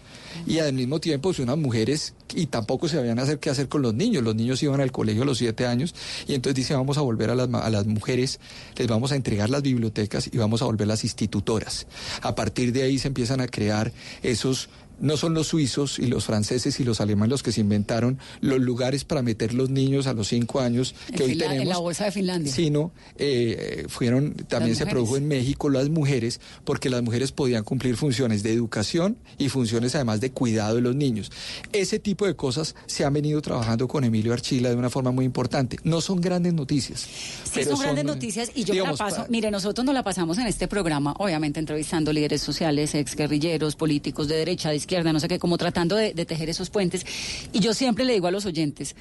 Y 0.45 0.59
al 0.59 0.73
mismo 0.73 0.99
tiempo, 0.99 1.29
pues, 1.29 1.39
unas 1.39 1.57
mujeres, 1.57 2.13
y 2.33 2.45
tampoco 2.45 2.87
se 2.87 2.95
sabían 2.95 3.19
hacer 3.19 3.39
qué 3.39 3.49
hacer 3.49 3.67
con 3.67 3.81
los 3.81 3.93
niños. 3.93 4.23
Los 4.23 4.35
niños 4.35 4.61
iban 4.63 4.81
al 4.81 4.91
colegio 4.91 5.23
a 5.23 5.25
los 5.25 5.37
siete 5.39 5.65
años, 5.65 5.93
y 6.27 6.35
entonces 6.35 6.55
dice, 6.55 6.73
vamos 6.73 6.97
a 6.97 7.01
volver 7.01 7.29
a 7.29 7.35
las, 7.35 7.49
a 7.53 7.69
las 7.69 7.85
mujeres, 7.85 8.39
les 8.75 8.87
vamos 8.87 9.11
a 9.11 9.15
entregar 9.15 9.49
las 9.49 9.61
bibliotecas 9.61 10.29
y 10.31 10.37
vamos 10.37 10.61
a 10.61 10.65
volverlas 10.65 11.03
institutoras. 11.03 11.87
A 12.21 12.35
partir 12.35 12.66
de 12.71 12.83
ahí 12.83 12.99
se 12.99 13.07
empiezan 13.07 13.41
a 13.41 13.47
crear 13.47 13.91
esos 14.23 14.69
no 14.99 15.17
son 15.17 15.33
los 15.33 15.47
suizos 15.47 15.99
y 15.99 16.07
los 16.07 16.25
franceses 16.25 16.79
y 16.79 16.83
los 16.83 17.01
alemanes 17.01 17.29
los 17.31 17.43
que 17.43 17.51
se 17.51 17.61
inventaron 17.61 18.17
los 18.41 18.59
lugares 18.59 19.03
para 19.03 19.21
meter 19.21 19.53
los 19.53 19.69
niños 19.69 20.07
a 20.07 20.13
los 20.13 20.27
cinco 20.27 20.59
años 20.59 20.95
que 21.07 21.15
En 21.15 21.21
hoy 21.23 21.29
Finla- 21.31 21.45
en 21.45 21.51
tenemos. 21.51 21.67
la 21.73 21.77
bolsa 21.79 22.05
de 22.05 22.11
Finlandia. 22.11 22.51
Sino 22.53 22.91
eh, 23.17 23.85
fueron, 23.89 24.33
también 24.47 24.75
se 24.75 24.85
produjo 24.85 25.17
en 25.17 25.27
México 25.27 25.69
las 25.69 25.89
mujeres, 25.89 26.39
porque 26.63 26.89
las 26.89 27.01
mujeres 27.03 27.31
podían 27.31 27.63
cumplir 27.63 27.95
funciones 27.97 28.43
de 28.43 28.53
educación 28.53 29.17
y 29.37 29.49
funciones 29.49 29.95
además 29.95 30.21
de 30.21 30.31
cuidado 30.31 30.75
de 30.75 30.81
los 30.81 30.95
niños. 30.95 31.31
Ese 31.73 31.99
tipo 31.99 32.25
de 32.25 32.35
cosas 32.35 32.75
se 32.85 33.05
han 33.05 33.13
venido 33.13 33.41
trabajando 33.41 33.87
con 33.87 34.03
Emilio 34.03 34.33
Archila 34.33 34.69
de 34.69 34.75
una 34.75 34.89
forma 34.89 35.11
muy 35.11 35.25
importante. 35.25 35.77
No 35.83 36.01
son 36.01 36.21
grandes 36.21 36.53
noticias. 36.53 37.01
Sí, 37.01 37.51
pero 37.53 37.71
son 37.71 37.81
grandes 37.81 38.05
noticias 38.05 38.51
y 38.55 38.63
yo 38.63 38.73
me 38.73 38.79
la 38.79 38.81
digamos, 38.83 38.99
paso. 38.99 39.15
pa- 39.17 39.27
Mire, 39.29 39.51
nosotros 39.51 39.85
nos 39.85 39.93
la 39.93 40.03
pasamos 40.03 40.37
en 40.37 40.47
este 40.47 40.67
programa, 40.67 41.13
obviamente 41.19 41.59
entrevistando 41.59 42.11
líderes 42.13 42.41
sociales, 42.41 42.95
exguerrilleros, 42.95 43.75
políticos 43.75 44.27
de 44.27 44.35
derecha, 44.37 44.69
de 44.69 44.75
izquierda, 44.77 44.86
no 45.13 45.19
sé 45.19 45.27
qué, 45.27 45.39
como 45.39 45.57
tratando 45.57 45.95
de, 45.95 46.13
de 46.13 46.25
tejer 46.25 46.49
esos 46.49 46.69
puentes. 46.69 47.05
Y 47.51 47.59
yo 47.59 47.73
siempre 47.73 48.05
le 48.05 48.13
digo 48.13 48.27
a 48.27 48.31
los 48.31 48.45
oyentes, 48.45 48.95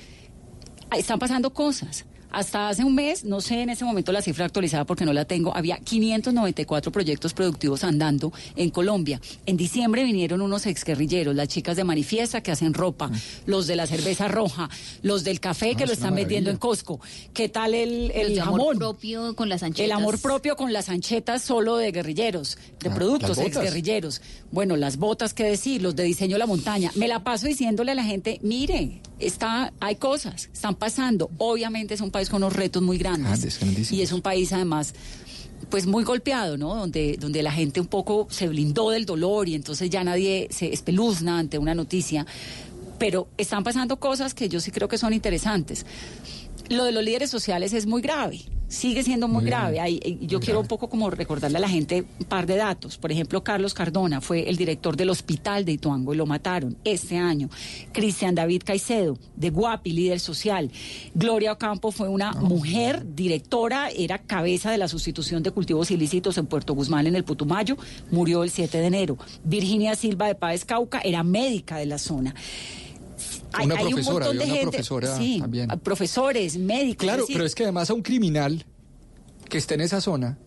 "Ah, 0.90 0.98
están 0.98 1.18
pasando 1.18 1.52
cosas. 1.52 2.04
Hasta 2.30 2.68
hace 2.68 2.84
un 2.84 2.94
mes, 2.94 3.24
no 3.24 3.40
sé 3.40 3.62
en 3.62 3.70
ese 3.70 3.84
momento 3.84 4.12
la 4.12 4.22
cifra 4.22 4.44
actualizada 4.44 4.84
porque 4.84 5.04
no 5.04 5.12
la 5.12 5.24
tengo, 5.24 5.56
había 5.56 5.78
594 5.78 6.92
proyectos 6.92 7.32
productivos 7.32 7.84
andando 7.84 8.32
en 8.56 8.70
Colombia. 8.70 9.20
En 9.46 9.56
diciembre 9.56 10.04
vinieron 10.04 10.42
unos 10.42 10.66
exguerrilleros, 10.66 11.34
las 11.34 11.48
chicas 11.48 11.76
de 11.76 11.84
Manifiesta 11.84 12.42
que 12.42 12.50
hacen 12.50 12.74
ropa, 12.74 13.10
los 13.46 13.66
de 13.66 13.76
la 13.76 13.86
cerveza 13.86 14.28
roja, 14.28 14.68
los 15.02 15.24
del 15.24 15.40
café 15.40 15.72
No, 15.72 15.78
que 15.78 15.86
lo 15.86 15.92
es 15.92 15.98
están 15.98 16.14
vendiendo 16.14 16.50
en 16.50 16.56
Costco. 16.56 17.00
¿Qué 17.32 17.48
tal 17.48 17.74
el, 17.74 18.10
el 18.12 18.34
de 18.34 18.40
amor 18.40 18.76
propio 18.76 19.34
con 19.34 19.48
las 19.48 19.62
anchetas. 19.62 19.84
El 19.84 19.92
amor 19.92 20.20
propio 20.20 20.56
con 20.56 20.72
las 20.72 20.88
anchetas 20.88 21.42
solo 21.42 21.76
de 21.76 21.92
guerrilleros, 21.92 22.58
de 22.80 22.90
Ah, 22.90 22.94
productos 22.94 23.38
exguerrilleros. 23.38 24.20
Bueno, 24.52 24.76
las 24.76 24.96
botas, 24.96 25.34
qué 25.34 25.44
decir, 25.44 25.82
los 25.82 25.96
de 25.96 26.04
diseño 26.04 26.34
de 26.34 26.38
la 26.40 26.46
montaña. 26.46 26.90
Me 26.94 27.08
la 27.08 27.22
paso 27.24 27.46
diciéndole 27.46 27.92
a 27.92 27.94
la 27.94 28.04
gente, 28.04 28.38
mire, 28.42 29.00
está, 29.18 29.72
hay 29.80 29.96
cosas, 29.96 30.48
están 30.52 30.74
pasando. 30.74 31.30
Obviamente 31.38 31.94
es 31.94 32.00
un 32.00 32.10
país 32.10 32.28
con 32.28 32.42
unos 32.42 32.54
retos 32.54 32.82
muy 32.82 32.98
grandes. 32.98 33.26
Grandes, 33.26 33.58
grandísimos. 33.58 33.92
y 33.92 34.02
es 34.02 34.12
un 34.12 34.22
país 34.22 34.52
además 34.52 34.94
pues 35.70 35.86
muy 35.86 36.04
golpeado, 36.04 36.56
¿no? 36.56 36.74
Donde, 36.74 37.16
donde 37.18 37.42
la 37.42 37.50
gente 37.50 37.80
un 37.80 37.86
poco 37.86 38.28
se 38.30 38.46
blindó 38.46 38.90
del 38.90 39.06
dolor 39.06 39.48
y 39.48 39.54
entonces 39.54 39.90
ya 39.90 40.04
nadie 40.04 40.48
se 40.50 40.72
espeluzna 40.72 41.38
ante 41.38 41.58
una 41.58 41.74
noticia. 41.74 42.26
Pero 42.98 43.28
están 43.36 43.64
pasando 43.64 43.98
cosas 43.98 44.32
que 44.32 44.48
yo 44.48 44.60
sí 44.60 44.70
creo 44.70 44.88
que 44.88 44.96
son 44.96 45.12
interesantes. 45.12 45.84
Lo 46.68 46.84
de 46.84 46.92
los 46.92 47.04
líderes 47.04 47.30
sociales 47.30 47.72
es 47.72 47.86
muy 47.86 48.02
grave, 48.02 48.40
sigue 48.68 49.02
siendo 49.04 49.28
muy, 49.28 49.42
Muy 49.42 49.50
grave. 49.50 49.78
Hay- 49.80 50.00
eh, 50.02 50.18
yo 50.22 50.40
quiero 50.40 50.58
un 50.60 50.66
poco 50.66 50.88
como 50.88 51.08
recordarle 51.10 51.58
a 51.58 51.60
la 51.60 51.68
gente 51.68 52.04
un 52.18 52.26
par 52.26 52.46
de 52.46 52.56
datos. 52.56 52.96
Por 52.98 53.12
ejemplo, 53.12 53.44
Carlos 53.44 53.72
Cardona 53.74 54.20
fue 54.20 54.48
el 54.48 54.56
director 54.56 54.96
del 54.96 55.10
hospital 55.10 55.64
de 55.64 55.72
Ituango 55.72 56.12
y 56.12 56.16
lo 56.16 56.26
mataron 56.26 56.76
este 56.82 57.16
año. 57.18 57.48
Cristian 57.92 58.34
David 58.34 58.62
Caicedo, 58.64 59.16
de 59.36 59.50
Guapi, 59.50 59.92
líder 59.92 60.18
social. 60.18 60.70
Gloria 61.14 61.52
Ocampo 61.52 61.92
fue 61.92 62.08
una 62.08 62.32
mujer 62.32 63.04
directora, 63.14 63.88
era 63.90 64.18
cabeza 64.18 64.70
de 64.72 64.78
la 64.78 64.88
sustitución 64.88 65.44
de 65.44 65.52
cultivos 65.52 65.90
ilícitos 65.92 66.36
en 66.38 66.46
Puerto 66.46 66.74
Guzmán 66.74 67.06
en 67.06 67.14
el 67.14 67.22
Putumayo, 67.24 67.76
murió 68.10 68.42
el 68.42 68.50
7 68.50 68.78
de 68.78 68.86
enero. 68.86 69.16
Virginia 69.44 69.94
Silva 69.94 70.26
de 70.26 70.34
Páez 70.34 70.64
Cauca 70.64 71.00
era 71.04 71.22
médica 71.22 71.76
de 71.76 71.86
la 71.86 71.98
zona. 71.98 72.34
Una 73.62 73.74
profesora, 73.76 73.90
un 73.96 74.04
montón 74.04 74.36
de 74.38 74.42
había 74.42 74.44
una 74.44 74.54
gente, 74.54 74.70
profesora 74.70 75.16
sí, 75.16 75.38
también. 75.40 75.68
profesores, 75.82 76.58
médicos. 76.58 77.04
Claro, 77.04 77.22
decir, 77.22 77.36
pero 77.36 77.46
es 77.46 77.54
que 77.54 77.62
además 77.62 77.90
a 77.90 77.94
un 77.94 78.02
criminal 78.02 78.64
que 79.48 79.58
esté 79.58 79.74
en 79.74 79.82
esa 79.82 80.00
zona 80.00 80.38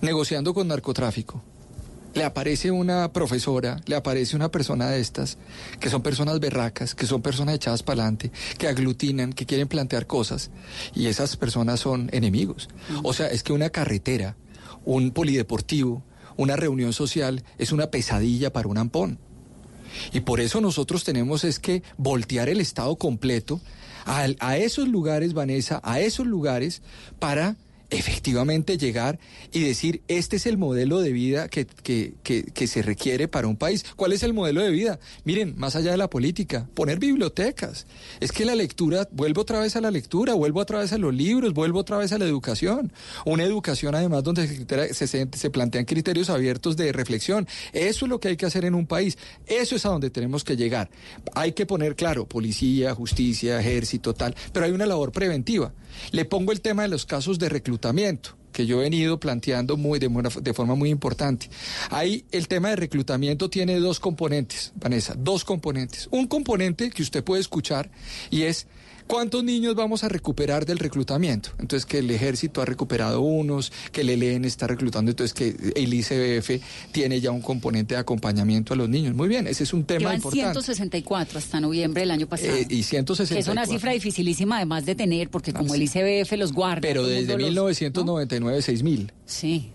negociando 0.00 0.54
con 0.54 0.68
narcotráfico, 0.68 1.42
le 2.14 2.24
aparece 2.24 2.70
una 2.70 3.12
profesora, 3.12 3.80
le 3.86 3.96
aparece 3.96 4.36
una 4.36 4.50
persona 4.50 4.88
de 4.88 5.00
estas, 5.00 5.36
que 5.80 5.90
son 5.90 6.02
personas 6.02 6.38
berracas, 6.38 6.94
que 6.94 7.06
son 7.06 7.22
personas 7.22 7.56
echadas 7.56 7.82
para 7.82 8.02
adelante, 8.02 8.30
que 8.56 8.68
aglutinan, 8.68 9.32
que 9.32 9.46
quieren 9.46 9.66
plantear 9.66 10.06
cosas, 10.06 10.50
y 10.94 11.06
esas 11.06 11.36
personas 11.36 11.80
son 11.80 12.08
enemigos. 12.12 12.68
O 13.02 13.12
sea, 13.12 13.26
es 13.26 13.42
que 13.42 13.52
una 13.52 13.70
carretera, 13.70 14.36
un 14.84 15.10
polideportivo, 15.10 16.04
una 16.36 16.56
reunión 16.56 16.92
social 16.92 17.42
es 17.58 17.72
una 17.72 17.90
pesadilla 17.90 18.52
para 18.52 18.68
un 18.68 18.78
ampón. 18.78 19.18
Y 20.12 20.20
por 20.20 20.40
eso 20.40 20.60
nosotros 20.60 21.04
tenemos 21.04 21.44
es 21.44 21.58
que 21.58 21.82
voltear 21.96 22.48
el 22.48 22.60
Estado 22.60 22.96
completo 22.96 23.60
a, 24.04 24.26
a 24.40 24.56
esos 24.56 24.88
lugares, 24.88 25.34
Vanessa, 25.34 25.80
a 25.82 26.00
esos 26.00 26.26
lugares 26.26 26.82
para 27.18 27.56
efectivamente 27.90 28.78
llegar 28.78 29.18
y 29.52 29.60
decir, 29.60 30.02
este 30.08 30.36
es 30.36 30.46
el 30.46 30.58
modelo 30.58 31.00
de 31.00 31.12
vida 31.12 31.48
que, 31.48 31.66
que, 31.66 32.14
que, 32.22 32.66
se 32.66 32.82
requiere 32.82 33.28
para 33.28 33.46
un 33.46 33.56
país. 33.56 33.84
¿Cuál 33.96 34.12
es 34.12 34.22
el 34.22 34.32
modelo 34.32 34.62
de 34.62 34.70
vida? 34.70 34.98
Miren, 35.24 35.54
más 35.56 35.76
allá 35.76 35.92
de 35.92 35.96
la 35.96 36.08
política, 36.08 36.68
poner 36.74 36.98
bibliotecas. 36.98 37.86
Es 38.20 38.32
que 38.32 38.44
la 38.44 38.54
lectura, 38.54 39.08
vuelvo 39.12 39.42
otra 39.42 39.60
vez 39.60 39.76
a 39.76 39.80
la 39.80 39.90
lectura, 39.90 40.34
vuelvo 40.34 40.60
otra 40.60 40.80
vez 40.80 40.92
a 40.92 40.98
los 40.98 41.14
libros, 41.14 41.52
vuelvo 41.52 41.80
otra 41.80 41.98
vez 41.98 42.12
a 42.12 42.18
la 42.18 42.24
educación. 42.24 42.92
Una 43.24 43.44
educación 43.44 43.94
además 43.94 44.24
donde 44.24 44.48
se, 44.92 45.06
se 45.30 45.50
plantean 45.50 45.84
criterios 45.84 46.30
abiertos 46.30 46.76
de 46.76 46.92
reflexión. 46.92 47.46
Eso 47.72 48.06
es 48.06 48.08
lo 48.08 48.18
que 48.18 48.28
hay 48.28 48.36
que 48.36 48.46
hacer 48.46 48.64
en 48.64 48.74
un 48.74 48.86
país. 48.86 49.18
Eso 49.46 49.76
es 49.76 49.86
a 49.86 49.90
donde 49.90 50.10
tenemos 50.10 50.42
que 50.44 50.56
llegar. 50.56 50.90
Hay 51.34 51.52
que 51.52 51.66
poner 51.66 51.96
claro, 51.96 52.26
policía, 52.26 52.94
justicia, 52.94 53.60
ejército, 53.60 54.14
tal, 54.14 54.34
pero 54.52 54.66
hay 54.66 54.72
una 54.72 54.86
labor 54.86 55.12
preventiva. 55.12 55.72
Le 56.10 56.24
pongo 56.24 56.52
el 56.52 56.60
tema 56.60 56.82
de 56.82 56.88
los 56.88 57.06
casos 57.06 57.38
de 57.38 57.48
reclutamiento 57.48 58.36
que 58.54 58.66
yo 58.66 58.80
he 58.80 58.84
venido 58.84 59.18
planteando 59.18 59.76
muy 59.76 59.98
de, 59.98 60.08
de, 60.40 60.54
forma 60.54 60.76
muy 60.76 60.88
importante. 60.88 61.50
Ahí 61.90 62.24
el 62.30 62.46
tema 62.46 62.70
de 62.70 62.76
reclutamiento 62.76 63.50
tiene 63.50 63.80
dos 63.80 63.98
componentes, 63.98 64.72
Vanessa, 64.76 65.14
dos 65.18 65.44
componentes. 65.44 66.08
Un 66.12 66.28
componente 66.28 66.88
que 66.90 67.02
usted 67.02 67.24
puede 67.24 67.40
escuchar 67.40 67.90
y 68.30 68.42
es 68.42 68.68
¿Cuántos 69.06 69.44
niños 69.44 69.74
vamos 69.74 70.02
a 70.02 70.08
recuperar 70.08 70.64
del 70.64 70.78
reclutamiento? 70.78 71.50
Entonces, 71.58 71.84
que 71.84 71.98
el 71.98 72.10
ejército 72.10 72.62
ha 72.62 72.64
recuperado 72.64 73.20
unos, 73.20 73.70
que 73.92 74.00
el 74.00 74.10
ELN 74.10 74.44
está 74.44 74.66
reclutando, 74.66 75.10
entonces 75.10 75.34
que 75.34 75.54
el 75.76 75.92
ICBF 75.92 76.62
tiene 76.90 77.20
ya 77.20 77.30
un 77.30 77.42
componente 77.42 77.94
de 77.94 78.00
acompañamiento 78.00 78.72
a 78.72 78.76
los 78.76 78.88
niños. 78.88 79.14
Muy 79.14 79.28
bien, 79.28 79.46
ese 79.46 79.64
es 79.64 79.72
un 79.74 79.84
tema 79.84 80.00
Llevan 80.00 80.16
importante. 80.16 80.52
164 80.52 81.38
hasta 81.38 81.60
noviembre 81.60 82.00
del 82.02 82.12
año 82.12 82.26
pasado. 82.26 82.56
Eh, 82.56 82.66
y 82.68 82.82
164. 82.82 83.34
Que 83.34 83.40
es 83.40 83.48
una 83.48 83.66
cifra 83.66 83.92
dificilísima 83.92 84.56
además 84.56 84.86
de 84.86 84.94
tener, 84.94 85.28
porque 85.28 85.52
como 85.52 85.74
el 85.74 85.82
ICBF 85.82 86.32
los 86.38 86.52
guarda. 86.52 86.80
Pero 86.80 87.06
desde 87.06 87.36
1999, 87.36 88.56
los... 88.56 88.68
6.000. 88.68 89.10
Sí. 89.26 89.70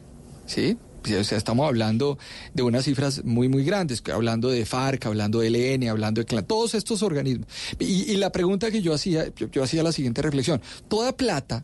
Sí. 0.46 0.78
O 1.04 1.24
sea, 1.24 1.38
estamos 1.38 1.68
hablando 1.68 2.18
de 2.54 2.64
unas 2.64 2.86
cifras 2.86 3.24
muy, 3.24 3.48
muy 3.48 3.64
grandes, 3.64 4.04
hablando 4.14 4.50
de 4.50 4.66
FARC, 4.66 5.06
hablando 5.06 5.40
de 5.40 5.48
ELN, 5.48 5.88
hablando 5.88 6.22
de 6.22 6.26
CLAN, 6.26 6.46
todos 6.46 6.76
estos 6.76 7.04
organismos. 7.04 7.48
Y, 7.80 8.16
la 8.18 8.32
pregunta 8.32 8.70
que 8.72 8.82
yo 8.82 8.94
hacía, 8.94 9.34
yo 9.36 9.64
hacía 9.64 9.84
la 9.84 9.92
siguiente 9.92 10.22
reflexión. 10.22 10.62
Toda 10.88 11.16
plata 11.16 11.64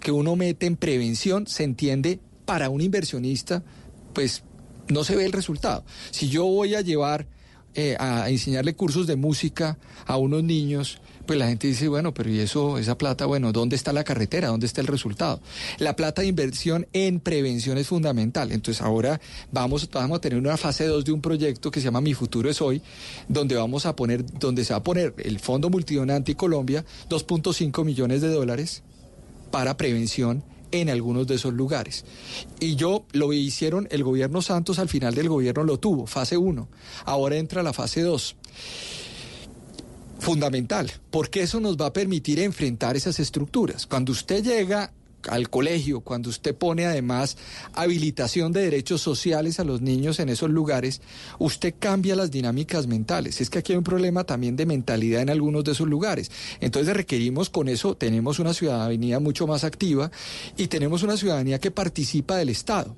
que 0.00 0.12
uno 0.12 0.36
mete 0.36 0.66
en 0.66 0.76
prevención 0.76 1.46
se 1.46 1.64
entiende 1.64 2.20
para 2.44 2.68
un 2.68 2.80
inversionista, 2.80 3.62
pues 4.12 4.42
no 4.88 5.04
se 5.04 5.16
ve 5.16 5.24
el 5.24 5.32
resultado. 5.32 5.84
Si 6.10 6.28
yo 6.28 6.44
voy 6.44 6.74
a 6.74 6.80
llevar 6.80 7.26
eh, 7.74 7.96
a 7.98 8.28
enseñarle 8.30 8.74
cursos 8.74 9.06
de 9.06 9.16
música 9.16 9.78
a 10.06 10.16
unos 10.16 10.42
niños, 10.42 11.00
pues 11.26 11.38
la 11.38 11.48
gente 11.48 11.66
dice, 11.66 11.88
bueno, 11.88 12.12
pero 12.12 12.30
¿y 12.30 12.40
eso, 12.40 12.78
esa 12.78 12.98
plata, 12.98 13.26
bueno, 13.26 13.52
¿dónde 13.52 13.76
está 13.76 13.92
la 13.92 14.04
carretera? 14.04 14.48
¿Dónde 14.48 14.66
está 14.66 14.80
el 14.80 14.86
resultado? 14.86 15.40
La 15.78 15.96
plata 15.96 16.22
de 16.22 16.28
inversión 16.28 16.86
en 16.92 17.20
prevención 17.20 17.78
es 17.78 17.88
fundamental. 17.88 18.52
Entonces 18.52 18.82
ahora 18.82 19.20
vamos, 19.50 19.88
vamos 19.90 20.18
a 20.18 20.20
tener 20.20 20.38
una 20.38 20.56
fase 20.56 20.86
2 20.86 21.04
de 21.04 21.12
un 21.12 21.20
proyecto 21.20 21.70
que 21.70 21.80
se 21.80 21.84
llama 21.84 22.00
Mi 22.00 22.14
Futuro 22.14 22.50
es 22.50 22.60
Hoy, 22.60 22.82
donde 23.28 23.56
vamos 23.56 23.86
a 23.86 23.96
poner, 23.96 24.24
donde 24.38 24.64
se 24.64 24.72
va 24.72 24.78
a 24.78 24.82
poner 24.82 25.14
el 25.18 25.38
Fondo 25.38 25.70
Multidonante 25.70 26.34
Colombia 26.34 26.84
2.5 27.08 27.84
millones 27.84 28.20
de 28.20 28.28
dólares 28.28 28.82
para 29.50 29.76
prevención 29.76 30.44
en 30.70 30.90
algunos 30.90 31.26
de 31.26 31.36
esos 31.36 31.52
lugares. 31.52 32.04
Y 32.60 32.76
yo 32.76 33.04
lo 33.12 33.32
hicieron, 33.32 33.88
el 33.90 34.04
gobierno 34.04 34.42
Santos 34.42 34.78
al 34.78 34.88
final 34.88 35.14
del 35.14 35.28
gobierno 35.28 35.64
lo 35.64 35.78
tuvo, 35.78 36.06
fase 36.06 36.36
1. 36.36 36.68
Ahora 37.04 37.36
entra 37.36 37.62
la 37.62 37.72
fase 37.72 38.02
2 38.02 38.36
fundamental, 40.18 40.90
porque 41.10 41.42
eso 41.42 41.60
nos 41.60 41.76
va 41.76 41.86
a 41.86 41.92
permitir 41.92 42.40
enfrentar 42.40 42.96
esas 42.96 43.20
estructuras. 43.20 43.86
Cuando 43.86 44.12
usted 44.12 44.42
llega 44.42 44.92
al 45.28 45.50
colegio, 45.50 46.00
cuando 46.00 46.30
usted 46.30 46.54
pone 46.54 46.86
además 46.86 47.36
habilitación 47.72 48.52
de 48.52 48.62
derechos 48.62 49.00
sociales 49.00 49.60
a 49.60 49.64
los 49.64 49.80
niños 49.80 50.20
en 50.20 50.28
esos 50.28 50.50
lugares, 50.50 51.00
usted 51.38 51.74
cambia 51.78 52.16
las 52.16 52.30
dinámicas 52.30 52.86
mentales. 52.86 53.40
Es 53.40 53.50
que 53.50 53.58
aquí 53.58 53.72
hay 53.72 53.78
un 53.78 53.84
problema 53.84 54.24
también 54.24 54.56
de 54.56 54.66
mentalidad 54.66 55.22
en 55.22 55.30
algunos 55.30 55.64
de 55.64 55.72
esos 55.72 55.88
lugares. 55.88 56.30
Entonces 56.60 56.94
requerimos 56.94 57.50
con 57.50 57.68
eso, 57.68 57.96
tenemos 57.96 58.38
una 58.38 58.54
ciudadanía 58.54 59.20
mucho 59.20 59.46
más 59.46 59.64
activa 59.64 60.10
y 60.56 60.68
tenemos 60.68 61.02
una 61.02 61.16
ciudadanía 61.16 61.58
que 61.58 61.70
participa 61.70 62.36
del 62.36 62.48
Estado. 62.48 62.96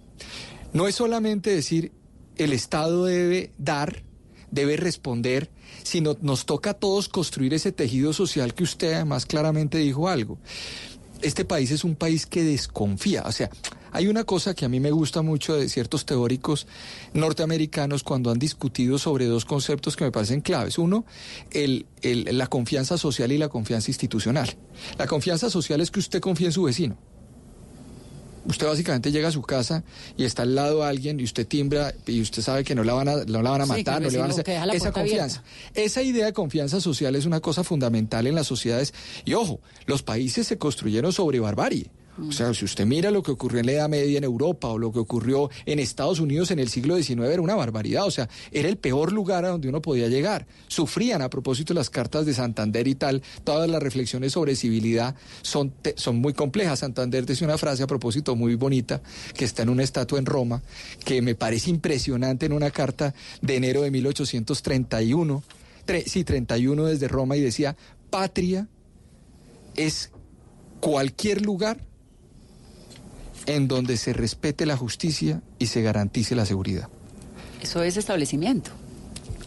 No 0.73 0.89
es 0.89 0.95
solamente 0.95 1.51
decir 1.51 1.93
el 2.37 2.53
Estado 2.53 3.05
debe 3.05 3.51
dar, 3.59 4.03
debe 4.51 4.77
responder, 4.77 5.51
sino 5.83 6.17
nos 6.21 6.47
toca 6.47 6.71
a 6.71 6.75
todos 6.75 7.09
construir 7.09 7.55
ese 7.55 7.73
tejido 7.73 8.13
social 8.13 8.55
que 8.55 8.65
usted 8.65 8.95
además 8.95 9.27
claramente 9.27 9.79
dijo 9.79 10.09
algo 10.09 10.39
este 11.23 11.45
país 11.45 11.71
es 11.71 11.85
un 11.85 11.97
país 11.97 12.27
que 12.27 12.43
desconfía. 12.43 13.23
O 13.27 13.33
sea, 13.33 13.51
hay 13.93 14.09
una 14.09 14.25
cosa 14.25 14.55
que 14.55 14.65
a 14.65 14.69
mí 14.69 14.81
me 14.81 14.91
gusta 14.91 15.23
mucho 15.23 15.57
de 15.57 15.69
ciertos 15.69 16.05
teóricos 16.05 16.67
norteamericanos 17.15 18.03
cuando 18.03 18.31
han 18.31 18.39
discutido 18.39 18.99
sobre 18.99 19.27
dos 19.27 19.45
conceptos 19.45 19.97
que 19.97 20.05
me 20.05 20.13
parecen 20.13 20.41
claves. 20.41 20.79
Uno, 20.79 21.05
el, 21.51 21.87
la 22.03 22.47
confianza 22.47 22.99
social 22.99 23.33
y 23.33 23.39
la 23.39 23.49
confianza 23.49 23.91
institucional. 23.91 24.55
La 24.99 25.07
confianza 25.07 25.51
social 25.51 25.81
es 25.81 25.91
que 25.91 26.01
usted 26.01 26.21
confía 26.21 26.49
en 26.49 26.53
su 26.53 26.65
vecino 26.65 26.99
usted 28.47 28.67
básicamente 28.67 29.13
llega 29.13 29.29
a 29.29 29.33
su 29.33 29.43
casa 29.43 29.85
y 30.17 30.25
está 30.25 30.43
al 30.43 30.55
lado 30.55 30.81
de 30.81 30.87
alguien 30.87 31.21
y 31.21 31.25
usted 31.25 31.47
timbra 31.47 31.95
y 32.07 32.21
usted 32.21 32.43
sabe 32.43 32.65
que 32.65 32.75
no 32.75 32.85
la 32.85 32.95
van 32.95 33.09
a, 33.09 33.17
no 33.25 33.43
la 33.43 33.51
van 33.51 33.63
a 33.63 33.67
matar, 33.67 34.01
no 34.01 34.09
le 34.09 34.19
van 34.19 34.31
a 34.31 34.35
hacer 34.35 34.49
esa 34.73 34.93
confianza. 34.93 35.43
Esa 35.75 36.03
idea 36.03 36.27
de 36.27 36.33
confianza 36.33 36.81
social 36.81 37.15
es 37.17 37.27
una 37.27 37.41
cosa 37.41 37.65
fundamental 37.65 38.27
en 38.27 38.35
las 38.35 38.47
sociedades 38.47 38.95
y 39.25 39.35
ojo, 39.35 39.61
los 39.87 40.03
países 40.03 40.47
se 40.47 40.59
construyeron 40.59 41.13
sobre 41.13 41.41
barbarie. 41.41 41.91
O 42.19 42.33
sea, 42.33 42.55
si 42.55 42.65
usted 42.65 42.87
mira 42.87 43.11
lo 43.11 43.23
que 43.23 43.31
ocurrió 43.31 43.61
en 43.61 43.67
la 43.67 43.73
Edad 43.73 43.89
Media 43.89 44.19
en 44.19 44.25
Europa 44.25 44.69
o 44.69 44.79
lo 44.79 44.91
que 44.91 44.99
ocurrió 44.99 45.51
en 45.67 45.79
Estados 45.79 46.19
Unidos 46.19 46.51
en 46.51 46.59
el 46.59 46.69
siglo 46.69 46.97
XIX, 46.97 47.21
era 47.25 47.43
una 47.43 47.55
barbaridad. 47.55 48.07
O 48.07 48.11
sea, 48.11 48.29
era 48.53 48.69
el 48.69 48.79
peor 48.79 49.13
lugar 49.13 49.45
a 49.45 49.49
donde 49.49 49.69
uno 49.69 49.83
podía 49.83 50.09
llegar. 50.09 50.47
Sufrían, 50.69 51.21
a 51.21 51.29
propósito 51.29 51.75
las 51.75 51.91
cartas 51.91 52.25
de 52.25 52.33
Santander 52.33 52.89
y 52.89 52.95
tal, 52.95 53.23
todas 53.45 53.69
las 53.69 53.83
reflexiones 53.83 54.33
sobre 54.33 54.57
civilidad 54.57 55.15
son, 55.43 55.73
son 55.97 56.17
muy 56.17 56.33
complejas. 56.33 56.79
Santander 56.79 57.27
dice 57.27 57.45
una 57.45 57.59
frase 57.59 57.83
a 57.83 57.87
propósito 57.87 58.35
muy 58.35 58.55
bonita 58.55 59.03
que 59.35 59.45
está 59.45 59.63
en 59.63 59.69
una 59.69 59.83
estatua 59.83 60.19
en 60.19 60.27
Roma, 60.27 60.63
que 61.05 61.21
me 61.21 61.35
parece 61.35 61.71
impresionante 61.71 62.47
en 62.47 62.53
una 62.53 62.71
carta 62.71 63.15
de 63.43 63.57
enero 63.57 63.83
de 63.83 63.91
1831. 63.91 65.43
sí, 66.07 66.25
31 66.25 66.85
desde 66.87 67.09
Roma 67.09 67.37
y 67.37 67.41
decía, 67.43 67.77
patria 68.11 68.69
es 69.77 70.11
cualquier 70.81 71.43
lugar 71.43 71.79
en 73.47 73.69
donde 73.69 73.97
se 73.97 74.13
respete 74.13 74.67
la 74.67 74.77
justicia 74.77 75.43
y 75.59 75.67
se 75.67 75.83
garantice 75.83 76.35
la 76.35 76.47
seguridad. 76.47 76.89
Eso 77.63 77.83
es 77.83 77.97
establecimiento. 77.97 78.71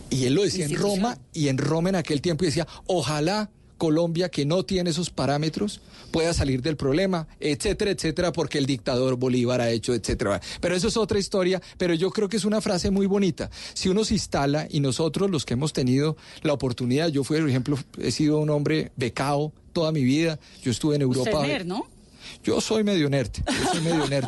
Y 0.10 0.26
él 0.26 0.34
lo 0.34 0.44
decía 0.44 0.66
en 0.66 0.76
Roma, 0.76 1.18
y 1.34 1.50
en 1.50 1.58
Roma 1.58 1.90
en 1.90 1.96
aquel 1.96 2.22
tiempo 2.22 2.44
decía, 2.44 2.68
ojalá 2.88 3.52
Colombia, 3.78 4.30
que 4.30 4.46
no 4.46 4.64
tiene 4.64 4.90
esos 4.92 5.10
parámetros, 5.10 5.82
pueda 6.12 6.34
salir 6.34 6.62
del 6.62 6.76
problema, 6.76 7.28
etcétera, 7.40 7.92
etcétera, 7.92 8.32
porque 8.32 8.58
el 8.60 8.66
dictador 8.66 9.16
Bolívar 9.16 9.62
ha 9.62 9.72
hecho, 9.72 9.94
etcétera. 9.94 10.42
Pero 10.60 10.76
eso 10.76 10.90
es 10.90 10.98
otra 10.98 11.18
historia, 11.18 11.62
pero 11.78 11.94
yo 11.94 12.12
creo 12.12 12.30
que 12.30 12.38
es 12.38 12.46
una 12.46 12.62
frase 12.62 12.92
muy 12.92 13.08
bonita. 13.08 13.50
Si 13.74 13.90
uno 13.90 14.04
se 14.04 14.16
instala, 14.16 14.68
y 14.70 14.80
nosotros 14.82 15.32
los 15.32 15.46
que 15.46 15.54
hemos 15.54 15.74
tenido 15.74 16.18
la 16.44 16.54
oportunidad, 16.54 17.08
yo 17.08 17.24
fui, 17.24 17.40
por 17.40 17.50
ejemplo, 17.50 17.80
he 17.98 18.12
sido 18.12 18.40
un 18.40 18.50
hombre 18.50 18.92
becado 18.96 19.54
toda 19.74 19.92
mi 19.92 20.04
vida, 20.04 20.40
yo 20.62 20.72
estuve 20.72 20.96
en 20.96 21.04
Europa. 21.04 21.46
¿no? 21.66 21.88
Yo 22.44 22.62
soy 22.62 22.84
medio 22.84 23.10
nerd, 23.10 23.32
yo 23.46 23.72
soy 23.72 23.82
medio 23.82 24.08
nerd. 24.08 24.28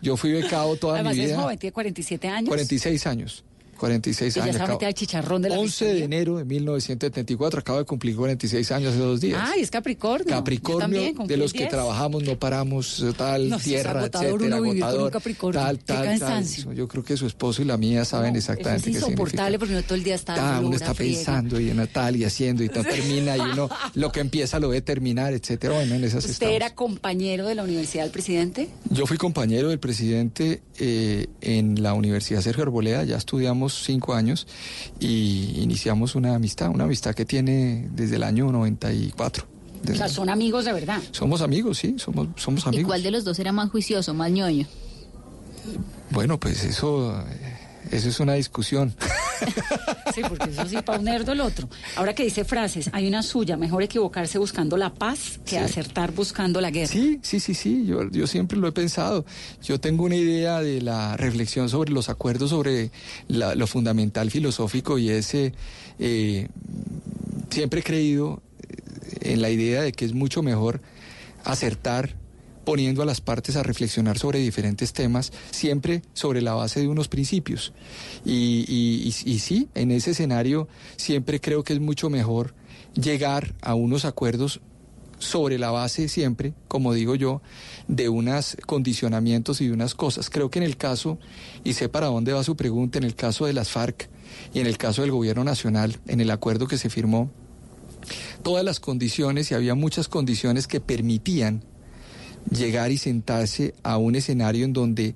Yo 0.00 0.16
fui 0.16 0.32
becado 0.32 0.76
toda 0.76 1.02
mi 1.02 1.12
vida. 1.14 1.24
es 1.24 1.36
joven, 1.36 1.58
tiene 1.58 1.72
47 1.72 2.28
años. 2.28 2.48
46 2.48 3.06
años. 3.06 3.44
46 3.82 4.36
años. 4.36 4.56
Ya 4.56 4.86
al 4.86 4.94
chicharrón 4.94 5.42
de 5.42 5.48
la 5.48 5.58
11 5.58 5.94
de 5.94 6.04
enero 6.04 6.36
de 6.36 6.44
1974, 6.44 7.58
acabo 7.58 7.80
de 7.80 7.84
cumplir 7.84 8.14
46 8.14 8.70
años 8.70 8.92
hace 8.92 9.02
dos 9.02 9.20
días. 9.20 9.40
Ah, 9.42 9.54
es 9.58 9.72
Capricornio. 9.72 10.28
Capricornio, 10.28 11.12
de 11.26 11.36
los 11.36 11.52
que 11.52 11.66
trabajamos, 11.66 12.22
no 12.22 12.38
paramos, 12.38 13.04
tal, 13.16 13.60
tierra, 13.60 14.06
etcétera, 14.06 14.56
agotador, 14.56 15.10
tal, 15.52 15.78
tal, 15.80 16.18
tal. 16.20 16.44
Yo 16.76 16.86
creo 16.86 17.02
que 17.02 17.16
su 17.16 17.26
esposo 17.26 17.62
y 17.62 17.64
la 17.64 17.76
mía 17.76 18.04
saben 18.04 18.36
exactamente 18.36 18.84
qué 18.84 19.00
significa. 19.00 19.06
Es 19.06 19.12
insoportable 19.14 19.58
porque 19.58 19.74
uno 19.74 19.82
todo 19.82 19.94
el 19.96 20.04
día 20.04 20.14
está 20.14 20.34
Cada 20.36 20.60
uno 20.60 20.76
está 20.76 20.94
pensando 20.94 21.58
y 21.58 21.70
en 21.70 21.84
tal 21.88 22.14
y 22.14 22.24
haciendo 22.24 22.62
y 22.62 22.68
no 22.68 22.84
termina 22.84 23.36
y 23.36 23.40
uno 23.40 23.68
lo 23.94 24.12
que 24.12 24.20
empieza 24.20 24.60
lo 24.60 24.68
debe 24.68 24.82
terminar, 24.82 25.32
etcétera. 25.32 25.74
Bueno, 25.74 25.96
en 25.96 26.04
esas 26.04 26.24
¿Usted 26.24 26.50
era 26.50 26.72
compañero 26.76 27.48
de 27.48 27.56
la 27.56 27.64
Universidad 27.64 28.04
del 28.04 28.12
Presidente? 28.12 28.68
Yo 28.90 29.06
fui 29.06 29.16
compañero 29.16 29.70
del 29.70 29.80
presidente 29.80 30.62
eh, 30.78 31.26
en 31.40 31.82
la 31.82 31.94
Universidad 31.94 32.42
Sergio 32.42 32.62
Arboleda, 32.62 33.02
ya 33.02 33.16
estudiamos 33.16 33.71
cinco 33.84 34.14
años 34.14 34.46
y 35.00 35.54
iniciamos 35.60 36.14
una 36.14 36.34
amistad, 36.34 36.70
una 36.70 36.84
amistad 36.84 37.14
que 37.14 37.24
tiene 37.24 37.88
desde 37.92 38.16
el 38.16 38.22
año 38.22 38.50
94. 38.52 39.46
O 39.90 39.94
sea, 39.94 40.08
son 40.08 40.28
amigos 40.28 40.64
de 40.64 40.72
verdad. 40.72 41.00
Somos 41.10 41.42
amigos, 41.42 41.78
sí, 41.78 41.96
somos, 41.98 42.28
somos 42.36 42.66
amigos. 42.66 42.82
¿Y 42.82 42.86
cuál 42.86 43.02
de 43.02 43.10
los 43.10 43.24
dos 43.24 43.38
era 43.38 43.52
más 43.52 43.70
juicioso, 43.70 44.14
más 44.14 44.30
ñoño? 44.30 44.66
Bueno, 46.10 46.38
pues 46.38 46.62
eso, 46.64 47.24
eso 47.92 48.08
es 48.08 48.20
una 48.20 48.34
discusión. 48.34 48.94
Sí, 50.14 50.22
porque 50.28 50.50
eso 50.50 50.66
sí, 50.68 50.76
para 50.84 50.98
un 50.98 51.04
nerdo 51.04 51.32
el 51.32 51.40
otro. 51.40 51.68
Ahora 51.96 52.14
que 52.14 52.24
dice 52.24 52.44
frases, 52.44 52.90
hay 52.92 53.08
una 53.08 53.22
suya, 53.22 53.56
mejor 53.56 53.82
equivocarse 53.82 54.38
buscando 54.38 54.76
la 54.76 54.92
paz 54.92 55.40
que 55.44 55.58
acertar 55.58 56.12
buscando 56.12 56.60
la 56.60 56.70
guerra. 56.70 56.92
Sí, 56.92 57.20
sí, 57.22 57.40
sí, 57.40 57.54
sí, 57.54 57.86
yo, 57.86 58.08
yo 58.10 58.26
siempre 58.26 58.58
lo 58.58 58.68
he 58.68 58.72
pensado. 58.72 59.24
Yo 59.62 59.80
tengo 59.80 60.04
una 60.04 60.16
idea 60.16 60.60
de 60.60 60.80
la 60.80 61.16
reflexión 61.16 61.68
sobre 61.68 61.92
los 61.92 62.08
acuerdos, 62.08 62.50
sobre 62.50 62.90
lo 63.28 63.66
fundamental 63.66 64.30
filosófico 64.30 64.98
y 64.98 65.10
ese, 65.10 65.52
eh, 65.98 66.48
siempre 67.50 67.80
he 67.80 67.82
creído 67.82 68.42
en 69.20 69.42
la 69.42 69.50
idea 69.50 69.82
de 69.82 69.92
que 69.92 70.04
es 70.04 70.14
mucho 70.14 70.42
mejor 70.42 70.80
acertar 71.44 72.21
poniendo 72.64 73.02
a 73.02 73.06
las 73.06 73.20
partes 73.20 73.56
a 73.56 73.62
reflexionar 73.62 74.18
sobre 74.18 74.38
diferentes 74.38 74.92
temas, 74.92 75.32
siempre 75.50 76.02
sobre 76.12 76.42
la 76.42 76.54
base 76.54 76.80
de 76.80 76.88
unos 76.88 77.08
principios. 77.08 77.72
Y, 78.24 78.64
y, 78.68 79.38
sí, 79.38 79.68
en 79.74 79.90
ese 79.90 80.12
escenario 80.12 80.68
siempre 80.96 81.40
creo 81.40 81.64
que 81.64 81.72
es 81.72 81.80
mucho 81.80 82.10
mejor 82.10 82.54
llegar 82.94 83.54
a 83.62 83.74
unos 83.74 84.04
acuerdos 84.04 84.60
sobre 85.18 85.58
la 85.58 85.70
base 85.70 86.08
siempre, 86.08 86.52
como 86.68 86.92
digo 86.92 87.14
yo, 87.14 87.42
de 87.86 88.08
unos 88.08 88.56
condicionamientos 88.66 89.60
y 89.60 89.68
de 89.68 89.72
unas 89.72 89.94
cosas. 89.94 90.30
Creo 90.30 90.50
que 90.50 90.58
en 90.58 90.64
el 90.64 90.76
caso, 90.76 91.18
y 91.62 91.74
sé 91.74 91.88
para 91.88 92.08
dónde 92.08 92.32
va 92.32 92.42
su 92.42 92.56
pregunta, 92.56 92.98
en 92.98 93.04
el 93.04 93.14
caso 93.14 93.46
de 93.46 93.52
las 93.52 93.70
FARC 93.70 94.08
y 94.52 94.60
en 94.60 94.66
el 94.66 94.78
caso 94.78 95.02
del 95.02 95.12
gobierno 95.12 95.44
nacional, 95.44 95.98
en 96.06 96.20
el 96.20 96.30
acuerdo 96.30 96.66
que 96.66 96.78
se 96.78 96.90
firmó, 96.90 97.30
todas 98.42 98.64
las 98.64 98.80
condiciones, 98.80 99.50
y 99.50 99.54
había 99.54 99.74
muchas 99.74 100.08
condiciones 100.08 100.66
que 100.66 100.80
permitían 100.80 101.62
llegar 102.50 102.90
y 102.90 102.98
sentarse 102.98 103.74
a 103.82 103.96
un 103.98 104.14
escenario 104.14 104.64
en 104.64 104.72
donde 104.72 105.14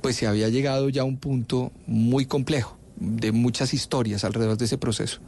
pues 0.00 0.16
se 0.16 0.26
había 0.26 0.48
llegado 0.48 0.88
ya 0.88 1.02
a 1.02 1.04
un 1.04 1.16
punto 1.16 1.72
muy 1.86 2.26
complejo 2.26 2.78
de 3.00 3.32
muchas 3.32 3.74
historias 3.74 4.24
alrededor 4.24 4.58
de 4.58 4.64
ese 4.64 4.78
proceso. 4.78 5.20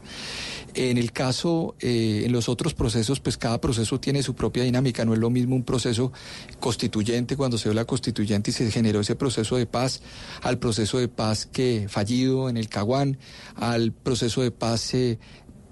En 0.75 0.99
el 0.99 1.13
caso, 1.13 1.75
eh, 1.81 2.23
en 2.25 2.33
los 2.33 2.49
otros 2.49 2.75
procesos, 2.75 3.19
pues 3.19 3.37
cada 3.37 3.61
proceso 3.61 3.99
tiene 3.99 4.23
su 4.23 4.35
propia 4.35 4.63
dinámica. 4.63 5.05
No 5.05 5.15
es 5.15 5.19
lo 5.19 5.31
mismo 5.31 5.57
un 5.57 5.65
proceso 5.65 6.13
constituyente 6.61 7.37
cuando 7.37 7.59
se 7.59 7.69
dio 7.69 7.75
la 7.75 7.85
constituyente 7.85 8.51
y 8.51 8.55
se 8.55 8.71
generó 8.71 9.01
ese 9.01 9.17
proceso 9.17 9.57
de 9.57 9.67
paz, 9.67 10.01
al 10.43 10.59
proceso 10.59 10.99
de 10.99 11.09
paz 11.09 11.47
que 11.47 11.87
fallido 11.89 12.49
en 12.49 12.57
el 12.57 12.69
Caguán, 12.69 13.19
al 13.57 13.93
proceso 13.93 14.43
de 14.43 14.53
paz 14.53 14.95
eh, 14.95 15.19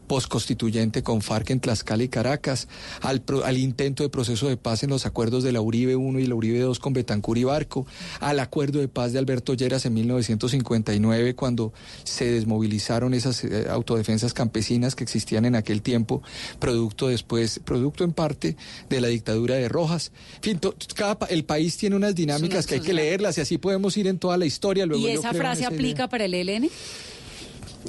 postconstituyente 0.09 1.03
con 1.05 1.23
FARC 1.23 1.51
en 1.51 1.61
Tlaxcala 1.61 2.03
y 2.03 2.09
Caracas, 2.09 2.67
al, 3.03 3.23
al, 3.45 3.59
intento 3.59 4.03
de 4.03 4.09
proceso 4.09 4.49
de 4.49 4.57
paz 4.57 4.83
en 4.83 4.91
los 4.91 5.07
acuerdos 5.07 5.45
de 5.45 5.53
la 5.53 5.61
Uribe 5.61 5.95
1 5.95 6.19
y 6.19 6.27
la 6.27 6.35
Uribe 6.35 6.59
2 6.59 6.79
con 6.81 6.95
Betancur 6.95 7.39
y 7.39 7.45
Barco, 7.45 7.87
al 8.19 8.41
acuerdo 8.41 8.81
de 8.81 8.89
paz 8.89 9.13
de 9.13 9.21
Alberto 9.21 9.55
Lleras 9.55 9.87
en 9.87 9.95
1959 9.95 11.35
cuando 11.37 11.73
se 12.03 12.33
desmovilizaron 12.33 13.15
esas 13.15 13.45
eh, 13.45 13.67
autodefensas 13.71 14.35
campesinas 14.35 14.97
que 14.97 15.05
existían 15.05 15.45
en 15.45 15.55
aquel 15.55 15.83
tiempo, 15.83 16.23
producto 16.59 17.09
después, 17.09 17.61
producto 17.65 18.03
en 18.03 18.13
parte 18.13 18.57
de 18.89 19.01
la 19.01 19.09
dictadura 19.09 19.57
de 19.57 19.69
Rojas. 19.69 20.11
En 20.37 20.43
fin, 20.43 20.61
cada, 20.95 21.19
el 21.29 21.45
país 21.45 21.77
tiene 21.77 21.97
unas 21.97 22.15
dinámicas 22.15 22.67
que 22.67 22.77
hay 22.77 22.81
que 22.81 22.95
leerlas 22.95 23.39
y 23.39 23.43
así 23.43 23.59
podemos 23.59 23.97
ir 23.97 24.07
en 24.07 24.19
toda 24.19 24.37
la 24.39 24.47
historia. 24.47 24.87
Luego 24.87 25.07
¿Y 25.07 25.11
esa 25.11 25.35
frase 25.35 25.67
aplica 25.67 26.09
para 26.09 26.25
el 26.25 26.35
ELN? 26.35 26.71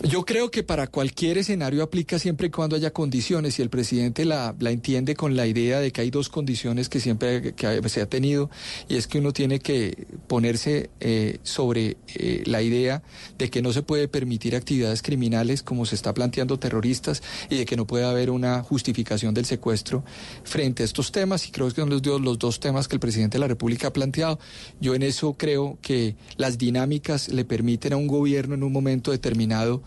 Yo 0.04 0.24
creo 0.24 0.52
que 0.52 0.64
para 0.64 0.88
cualquier 0.88 1.40
escenario 1.40 1.84
aplica 1.84 2.20
siempre 2.20 2.48
y 2.48 2.50
cuando 2.52 2.76
haya 2.76 2.92
condiciones 2.92 3.58
y 3.58 3.64
el 3.64 3.70
presidente 3.70 4.24
la, 4.24 4.56
la 4.60 4.72
entiende 4.72 5.16
con 5.16 5.36
la 5.36 5.48
idea 5.48 5.80
de 5.80 5.92
que 5.92 6.02
hay 6.02 6.12
dos 6.12 6.30
condiciones 6.30 6.90
que 6.90 7.00
siempre 7.00 7.54
que 7.54 7.90
se 7.90 8.02
ha 8.02 8.06
tenido 8.06 8.50
y 8.88 8.96
es 8.96 9.08
que 9.08 9.18
uno 9.18 9.34
tiene 9.34 9.60
que 9.60 10.08
ponerse 10.28 10.90
eh, 11.00 11.40
sobre 11.44 11.98
eh, 12.16 12.44
la 12.46 12.62
idea 12.62 13.02
de 13.38 13.50
que 13.50 13.62
no 13.62 13.74
se 13.74 13.82
puede 13.82 14.08
permitir 14.08 14.56
actividades 14.56 15.02
criminales 15.02 15.64
como 15.64 15.86
se 15.86 15.96
está 15.96 16.14
planteando 16.14 16.60
terroristas 16.60 17.22
y 17.50 17.58
de 17.58 17.66
que 17.66 17.76
no 17.76 17.86
puede 17.86 18.06
haber 18.06 18.30
una 18.30 18.62
justificación 18.62 19.34
del 19.34 19.46
secuestro 19.46 20.04
frente 20.44 20.84
a 20.84 20.86
estos 20.86 21.12
temas 21.12 21.48
y 21.48 21.52
creo 21.52 21.68
que 21.68 21.76
son 21.76 21.90
los, 21.90 22.06
los 22.06 22.40
dos 22.40 22.60
temas 22.60 22.88
que 22.88 22.96
el 22.96 23.00
presidente 23.00 23.38
de 23.38 23.42
la 23.42 23.48
República 23.48 23.88
ha 23.88 23.94
planteado. 23.94 24.40
Yo 24.80 24.96
en 24.96 25.04
eso 25.04 25.34
creo 25.34 25.78
que 25.82 26.16
las 26.38 26.58
dinámicas 26.58 27.30
le 27.30 27.44
permiten 27.44 27.94
a 27.94 27.98
un 27.98 28.08
gobierno 28.08 28.56
en 28.56 28.64
un 28.64 28.72
momento 28.72 29.12
determinado 29.12 29.79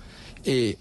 eh, 0.44 0.76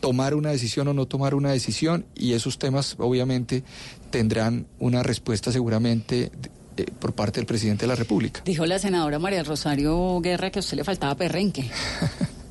tomar 0.00 0.34
una 0.34 0.50
decisión 0.50 0.88
o 0.88 0.94
no 0.94 1.06
tomar 1.06 1.34
una 1.34 1.50
decisión 1.50 2.04
y 2.14 2.32
esos 2.34 2.58
temas 2.58 2.96
obviamente 2.98 3.64
tendrán 4.10 4.66
una 4.78 5.02
respuesta 5.02 5.50
seguramente 5.50 6.30
eh, 6.76 6.86
por 6.98 7.14
parte 7.14 7.40
del 7.40 7.46
presidente 7.46 7.82
de 7.82 7.88
la 7.88 7.96
República. 7.96 8.42
Dijo 8.44 8.66
la 8.66 8.78
senadora 8.78 9.18
María 9.18 9.42
Rosario 9.42 10.20
Guerra 10.20 10.50
que 10.50 10.58
a 10.58 10.60
usted 10.60 10.76
le 10.76 10.84
faltaba 10.84 11.14
perrenque. 11.14 11.70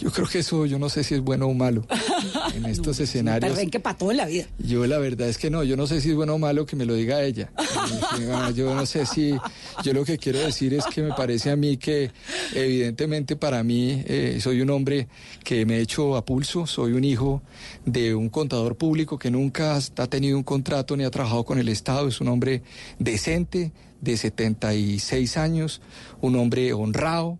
Yo 0.00 0.10
creo 0.10 0.26
que 0.26 0.38
eso, 0.38 0.64
yo 0.64 0.78
no 0.78 0.88
sé 0.88 1.04
si 1.04 1.14
es 1.14 1.20
bueno 1.20 1.46
o 1.46 1.54
malo 1.54 1.84
en 2.54 2.64
estos 2.64 2.98
escenarios. 3.00 3.58
que 3.70 3.80
para 3.80 3.98
todo 3.98 4.10
en 4.10 4.16
la 4.16 4.24
vida. 4.24 4.46
Yo 4.58 4.86
la 4.86 4.98
verdad 4.98 5.28
es 5.28 5.36
que 5.36 5.50
no, 5.50 5.62
yo 5.62 5.76
no 5.76 5.86
sé 5.86 6.00
si 6.00 6.10
es 6.10 6.14
bueno 6.14 6.34
o 6.34 6.38
malo 6.38 6.64
que 6.64 6.74
me 6.74 6.86
lo 6.86 6.94
diga 6.94 7.22
ella. 7.22 7.52
yo 8.54 8.74
no 8.74 8.86
sé 8.86 9.04
si, 9.04 9.34
yo 9.84 9.92
lo 9.92 10.04
que 10.04 10.16
quiero 10.16 10.38
decir 10.38 10.72
es 10.72 10.86
que 10.86 11.02
me 11.02 11.12
parece 11.12 11.50
a 11.50 11.56
mí 11.56 11.76
que 11.76 12.10
evidentemente 12.54 13.36
para 13.36 13.62
mí 13.62 14.02
eh, 14.06 14.38
soy 14.40 14.62
un 14.62 14.70
hombre 14.70 15.08
que 15.44 15.66
me 15.66 15.76
he 15.76 15.80
hecho 15.80 16.16
a 16.16 16.24
pulso, 16.24 16.66
soy 16.66 16.92
un 16.92 17.04
hijo 17.04 17.42
de 17.84 18.14
un 18.14 18.30
contador 18.30 18.76
público 18.76 19.18
que 19.18 19.30
nunca 19.30 19.76
ha 19.76 20.06
tenido 20.06 20.38
un 20.38 20.44
contrato 20.44 20.96
ni 20.96 21.04
ha 21.04 21.10
trabajado 21.10 21.44
con 21.44 21.58
el 21.58 21.68
Estado, 21.68 22.08
es 22.08 22.20
un 22.22 22.28
hombre 22.28 22.62
decente 22.98 23.72
de 24.00 24.16
76 24.16 25.36
años, 25.36 25.82
un 26.22 26.36
hombre 26.36 26.72
honrado 26.72 27.38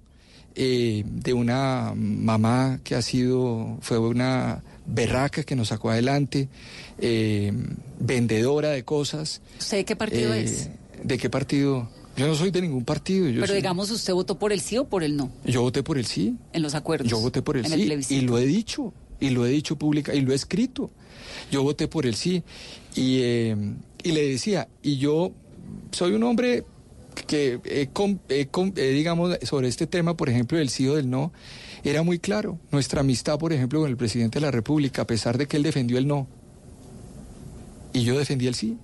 eh, 0.55 1.05
de 1.07 1.33
una 1.33 1.93
mamá 1.97 2.81
que 2.83 2.95
ha 2.95 3.03
sido, 3.03 3.79
fue 3.81 3.99
una 3.99 4.63
berraca 4.87 5.45
que 5.45 5.55
nos 5.55 5.69
sacó 5.69 5.91
adelante, 5.91 6.49
eh, 6.99 7.53
vendedora 7.99 8.71
de 8.71 8.85
cosas. 8.85 9.41
¿Usted 9.59 9.79
de 9.79 9.85
qué 9.85 9.97
partido 9.97 10.35
eh, 10.35 10.43
es? 10.43 10.71
¿De 11.03 11.19
qué 11.19 11.31
partido? 11.31 11.89
Yo 12.17 12.27
no 12.27 12.35
soy 12.35 12.51
de 12.51 12.61
ningún 12.61 12.85
partido. 12.85 13.27
Pero 13.41 13.55
digamos, 13.55 13.91
¿usted 13.91 14.13
votó 14.13 14.39
por 14.39 14.53
el 14.53 14.61
sí 14.61 14.77
o 14.77 14.85
por 14.85 15.03
el 15.03 15.17
no? 15.17 15.31
Yo 15.45 15.63
voté 15.63 15.83
por 15.83 15.97
el 15.97 16.05
sí. 16.05 16.37
En 16.53 16.63
los 16.63 16.75
acuerdos. 16.75 17.09
Yo 17.09 17.21
voté 17.21 17.41
por 17.41 17.57
el 17.57 17.67
sí. 17.67 18.15
y 18.15 18.21
lo 18.23 18.39
he 18.39 18.45
dicho, 18.45 18.93
y 19.21 19.31
lo 19.31 19.47
he 19.47 19.51
dicho 19.51 19.77
pública, 19.77 20.15
y 20.15 20.21
lo 20.21 20.33
he 20.33 20.35
escrito. 20.35 20.91
Yo 21.51 21.63
voté 21.63 21.89
por 21.89 22.05
el 22.07 22.17
sí. 22.17 22.43
Y, 22.97 23.21
y 24.03 24.13
le 24.13 24.29
decía, 24.29 24.69
y 24.83 24.99
yo 24.99 25.33
soy 25.93 26.13
un 26.13 26.25
hombre 26.25 26.65
que, 27.27 27.61
eh, 27.65 28.93
digamos, 28.93 29.39
sobre 29.43 29.69
este 29.69 29.87
tema, 29.87 30.17
por 30.17 30.29
ejemplo, 30.29 30.59
del 30.59 30.69
sí 30.69 30.89
o 30.89 30.97
del 30.97 31.11
no, 31.11 31.33
era 31.85 32.03
muy 32.03 32.19
claro. 32.19 32.59
Nuestra 32.71 33.01
amistad, 33.01 33.39
por 33.39 33.53
ejemplo, 33.53 33.81
con 33.81 33.91
el 33.91 33.97
presidente 33.97 34.39
de 34.39 34.47
la 34.47 34.51
República, 34.51 35.03
a 35.03 35.07
pesar 35.07 35.39
de 35.39 35.47
que 35.47 35.57
él 35.57 35.63
defendió 35.63 35.99
el 35.99 36.07
no, 36.07 36.27
y 37.93 38.03
yo 38.03 38.19
defendí 38.19 38.47
el 38.47 38.55
sí. 38.55 38.77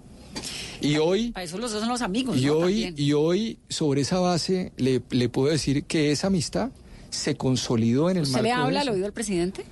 Y 0.80 0.96
hoy... 0.98 1.32
Para 1.32 1.44
eso 1.44 1.58
los 1.58 1.72
dos 1.72 1.80
son 1.80 1.88
los 1.88 2.02
amigos. 2.02 2.36
Y, 2.36 2.48
hoy, 2.48 2.92
y 2.96 3.12
hoy, 3.12 3.58
sobre 3.68 4.02
esa 4.02 4.18
base, 4.18 4.72
le, 4.76 5.02
le, 5.10 5.28
puedo 5.28 5.50
decir 5.50 5.84
que 5.84 6.12
esa 6.12 6.26
amistad 6.26 6.70
se 7.10 7.36
consolidó 7.36 8.10
en 8.10 8.18
el 8.18 8.22
¿Usted 8.24 8.42
le 8.42 8.52
habla 8.52 8.82
al 8.82 8.88
oído 8.90 9.06
al 9.06 9.12
presidente? 9.12 9.64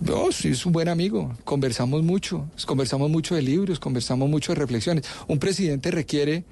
No, 0.00 0.30
sí, 0.30 0.48
es 0.48 0.66
un 0.66 0.72
buen 0.72 0.88
amigo. 0.88 1.34
Conversamos 1.44 2.02
mucho. 2.02 2.46
Conversamos 2.66 3.10
mucho 3.10 3.34
de 3.34 3.42
libros, 3.42 3.80
conversamos 3.80 4.28
mucho 4.28 4.52
de 4.52 4.60
reflexiones. 4.60 5.04
Un 5.26 5.38
presidente 5.38 5.90
requiere 5.90 6.44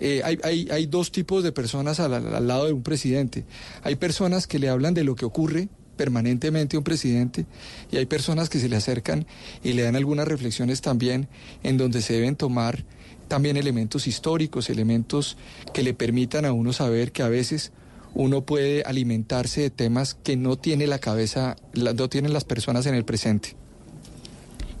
eh, 0.00 0.22
hay, 0.24 0.38
hay, 0.42 0.68
hay, 0.70 0.86
dos 0.86 1.10
tipos 1.10 1.42
de 1.42 1.52
personas 1.52 2.00
al, 2.00 2.46
lado 2.46 2.66
de 2.66 2.72
un 2.72 2.82
presidente. 2.82 3.44
Hay 3.82 3.96
personas 3.96 4.46
que 4.46 4.58
le 4.58 4.68
hablan 4.68 4.94
de 4.94 5.04
lo 5.04 5.16
que 5.16 5.24
ocurre 5.24 5.68
permanentemente 5.96 6.76
a 6.76 6.78
un 6.78 6.84
presidente 6.84 7.44
y 7.90 7.96
hay 7.96 8.06
personas 8.06 8.48
que 8.48 8.60
se 8.60 8.68
le 8.68 8.76
acercan 8.76 9.26
y 9.64 9.72
le 9.72 9.82
dan 9.82 9.96
algunas 9.96 10.28
reflexiones 10.28 10.80
también 10.80 11.28
en 11.64 11.76
donde 11.76 12.00
se 12.00 12.14
deben 12.14 12.36
tomar 12.36 12.84
también 13.26 13.56
elementos 13.56 14.06
históricos, 14.06 14.70
elementos 14.70 15.36
que 15.74 15.82
le 15.82 15.94
permitan 15.94 16.44
a 16.44 16.52
uno 16.52 16.72
saber 16.72 17.12
que 17.12 17.22
a 17.22 17.28
veces 17.28 17.72
uno 18.14 18.42
puede 18.42 18.82
alimentarse 18.84 19.60
de 19.60 19.70
temas 19.70 20.14
que 20.14 20.36
no 20.36 20.56
tiene 20.56 20.86
la 20.86 20.98
cabeza, 20.98 21.56
no 21.74 22.08
tienen 22.08 22.32
las 22.32 22.44
personas 22.44 22.86
en 22.86 22.94
el 22.94 23.04
presente. 23.04 23.54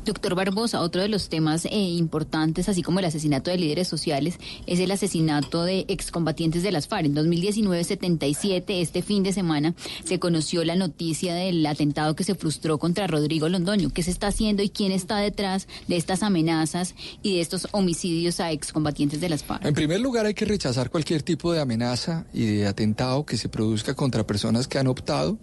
Doctor 0.08 0.34
Barbosa, 0.34 0.80
otro 0.80 1.02
de 1.02 1.08
los 1.08 1.28
temas 1.28 1.66
eh, 1.66 1.70
importantes, 1.70 2.70
así 2.70 2.82
como 2.82 2.98
el 2.98 3.04
asesinato 3.04 3.50
de 3.50 3.58
líderes 3.58 3.88
sociales, 3.88 4.38
es 4.66 4.80
el 4.80 4.90
asesinato 4.90 5.64
de 5.64 5.84
excombatientes 5.88 6.62
de 6.62 6.72
las 6.72 6.88
FARC. 6.88 7.04
En 7.04 7.14
2019-77, 7.14 8.64
este 8.68 9.02
fin 9.02 9.22
de 9.22 9.34
semana, 9.34 9.74
se 10.04 10.18
conoció 10.18 10.64
la 10.64 10.76
noticia 10.76 11.34
del 11.34 11.64
atentado 11.66 12.16
que 12.16 12.24
se 12.24 12.34
frustró 12.34 12.78
contra 12.78 13.06
Rodrigo 13.06 13.50
Londoño. 13.50 13.90
¿Qué 13.90 14.02
se 14.02 14.10
está 14.10 14.28
haciendo 14.28 14.62
y 14.62 14.70
quién 14.70 14.92
está 14.92 15.18
detrás 15.18 15.68
de 15.88 15.96
estas 15.98 16.22
amenazas 16.22 16.94
y 17.22 17.34
de 17.34 17.42
estos 17.42 17.68
homicidios 17.72 18.40
a 18.40 18.50
excombatientes 18.50 19.20
de 19.20 19.28
las 19.28 19.44
FARC? 19.44 19.66
En 19.66 19.74
primer 19.74 20.00
lugar, 20.00 20.24
hay 20.24 20.32
que 20.32 20.46
rechazar 20.46 20.88
cualquier 20.88 21.22
tipo 21.22 21.52
de 21.52 21.60
amenaza 21.60 22.24
y 22.32 22.46
de 22.46 22.66
atentado 22.66 23.26
que 23.26 23.36
se 23.36 23.50
produzca 23.50 23.92
contra 23.92 24.26
personas 24.26 24.68
que 24.68 24.78
han 24.78 24.86
optado 24.86 25.36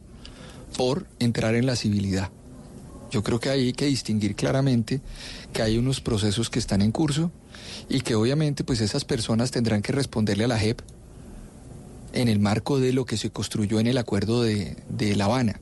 por 0.76 1.06
entrar 1.20 1.54
en 1.54 1.68
la 1.68 1.76
civilidad. 1.76 2.32
Yo 3.16 3.24
creo 3.24 3.40
que 3.40 3.50
hay 3.50 3.72
que 3.72 3.86
distinguir 3.86 4.36
claramente 4.36 5.00
que 5.54 5.62
hay 5.62 5.78
unos 5.78 6.02
procesos 6.02 6.50
que 6.50 6.60
están 6.60 6.82
en 6.82 6.92
curso 6.92 7.32
y 7.88 8.02
que 8.02 8.14
obviamente 8.14 8.66
pues 8.66 8.82
esas 8.82 9.06
personas 9.06 9.52
tendrán 9.52 9.82
que 9.82 9.94
responderle 9.94 10.44
a 10.44 10.48
la 10.50 10.60
JEP 10.60 10.82
en 12.12 12.28
el 12.28 12.40
marco 12.40 12.78
de 12.78 12.92
lo 12.92 13.06
que 13.06 13.16
se 13.16 13.30
construyó 13.30 13.80
en 13.80 13.88
el 13.88 13.98
acuerdo 13.98 14.44
de, 14.44 14.76
de 14.90 15.16
La 15.16 15.26
Habana. 15.26 15.62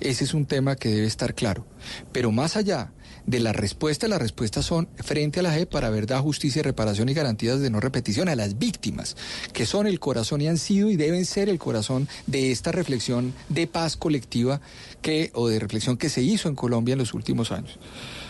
Ese 0.00 0.24
es 0.24 0.34
un 0.34 0.44
tema 0.44 0.76
que 0.76 0.90
debe 0.90 1.06
estar 1.06 1.34
claro. 1.34 1.64
Pero 2.12 2.32
más 2.32 2.58
allá 2.58 2.92
de 3.30 3.40
la 3.40 3.52
respuesta, 3.52 4.08
las 4.08 4.20
respuestas 4.20 4.66
son 4.66 4.88
frente 4.96 5.40
a 5.40 5.42
la 5.42 5.52
JEP 5.52 5.70
para 5.70 5.90
verdad, 5.90 6.20
justicia, 6.20 6.62
reparación 6.62 7.08
y 7.08 7.14
garantías 7.14 7.60
de 7.60 7.70
no 7.70 7.80
repetición 7.80 8.28
a 8.28 8.36
las 8.36 8.58
víctimas, 8.58 9.16
que 9.52 9.66
son 9.66 9.86
el 9.86 10.00
corazón 10.00 10.40
y 10.40 10.48
han 10.48 10.58
sido 10.58 10.90
y 10.90 10.96
deben 10.96 11.24
ser 11.24 11.48
el 11.48 11.58
corazón 11.58 12.08
de 12.26 12.50
esta 12.50 12.72
reflexión 12.72 13.32
de 13.48 13.66
paz 13.66 13.96
colectiva 13.96 14.60
que, 15.00 15.30
o 15.34 15.48
de 15.48 15.58
reflexión 15.58 15.96
que 15.96 16.08
se 16.08 16.22
hizo 16.22 16.48
en 16.48 16.54
Colombia 16.54 16.92
en 16.92 16.98
los 16.98 17.14
últimos 17.14 17.52
años 17.52 17.78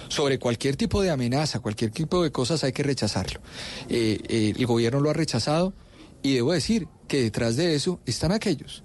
sobre 0.09 0.39
cualquier 0.41 0.77
tipo 0.77 1.03
de 1.03 1.11
amenaza, 1.11 1.61
cualquier 1.61 1.93
tipo 1.93 2.23
de 2.25 2.33
cosas 2.33 2.65
hay 2.65 2.73
que 2.73 2.83
rechazarlo. 2.83 3.41
Eh, 3.89 4.19
eh, 4.29 4.55
el 4.57 4.67
gobierno 4.67 5.01
lo 5.01 5.09
ha 5.09 5.13
rechazado 5.13 5.73
y 6.21 6.35
debo 6.35 6.53
decir 6.53 6.89
que 7.07 7.23
detrás 7.23 7.57
de 7.57 7.77
eso 7.77 8.01
están 8.07 8.33
aquellos 8.33 8.83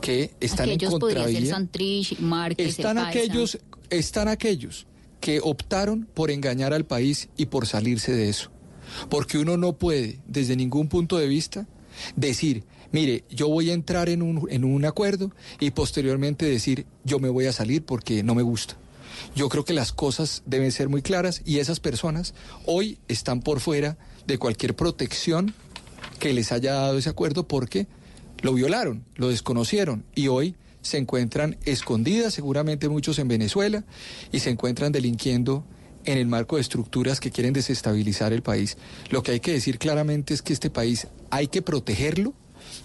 que 0.00 0.32
están 0.40 0.68
aquellos 0.68 0.92
en 0.94 1.00
contravía. 1.00 1.38
están 2.56 2.98
aquellos, 2.98 3.58
están 3.90 4.28
aquellos 4.28 4.86
que 5.20 5.40
optaron 5.42 6.08
por 6.14 6.30
engañar 6.30 6.72
al 6.72 6.84
país 6.84 7.28
y 7.36 7.46
por 7.46 7.66
salirse 7.66 8.12
de 8.12 8.28
eso. 8.28 8.50
Porque 9.08 9.38
uno 9.38 9.56
no 9.56 9.74
puede, 9.74 10.20
desde 10.26 10.56
ningún 10.56 10.88
punto 10.88 11.18
de 11.18 11.26
vista, 11.26 11.66
decir, 12.16 12.64
mire, 12.92 13.24
yo 13.30 13.48
voy 13.48 13.70
a 13.70 13.74
entrar 13.74 14.08
en 14.08 14.22
un, 14.22 14.46
en 14.50 14.64
un 14.64 14.84
acuerdo 14.84 15.32
y 15.60 15.70
posteriormente 15.72 16.46
decir, 16.46 16.86
yo 17.04 17.18
me 17.18 17.28
voy 17.28 17.46
a 17.46 17.52
salir 17.52 17.84
porque 17.84 18.22
no 18.22 18.34
me 18.34 18.42
gusta. 18.42 18.76
Yo 19.34 19.48
creo 19.48 19.64
que 19.64 19.72
las 19.72 19.92
cosas 19.92 20.42
deben 20.46 20.72
ser 20.72 20.88
muy 20.88 21.02
claras 21.02 21.42
y 21.44 21.58
esas 21.58 21.80
personas 21.80 22.34
hoy 22.66 22.98
están 23.08 23.40
por 23.40 23.60
fuera 23.60 23.98
de 24.26 24.38
cualquier 24.38 24.76
protección 24.76 25.54
que 26.18 26.32
les 26.32 26.52
haya 26.52 26.74
dado 26.74 26.98
ese 26.98 27.10
acuerdo 27.10 27.46
porque 27.46 27.86
lo 28.42 28.54
violaron, 28.54 29.04
lo 29.16 29.28
desconocieron 29.28 30.04
y 30.14 30.28
hoy 30.28 30.54
se 30.82 30.98
encuentran 30.98 31.56
escondidas, 31.64 32.34
seguramente 32.34 32.88
muchos 32.88 33.18
en 33.18 33.28
Venezuela, 33.28 33.84
y 34.32 34.40
se 34.40 34.50
encuentran 34.50 34.92
delinquiendo 34.92 35.64
en 36.04 36.18
el 36.18 36.26
marco 36.26 36.56
de 36.56 36.62
estructuras 36.62 37.20
que 37.20 37.30
quieren 37.30 37.52
desestabilizar 37.52 38.32
el 38.32 38.42
país. 38.42 38.76
Lo 39.10 39.22
que 39.22 39.32
hay 39.32 39.40
que 39.40 39.52
decir 39.52 39.78
claramente 39.78 40.34
es 40.34 40.42
que 40.42 40.52
este 40.52 40.70
país 40.70 41.06
hay 41.30 41.48
que 41.48 41.62
protegerlo, 41.62 42.34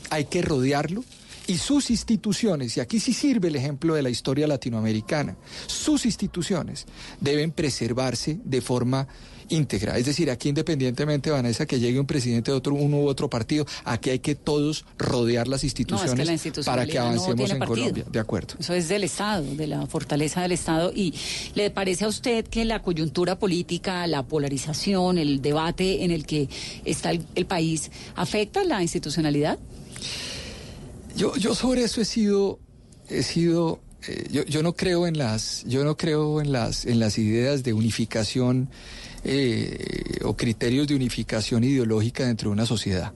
hay 0.09 0.25
que 0.25 0.41
rodearlo 0.41 1.03
y 1.47 1.57
sus 1.57 1.89
instituciones, 1.89 2.77
y 2.77 2.79
aquí 2.79 2.99
sí 2.99 3.13
sirve 3.13 3.49
el 3.49 3.55
ejemplo 3.55 3.95
de 3.95 4.01
la 4.01 4.09
historia 4.09 4.47
latinoamericana, 4.47 5.35
sus 5.67 6.05
instituciones 6.05 6.85
deben 7.19 7.51
preservarse 7.51 8.39
de 8.43 8.61
forma 8.61 9.07
íntegra. 9.53 9.97
Es 9.97 10.05
decir, 10.05 10.29
aquí 10.29 10.49
independientemente, 10.49 11.29
Vanessa, 11.29 11.65
que 11.65 11.79
llegue 11.79 11.99
un 11.99 12.05
presidente 12.05 12.51
de 12.51 12.57
otro, 12.57 12.73
uno 12.73 12.97
u 12.97 13.07
otro 13.07 13.29
partido, 13.29 13.65
aquí 13.85 14.09
hay 14.09 14.19
que 14.19 14.35
todos 14.35 14.85
rodear 14.97 15.47
las 15.47 15.63
instituciones 15.63 16.41
para 16.65 16.85
que 16.85 16.99
avancemos 16.99 17.51
en 17.51 17.59
Colombia. 17.59 18.05
De 18.11 18.19
acuerdo. 18.19 18.55
Eso 18.59 18.73
es 18.73 18.87
del 18.89 19.03
Estado, 19.03 19.43
de 19.55 19.67
la 19.67 19.85
fortaleza 19.87 20.41
del 20.41 20.51
Estado. 20.51 20.91
¿Y 20.93 21.13
le 21.55 21.69
parece 21.69 22.05
a 22.05 22.07
usted 22.07 22.45
que 22.47 22.65
la 22.65 22.81
coyuntura 22.81 23.37
política, 23.37 24.05
la 24.07 24.23
polarización, 24.23 25.17
el 25.17 25.41
debate 25.41 26.03
en 26.03 26.11
el 26.11 26.25
que 26.25 26.49
está 26.85 27.11
el, 27.11 27.45
país 27.45 27.91
afecta 28.15 28.63
la 28.63 28.81
institucionalidad? 28.81 29.59
Yo, 31.15 31.35
yo 31.35 31.53
sobre 31.53 31.83
eso 31.83 32.01
he 32.01 32.05
sido, 32.05 32.59
he 33.09 33.21
sido 33.21 33.81
eh, 34.07 34.27
yo, 34.31 34.43
yo, 34.43 34.63
no 34.63 34.73
creo 34.73 35.07
en 35.07 35.17
las, 35.17 35.63
yo 35.65 35.83
no 35.83 35.95
creo 35.95 36.41
en 36.41 36.51
las, 36.51 36.85
en 36.85 36.99
las 36.99 37.17
ideas 37.17 37.63
de 37.63 37.73
unificación 37.73 38.69
eh, 39.23 40.19
o 40.23 40.35
criterios 40.35 40.87
de 40.87 40.95
unificación 40.95 41.63
ideológica 41.63 42.25
dentro 42.25 42.49
de 42.49 42.53
una 42.53 42.65
sociedad. 42.65 43.13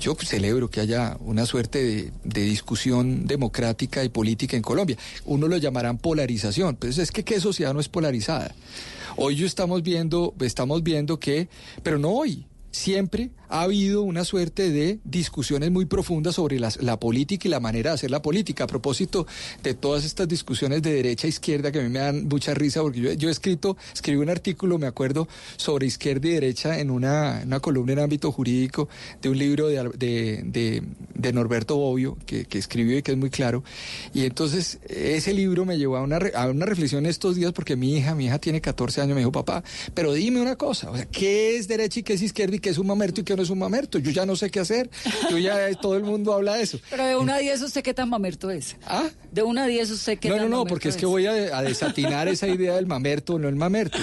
Yo 0.00 0.16
celebro 0.16 0.68
que 0.68 0.80
haya 0.80 1.16
una 1.20 1.46
suerte 1.46 2.10
de, 2.24 2.42
discusión 2.42 3.24
democrática 3.24 4.02
y 4.02 4.08
política 4.08 4.56
en 4.56 4.62
Colombia. 4.62 4.96
Uno 5.26 5.46
lo 5.46 5.56
llamarán 5.58 5.98
polarización, 5.98 6.74
pero 6.74 6.92
es 6.92 7.12
que 7.12 7.22
qué 7.22 7.38
sociedad 7.38 7.72
no 7.72 7.78
es 7.78 7.88
polarizada. 7.88 8.52
Hoy 9.16 9.36
yo 9.36 9.46
estamos 9.46 9.82
viendo, 9.84 10.34
estamos 10.40 10.82
viendo 10.82 11.20
que, 11.20 11.48
pero 11.84 11.98
no 11.98 12.10
hoy, 12.10 12.46
siempre 12.72 13.30
ha 13.52 13.62
habido 13.62 14.00
una 14.02 14.24
suerte 14.24 14.70
de 14.70 14.98
discusiones 15.04 15.70
muy 15.70 15.84
profundas 15.84 16.36
sobre 16.36 16.58
la, 16.58 16.98
política 16.98 17.46
y 17.46 17.50
la 17.50 17.60
manera 17.60 17.90
de 17.90 17.94
hacer 17.96 18.10
la 18.10 18.22
política. 18.22 18.64
A 18.64 18.66
propósito 18.66 19.26
de 19.62 19.74
todas 19.74 20.04
estas 20.04 20.26
discusiones 20.26 20.80
de 20.80 20.94
derecha 20.94 21.26
e 21.26 21.30
izquierda 21.30 21.70
que 21.70 21.80
a 21.80 21.82
mí 21.82 21.90
me 21.90 21.98
dan 21.98 22.28
mucha 22.28 22.54
risa, 22.54 22.80
porque 22.80 23.14
yo, 23.18 23.28
he 23.28 23.30
escrito, 23.30 23.76
escribí 23.92 24.18
un 24.22 24.30
artículo, 24.30 24.78
me 24.78 24.86
acuerdo, 24.86 25.28
sobre 25.56 25.86
izquierda 25.86 26.28
y 26.28 26.32
derecha 26.32 26.78
en 26.78 26.90
una, 26.90 27.44
columna 27.60 27.92
en 27.92 27.98
ámbito 27.98 28.32
jurídico 28.32 28.88
de 29.20 29.28
un 29.28 29.36
libro 29.36 29.68
de, 29.68 30.82
de, 31.14 31.32
Norberto 31.32 31.76
Bobbio, 31.76 32.16
que, 32.24 32.46
escribió 32.52 32.96
y 32.96 33.02
que 33.02 33.12
es 33.12 33.18
muy 33.18 33.28
claro. 33.28 33.62
Y 34.14 34.24
entonces 34.24 34.78
ese 34.88 35.34
libro 35.34 35.66
me 35.66 35.76
llevó 35.76 35.98
a 35.98 36.02
una, 36.02 36.18
a 36.34 36.48
una 36.48 36.64
reflexión 36.64 37.04
estos 37.04 37.36
días 37.36 37.52
porque 37.52 37.76
mi 37.76 37.98
hija, 37.98 38.14
mi 38.14 38.26
hija 38.26 38.38
tiene 38.38 38.62
14 38.62 39.02
años, 39.02 39.14
me 39.14 39.20
dijo, 39.20 39.32
papá, 39.32 39.62
pero 39.92 40.14
dime 40.14 40.40
una 40.40 40.56
cosa, 40.56 40.90
o 40.90 40.96
sea, 40.96 41.04
¿qué 41.04 41.56
es 41.56 41.68
derecha 41.68 42.00
y 42.00 42.02
qué 42.02 42.14
es 42.14 42.22
izquierda 42.22 42.56
y 42.56 42.58
qué 42.58 42.70
es 42.70 42.78
un 42.78 42.86
mamerto 42.86 43.20
y 43.20 43.24
qué 43.24 43.36
no 43.36 43.41
es 43.42 43.50
un 43.50 43.58
mamerto. 43.58 43.98
Yo 43.98 44.10
ya 44.10 44.26
no 44.26 44.36
sé 44.36 44.50
qué 44.50 44.60
hacer. 44.60 44.90
Yo 45.30 45.38
ya 45.38 45.72
todo 45.80 45.96
el 45.96 46.04
mundo 46.04 46.32
habla 46.32 46.54
de 46.54 46.62
eso. 46.62 46.80
Pero 46.90 47.04
de 47.04 47.16
una 47.16 47.36
a 47.36 47.38
diez 47.38 47.60
usted 47.62 47.82
qué 47.82 47.94
tan 47.94 48.08
mamerto 48.08 48.50
es. 48.50 48.76
¿Ah? 48.86 49.08
De 49.30 49.42
una 49.42 49.64
a 49.64 49.66
diez 49.66 49.90
usted 49.90 50.18
qué 50.18 50.28
no, 50.28 50.36
tan 50.36 50.44
No, 50.44 50.50
no, 50.50 50.56
no, 50.58 50.64
porque 50.66 50.88
es, 50.88 50.96
que 50.96 51.06
voy 51.06 51.26
a, 51.26 51.56
a 51.56 51.62
desatinar 51.62 52.28
esa 52.28 52.48
idea 52.48 52.74
del 52.76 52.86
mamerto, 52.86 53.38
no 53.38 53.48
el 53.48 53.56
mamerto. 53.56 53.98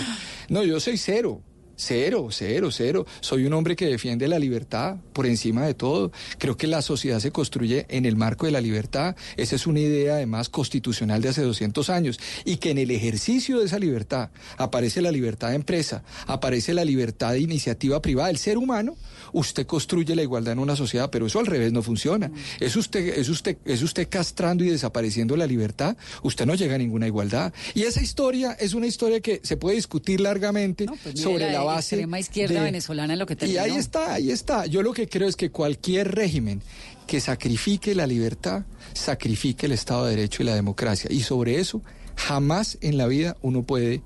No, 0.50 0.64
yo 0.64 0.80
soy 0.80 0.98
cero. 0.98 1.42
Cero, 1.82 2.28
cero, 2.30 2.72
cero. 2.72 3.06
Soy 3.22 3.46
un 3.46 3.54
hombre 3.54 3.78
que 3.78 3.86
defiende 3.86 4.28
la 4.28 4.38
libertad 4.38 4.98
por 5.14 5.26
encima 5.26 5.66
de 5.66 5.74
todo. 5.74 6.12
Creo 6.38 6.58
que 6.58 6.68
la 6.68 6.82
sociedad 6.82 7.22
se 7.22 7.32
construye 7.32 7.86
en 7.88 8.06
el 8.06 8.18
marco 8.18 8.46
de 8.46 8.52
la 8.52 8.60
libertad. 8.60 9.16
Esa 9.38 9.56
es 9.56 9.66
una 9.66 9.80
idea 9.80 10.16
además 10.16 10.50
constitucional 10.50 11.22
de 11.22 11.30
hace 11.30 11.42
200 11.42 11.90
años. 11.90 12.20
Y 12.44 12.58
que 12.58 12.72
en 12.72 12.80
el 12.80 12.92
ejercicio 12.92 13.60
de 13.60 13.66
esa 13.66 13.80
libertad 13.80 14.30
aparece 14.58 15.02
la 15.02 15.10
libertad 15.10 15.52
de 15.52 15.56
empresa, 15.56 16.04
aparece 16.28 16.74
la 16.74 16.84
libertad 16.84 17.32
de 17.32 17.40
iniciativa 17.40 18.02
privada. 18.02 18.30
El 18.30 18.40
ser 18.40 18.58
humano 18.58 18.98
usted 19.32 19.66
construye 19.66 20.18
la 20.18 20.24
igualdad 20.24 20.52
en 20.52 20.60
una 20.60 20.76
sociedad, 20.76 21.10
pero 21.10 21.28
eso 21.28 21.40
al 21.40 21.46
revés 21.46 21.72
no 21.72 21.82
funciona. 21.82 22.30
Es 22.60 22.76
usted, 22.76 23.18
es 23.18 23.30
usted, 23.30 23.56
es 23.64 23.82
usted 23.84 24.10
castrando 24.10 24.66
y 24.66 24.70
desapareciendo 24.70 25.38
la 25.38 25.48
libertad, 25.48 25.96
usted 26.24 26.46
no 26.46 26.56
llega 26.56 26.76
a 26.76 26.78
ninguna 26.78 27.08
igualdad. 27.08 27.54
Y 27.74 27.84
esa 27.84 28.02
historia 28.02 28.52
es 28.60 28.74
una 28.74 28.88
historia 28.88 29.22
que 29.22 29.40
se 29.44 29.56
puede 29.56 29.78
discutir 29.78 30.20
largamente 30.20 30.86
pues 30.86 31.22
sobre 31.22 31.50
la, 31.52 31.69
base. 31.70 31.96
Extrema 31.96 32.20
izquierda 32.20 32.64
venezolana 32.64 33.16
lo 33.16 33.26
que 33.26 33.38
Y 33.46 33.58
ahí 33.58 33.76
está, 33.76 34.14
ahí 34.14 34.32
está. 34.32 34.66
Yo 34.66 34.82
lo 34.82 34.94
que 34.94 35.08
creo 35.08 35.28
es 35.28 35.36
que 35.36 35.52
cualquier 35.52 36.14
régimen 36.14 36.62
que 37.08 37.20
sacrifique 37.22 37.96
la 37.96 38.06
libertad, 38.06 38.66
sacrifique 38.94 39.66
el 39.66 39.72
Estado 39.72 40.06
de 40.06 40.16
Derecho 40.16 40.44
y 40.44 40.46
la 40.46 40.56
democracia. 40.56 41.10
Y 41.12 41.22
sobre 41.22 41.60
eso, 41.60 41.82
jamás 42.16 42.78
en 42.82 42.98
la 42.98 43.08
vida 43.08 43.36
uno 43.42 43.64
puede 43.64 44.02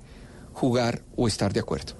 jugar 0.53 1.01
o 1.15 1.27
estar 1.27 1.51
de 1.53 1.59
acuerdo. 1.59 1.93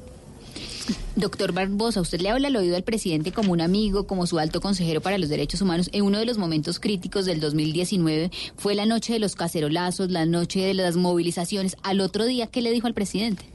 Doctor 1.15 1.53
Barbosa, 1.53 2.01
usted 2.01 2.19
le 2.19 2.29
habla 2.29 2.47
al 2.47 2.55
oído 2.55 2.75
al 2.75 2.83
presidente 2.83 3.31
como 3.31 3.51
un 3.51 3.61
amigo, 3.61 4.07
como 4.07 4.27
su 4.27 4.39
alto 4.39 4.61
consejero 4.61 5.01
para 5.01 5.17
los 5.17 5.29
derechos 5.29 5.61
humanos. 5.61 5.89
En 5.93 6.03
uno 6.03 6.19
de 6.19 6.25
los 6.25 6.37
momentos 6.37 6.79
críticos 6.79 7.25
del 7.25 7.39
2019 7.39 8.31
fue 8.57 8.75
la 8.75 8.85
noche 8.85 9.13
de 9.13 9.19
los 9.19 9.35
cacerolazos, 9.35 10.11
la 10.11 10.25
noche 10.25 10.61
de 10.61 10.73
las 10.73 10.95
movilizaciones. 10.95 11.77
Al 11.83 12.01
otro 12.01 12.25
día, 12.25 12.47
¿qué 12.47 12.61
le 12.61 12.71
dijo 12.71 12.87
al 12.87 12.93
presidente? 12.93 13.52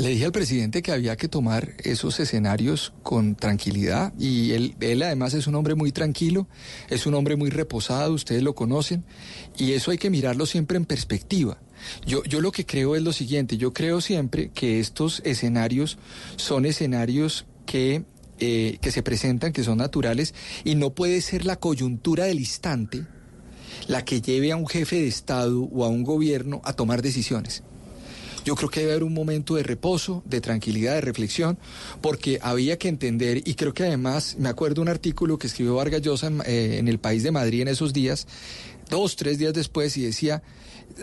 Le 0.00 0.10
dije 0.10 0.26
al 0.26 0.32
presidente 0.32 0.80
que 0.80 0.92
había 0.92 1.16
que 1.16 1.26
tomar 1.26 1.74
esos 1.82 2.20
escenarios 2.20 2.92
con 3.02 3.34
tranquilidad 3.34 4.12
y 4.16 4.52
él, 4.52 4.76
él 4.78 5.02
además 5.02 5.34
es 5.34 5.48
un 5.48 5.56
hombre 5.56 5.74
muy 5.74 5.90
tranquilo, 5.90 6.46
es 6.88 7.06
un 7.06 7.14
hombre 7.14 7.34
muy 7.34 7.50
reposado, 7.50 8.12
ustedes 8.12 8.44
lo 8.44 8.54
conocen 8.54 9.04
y 9.56 9.72
eso 9.72 9.90
hay 9.90 9.98
que 9.98 10.08
mirarlo 10.08 10.46
siempre 10.46 10.76
en 10.76 10.84
perspectiva. 10.84 11.58
Yo, 12.06 12.22
yo 12.24 12.40
lo 12.40 12.52
que 12.52 12.64
creo 12.64 12.94
es 12.94 13.02
lo 13.02 13.12
siguiente, 13.12 13.56
yo 13.56 13.72
creo 13.72 14.00
siempre 14.00 14.50
que 14.50 14.78
estos 14.78 15.20
escenarios 15.24 15.98
son 16.36 16.64
escenarios 16.64 17.46
que 17.66 18.04
eh, 18.40 18.78
que 18.80 18.92
se 18.92 19.02
presentan, 19.02 19.52
que 19.52 19.64
son 19.64 19.78
naturales, 19.78 20.32
y 20.62 20.76
no 20.76 20.90
puede 20.90 21.20
ser 21.22 21.44
la 21.44 21.56
coyuntura 21.56 22.26
del 22.26 22.38
instante 22.38 23.04
la 23.88 24.04
que 24.04 24.20
lleve 24.20 24.52
a 24.52 24.56
un 24.56 24.68
jefe 24.68 24.96
de 24.96 25.08
Estado 25.08 25.62
o 25.62 25.84
a 25.84 25.88
un 25.88 26.04
gobierno 26.04 26.60
a 26.64 26.72
tomar 26.72 27.02
decisiones. 27.02 27.64
Yo 28.48 28.56
creo 28.56 28.70
que 28.70 28.80
debe 28.80 28.92
haber 28.92 29.04
un 29.04 29.12
momento 29.12 29.56
de 29.56 29.62
reposo, 29.62 30.22
de 30.24 30.40
tranquilidad, 30.40 30.94
de 30.94 31.02
reflexión, 31.02 31.58
porque 32.00 32.38
había 32.40 32.78
que 32.78 32.88
entender, 32.88 33.42
y 33.46 33.56
creo 33.56 33.74
que 33.74 33.82
además, 33.82 34.36
me 34.38 34.48
acuerdo 34.48 34.80
un 34.80 34.88
artículo 34.88 35.38
que 35.38 35.48
escribió 35.48 35.74
Vargas 35.74 36.00
Llosa 36.00 36.28
en, 36.28 36.40
eh, 36.46 36.78
en 36.78 36.88
el 36.88 36.98
País 36.98 37.22
de 37.22 37.30
Madrid 37.30 37.60
en 37.60 37.68
esos 37.68 37.92
días, 37.92 38.26
dos, 38.88 39.16
tres 39.16 39.36
días 39.36 39.52
después, 39.52 39.98
y 39.98 40.02
decía, 40.02 40.42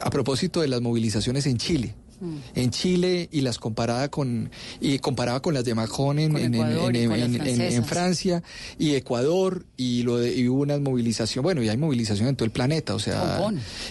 a 0.02 0.10
propósito 0.10 0.62
de 0.62 0.70
las 0.70 0.82
movilizaciones 0.82 1.46
en 1.46 1.58
Chile, 1.58 1.94
Mm. 2.20 2.36
en 2.56 2.72
Chile 2.72 3.30
y 3.32 3.42
las 3.42 3.60
comparaba 3.60 4.08
con 4.10 4.50
y 4.80 5.00
comparaba 5.00 5.42
con 5.42 5.54
las 5.54 5.66
de 5.66 5.76
Macron 5.76 6.20
en, 6.20 6.36
en, 6.36 7.86
Francia 7.86 8.42
y 8.80 8.96
Ecuador 8.96 9.66
y 9.78 10.04
lo 10.04 10.18
de, 10.18 10.48
hubo 10.50 10.62
una 10.62 10.78
movilización 10.80 11.44
bueno 11.44 11.62
y 11.62 11.70
hay 11.70 11.78
movilización 11.78 12.30
en 12.30 12.36
todo 12.36 12.46
el 12.46 12.52
planeta 12.52 12.96
o 12.96 13.00
sea 13.00 13.40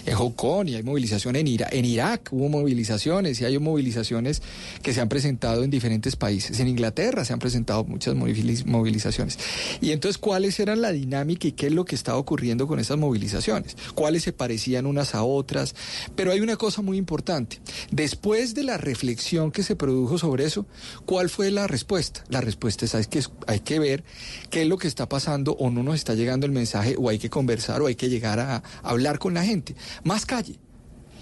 en 0.06 0.14
Hong 0.14 0.32
Kong 0.32 0.68
y 0.68 0.76
hay 0.76 0.82
movilización 0.82 1.36
en 1.36 1.46
Irak 1.46 1.72
en 1.72 1.84
Irak 1.84 2.28
hubo 2.32 2.48
movilizaciones 2.48 3.40
y 3.40 3.44
hay 3.44 3.58
movilizaciones 3.58 4.42
que 4.82 4.92
se 4.92 5.00
han 5.00 5.08
presentado 5.08 5.64
en 5.64 5.70
diferentes 5.70 6.16
países. 6.16 6.60
En 6.60 6.68
Inglaterra 6.68 7.24
se 7.24 7.32
han 7.32 7.38
presentado 7.38 7.84
muchas 7.84 8.14
movilizaciones. 8.14 9.38
Y 9.80 9.92
entonces 9.92 10.18
cuáles 10.18 10.58
eran 10.60 10.80
la 10.80 10.92
dinámica 10.92 11.48
y 11.48 11.52
qué 11.52 11.66
es 11.66 11.72
lo 11.72 11.84
que 11.84 11.94
estaba 11.94 12.18
ocurriendo 12.18 12.66
con 12.66 12.78
esas 12.78 12.98
movilizaciones 12.98 13.76
cuáles 13.94 14.22
se 14.22 14.32
parecían 14.32 14.86
unas 14.86 15.14
a 15.14 15.22
otras 15.22 15.74
pero 16.16 16.32
hay 16.32 16.40
una 16.40 16.56
cosa 16.56 16.82
muy 16.82 16.96
importante. 16.96 17.58
Después 17.90 18.14
de 18.24 18.62
la 18.62 18.78
reflexión 18.78 19.52
que 19.52 19.62
se 19.62 19.76
produjo 19.76 20.16
sobre 20.16 20.46
eso, 20.46 20.66
¿cuál 21.04 21.28
fue 21.28 21.50
la 21.50 21.66
respuesta? 21.66 22.24
La 22.30 22.40
respuesta 22.40 22.86
es 22.86 23.06
que 23.06 23.22
hay 23.46 23.60
que 23.60 23.78
ver 23.78 24.02
qué 24.48 24.62
es 24.62 24.68
lo 24.68 24.78
que 24.78 24.88
está 24.88 25.06
pasando 25.06 25.52
o 25.52 25.68
no 25.70 25.82
nos 25.82 25.96
está 25.96 26.14
llegando 26.14 26.46
el 26.46 26.52
mensaje 26.52 26.96
o 26.98 27.10
hay 27.10 27.18
que 27.18 27.28
conversar 27.28 27.82
o 27.82 27.86
hay 27.86 27.96
que 27.96 28.08
llegar 28.08 28.40
a, 28.40 28.62
hablar 28.82 29.18
con 29.18 29.34
la 29.34 29.44
gente. 29.44 29.76
Más 30.04 30.24
calle. 30.24 30.58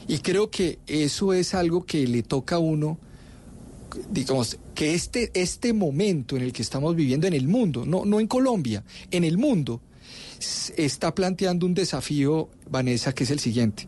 Y 0.07 0.19
creo 0.19 0.49
que 0.49 0.79
eso 0.87 1.33
es 1.33 1.55
algo 1.55 1.85
que 1.85 2.07
le 2.07 2.23
toca 2.23 2.57
a 2.57 2.61
uno 2.61 2.99
digamos, 4.09 4.59
que 4.75 4.95
este, 4.95 5.33
este 5.35 5.73
momento 5.73 6.37
en 6.37 6.43
el 6.43 6.53
que 6.53 6.63
estamos 6.63 6.95
viviendo 6.95 7.27
en 7.27 7.35
el 7.35 7.49
mundo, 7.49 7.85
no, 7.85 8.05
no 8.05 8.21
en 8.21 8.29
Colombia, 8.29 8.85
en 9.11 9.25
el 9.25 9.37
mundo, 9.39 9.83
está 10.77 11.15
planteando 11.15 11.67
un 11.67 11.75
desafío, 11.75 12.49
Vanessa, 12.73 13.15
que 13.15 13.25
es 13.25 13.31
el 13.31 13.39
siguiente. 13.39 13.87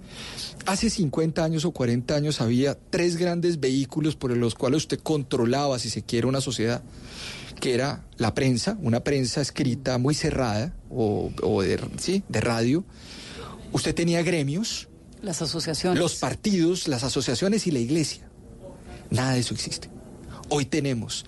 Hace 0.66 0.91
50 0.91 1.43
años 1.43 1.64
o 1.64 1.72
40 1.72 2.14
años 2.14 2.41
había 2.41 2.78
tres 2.91 3.16
grandes 3.16 3.59
vehículos 3.59 4.14
por 4.14 4.37
los 4.37 4.55
cuales 4.55 4.82
usted 4.82 5.01
controlaba, 5.01 5.78
si 5.78 5.91
se 5.91 6.03
quiere, 6.03 6.28
una 6.28 6.41
sociedad, 6.41 6.82
que 7.61 7.74
era 7.74 8.05
la 8.16 8.35
prensa, 8.35 8.78
una 8.80 9.01
prensa 9.01 9.41
escrita 9.41 9.99
muy 9.99 10.14
cerrada 10.14 10.74
o, 10.91 11.30
de, 11.62 11.80
¿sí? 11.99 12.22
de 12.28 12.41
radio. 12.41 12.85
Usted 13.72 13.95
tenía 13.95 14.22
gremios. 14.22 14.89
Las 15.22 15.43
asociaciones. 15.43 15.99
Los 15.99 16.16
partidos, 16.16 16.87
las 16.87 17.03
asociaciones 17.03 17.66
y 17.66 17.70
la 17.70 17.78
iglesia. 17.78 18.28
Nada 19.11 19.32
de 19.32 19.41
eso 19.41 19.55
existe. 19.55 19.89
Hoy 20.51 20.66
tenemos 20.66 21.24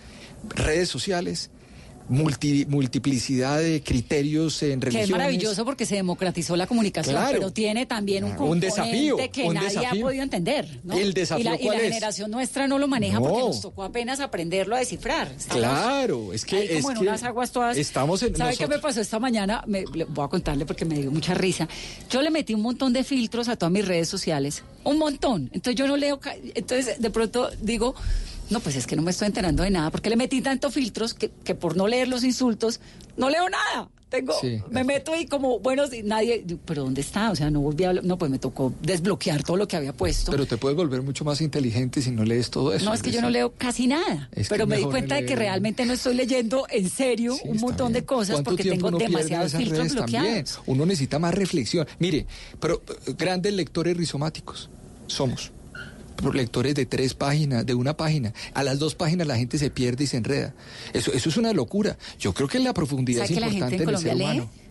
redes 0.50 0.88
sociales, 0.88 1.50
multi- 2.08 2.66
multiplicidad 2.66 3.58
de 3.60 3.82
criterios 3.82 4.62
en 4.62 4.80
Que 4.80 4.86
religiones. 4.86 5.04
es 5.08 5.10
maravilloso 5.10 5.64
porque 5.64 5.86
se 5.86 5.96
democratizó 5.96 6.56
la 6.56 6.66
comunicación, 6.66 7.16
Claro. 7.16 7.38
pero 7.38 7.50
tiene 7.52 7.86
también 7.86 8.24
un 8.24 8.30
Un 8.32 8.36
componente 8.36 8.66
desafío, 8.66 9.16
que 9.32 9.44
un 9.44 9.54
nadie 9.54 9.68
desafío. 9.68 10.00
ha 10.04 10.06
podido 10.08 10.22
entender. 10.22 10.80
¿no? 10.84 10.94
El 10.94 11.12
desafío, 11.14 11.40
y 11.40 11.44
la, 11.44 11.54
y 11.56 11.64
¿cuál 11.64 11.78
la 11.78 11.84
generación 11.84 12.30
nuestra 12.30 12.66
no 12.68 12.78
lo 12.78 12.88
maneja 12.88 13.18
porque 13.20 13.38
No. 13.38 13.46
nos 13.48 13.60
tocó 13.60 13.82
apenas 13.82 14.20
aprenderlo 14.20 14.76
a 14.76 14.78
descifrar. 14.78 15.28
Estamos 15.36 15.56
Claro, 15.56 16.32
es 16.32 16.44
que 16.44 16.56
ahí 16.56 16.66
como 16.68 16.78
es 16.78 16.84
en 16.86 16.94
que 17.02 17.08
unas 17.08 17.22
aguas 17.22 17.50
todas. 17.52 17.76
estamos 17.76 18.22
en 18.22 18.36
¿Sabe 18.36 18.56
qué 18.56 18.66
me 18.66 18.78
pasó 18.78 19.00
esta 19.00 19.18
mañana? 19.18 19.62
Me, 19.66 19.84
voy 19.84 20.24
a 20.24 20.28
contarle 20.28 20.66
porque 20.66 20.84
me 20.84 20.96
dio 20.98 21.10
mucha 21.10 21.34
risa. 21.34 21.68
Yo 22.10 22.22
le 22.22 22.30
metí 22.30 22.54
un 22.54 22.62
montón 22.62 22.92
de 22.92 23.04
filtros 23.04 23.48
a 23.48 23.56
todas 23.56 23.72
mis 23.72 23.86
redes 23.86 24.08
sociales, 24.08 24.62
un 24.84 24.98
montón. 24.98 25.50
Entonces 25.52 25.74
yo 25.76 25.86
no 25.86 25.96
leo, 25.96 26.20
entonces 26.54 27.00
de 27.00 27.10
pronto 27.10 27.50
digo, 27.60 27.94
no, 28.50 28.60
pues 28.60 28.76
es 28.76 28.86
que 28.86 28.96
no 28.96 29.02
me 29.02 29.10
estoy 29.10 29.26
enterando 29.26 29.62
de 29.62 29.70
nada 29.70 29.90
porque 29.90 30.08
le 30.10 30.16
metí 30.16 30.40
tantos 30.40 30.72
filtros 30.74 31.14
que, 31.14 31.30
que 31.44 31.54
por 31.54 31.76
no 31.76 31.86
leer 31.88 32.08
los 32.08 32.24
insultos 32.24 32.80
no 33.16 33.30
leo 33.30 33.48
nada. 33.48 33.88
Tengo, 34.08 34.34
Sí. 34.40 34.62
me 34.70 34.84
meto 34.84 35.16
y 35.16 35.26
como, 35.26 35.58
bueno, 35.58 35.84
si 35.88 36.04
nadie, 36.04 36.44
pero 36.64 36.84
¿dónde 36.84 37.00
está? 37.00 37.32
O 37.32 37.34
sea, 37.34 37.50
no 37.50 37.60
volví 37.60 37.82
a, 37.82 37.92
no, 37.92 38.16
pues 38.16 38.30
me 38.30 38.38
tocó 38.38 38.72
desbloquear 38.80 39.42
todo 39.42 39.56
lo 39.56 39.66
que 39.66 39.76
había 39.76 39.92
puesto. 39.92 40.30
Pero 40.30 40.46
te 40.46 40.56
puedes 40.58 40.76
volver 40.76 41.02
mucho 41.02 41.24
más 41.24 41.40
inteligente 41.40 42.00
si 42.00 42.12
no 42.12 42.24
lees 42.24 42.48
todo 42.50 42.72
eso. 42.72 42.84
No, 42.84 42.94
es 42.94 43.02
que 43.02 43.10
yo 43.10 43.20
no 43.20 43.30
leo 43.30 43.52
casi 43.58 43.88
nada. 43.88 44.28
Es 44.30 44.48
que 44.48 44.54
pero 44.54 44.68
me 44.68 44.76
di 44.76 44.84
cuenta 44.84 45.16
de 45.16 45.26
que 45.26 45.34
realmente 45.34 45.84
no 45.84 45.92
estoy 45.92 46.14
leyendo 46.14 46.66
en 46.70 46.88
serio 46.88 47.34
Sí, 47.34 47.48
un 47.48 47.56
montón 47.58 47.92
de 47.92 48.04
cosas 48.04 48.34
¿Cuánto 48.36 48.50
porque 48.52 48.62
tengo 48.70 48.92
demasiados 48.92 49.54
filtros 49.54 49.92
bloqueados. 49.92 50.22
también? 50.28 50.44
Uno 50.66 50.86
necesita 50.86 51.18
más 51.18 51.34
reflexión. 51.34 51.84
Mire, 51.98 52.26
pero 52.60 52.80
eh, 53.08 53.14
grandes 53.18 53.54
lectores 53.54 53.96
rizomáticos 53.96 54.70
somos. 55.08 55.50
Pero 56.16 56.32
Lectores 56.32 56.74
de 56.74 56.86
tres 56.86 57.14
páginas, 57.14 57.64
de 57.66 57.74
una 57.74 57.96
página. 57.96 58.32
A 58.54 58.62
las 58.62 58.78
dos 58.78 58.94
páginas 58.94 59.26
la 59.26 59.36
gente 59.36 59.58
se 59.58 59.70
pierde 59.70 60.04
y 60.04 60.06
se 60.06 60.16
enreda. 60.16 60.54
Eso, 60.92 61.12
eso 61.12 61.28
es 61.28 61.36
una 61.36 61.52
locura. 61.52 61.98
Yo 62.18 62.32
creo 62.32 62.48
que 62.48 62.58
la 62.58 62.74
profundidad 62.74 63.22
¿Sabe 63.22 63.34
es 63.34 63.34
que 63.34 63.40
la 63.40 63.50
gente 63.50 63.76
importante 63.76 63.82
en 63.82 63.88
en 63.88 63.94
el 63.94 64.00
ser 64.00 64.14
humano. 64.14 64.65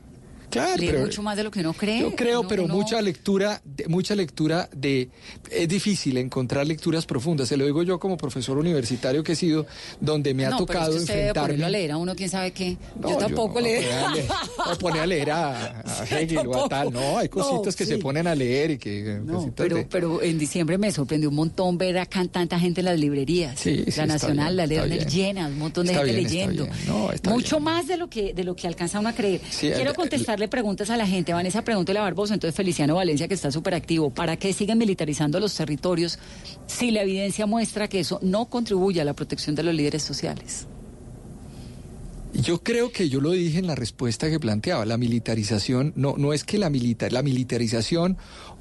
Claro, 0.49 0.77
Lee 0.77 0.87
pero 0.87 0.99
mucho 1.01 1.21
más 1.21 1.35
de 1.37 1.43
lo 1.43 1.51
que 1.51 1.59
uno 1.59 1.73
cree. 1.73 1.99
yo 2.01 2.15
creo, 2.15 2.39
Uno- 2.41 2.49
pero 2.49 2.63
uno- 2.65 2.73
mucha 2.75 3.01
lectura, 3.01 3.61
de- 3.63 3.87
mucha 3.87 4.15
lectura 4.15 4.69
de 4.75 5.09
es 5.51 5.67
difícil 5.67 6.17
encontrar 6.17 6.65
lecturas 6.67 7.05
profundas. 7.05 7.47
Se 7.49 7.57
lo 7.57 7.65
digo 7.65 7.83
yo 7.83 7.99
como 7.99 8.17
profesor 8.17 8.57
universitario 8.57 9.23
que 9.23 9.33
he 9.33 9.35
sido, 9.35 9.65
donde 9.99 10.33
me 10.33 10.45
ha 10.45 10.51
no, 10.51 10.57
tocado 10.57 10.85
pero 10.85 10.91
es 10.91 10.95
que 10.97 11.01
usted 11.01 11.13
debe 11.13 11.27
enfrentarme. 11.27 11.47
ponerlo 11.53 11.65
a 11.65 11.69
leer 11.69 11.91
a 11.91 11.97
uno, 11.97 12.15
quién 12.15 12.29
sabe 12.29 12.51
qué. 12.51 12.77
No, 12.99 13.09
yo 13.09 13.17
tampoco 13.17 13.59
no, 13.59 13.65
leo. 13.67 13.81
poner 13.81 13.93
a 14.03 14.09
leer- 14.13 14.27
no 14.81 15.01
a 15.01 15.05
leer 15.05 15.31
a, 15.31 15.79
a 15.81 16.05
Hegel 16.21 16.47
o 16.47 16.65
a 16.65 16.69
tal. 16.69 16.91
No, 16.93 17.17
hay 17.17 17.29
cositas 17.29 17.75
que 17.75 17.85
se 17.85 17.97
ponen 17.97 18.27
a 18.27 18.35
leer 18.35 18.71
y 18.71 18.77
que. 18.77 19.19
No, 19.23 19.33
cositas 19.35 19.53
pero, 19.57 19.75
de- 19.77 19.85
pero 19.85 20.21
en 20.21 20.37
diciembre 20.37 20.77
me 20.77 20.91
sorprendió 20.91 21.29
un 21.29 21.35
montón 21.35 21.77
ver 21.77 21.97
acá 21.97 22.23
tanta 22.25 22.59
gente 22.59 22.81
en 22.81 22.85
las 22.85 22.99
librerías. 22.99 23.59
Sí, 23.59 23.83
sí, 23.87 23.93
la 23.97 24.05
Nacional, 24.07 24.55
bien, 24.55 24.57
la 24.57 24.65
Lerner 24.87 25.07
llena, 25.07 25.47
un 25.47 25.59
montón 25.59 25.85
de 25.85 25.93
Está 25.93 26.05
gente 26.05 26.21
bien, 26.21 26.49
está 26.49 26.51
leyendo. 26.51 26.75
bien. 26.85 27.33
Mucho 27.33 27.59
más 27.59 27.87
de 27.87 27.97
lo 27.97 28.09
que 28.09 28.33
de 28.33 28.43
lo 28.43 28.55
que 28.55 28.67
alcanza 28.67 28.99
uno 28.99 29.09
a 29.09 29.13
creer. 29.13 29.41
Quiero 29.59 29.89
el- 29.89 29.95
contestarle 30.35 30.47
preguntas 30.49 30.89
a 30.89 30.97
la 30.97 31.07
gente. 31.07 31.33
Vanessa, 31.33 31.61
pregúntele 31.61 31.99
a 31.99 32.01
Barbosa, 32.01 32.33
entonces 32.33 32.55
Feliciano 32.55 32.95
Valencia, 32.95 33.27
que 33.27 33.35
está 33.35 33.51
súper 33.51 33.73
activo. 33.73 34.09
¿Para 34.09 34.35
qué 34.35 34.51
siguen 34.51 34.77
militarizando 34.77 35.39
los 35.39 35.55
territorios 35.55 36.19
si 36.67 36.91
la 36.91 37.03
evidencia 37.03 37.45
muestra 37.45 37.87
que 37.87 38.01
eso 38.01 38.19
no 38.21 38.45
contribuye 38.45 38.99
a 38.99 39.05
la 39.05 39.13
protección 39.13 39.55
de 39.55 39.63
los 39.63 39.73
líderes 39.73 40.03
sociales? 40.03 40.67
Yo 42.33 42.61
creo 42.61 42.91
que 42.91 43.07
yo 43.07 43.21
lo 43.21 43.31
dije 43.31 43.59
en 43.59 43.67
la 43.67 43.75
respuesta 43.75 44.29
que 44.29 44.37
planteaba. 44.37 44.85
La 44.85 44.97
militarización 44.97 45.93
no, 45.95 46.15
no 46.17 46.33
es 46.33 46.43
que 46.43 46.57
la, 46.57 46.69
militar, 46.69 47.13
la 47.13 47.23
militarización 47.23 48.17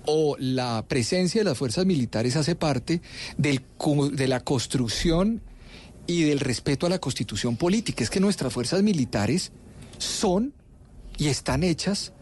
o 0.07 0.37
la 0.39 0.85
presencia 0.87 1.41
de 1.41 1.45
las 1.47 1.59
fuerzas 1.59 1.87
militares 1.87 2.37
hace 2.37 2.55
parte 2.55 3.03
de 3.37 4.29
la 4.29 4.41
construcción 4.41 5.43
y 6.07 6.23
del 6.23 6.39
respeto 6.39 6.87
a 6.87 6.91
la 6.91 7.01
constitución 7.01 7.57
política. 7.57 8.05
Es 8.05 8.11
que 8.11 8.21
nuestras 8.21 8.53
fuerzas 8.53 8.81
militares 8.85 9.51
son 9.99 10.53
y 11.19 11.29
están 11.29 11.63
hechas 11.63 12.13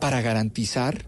para 0.00 0.20
garantizar 0.20 1.04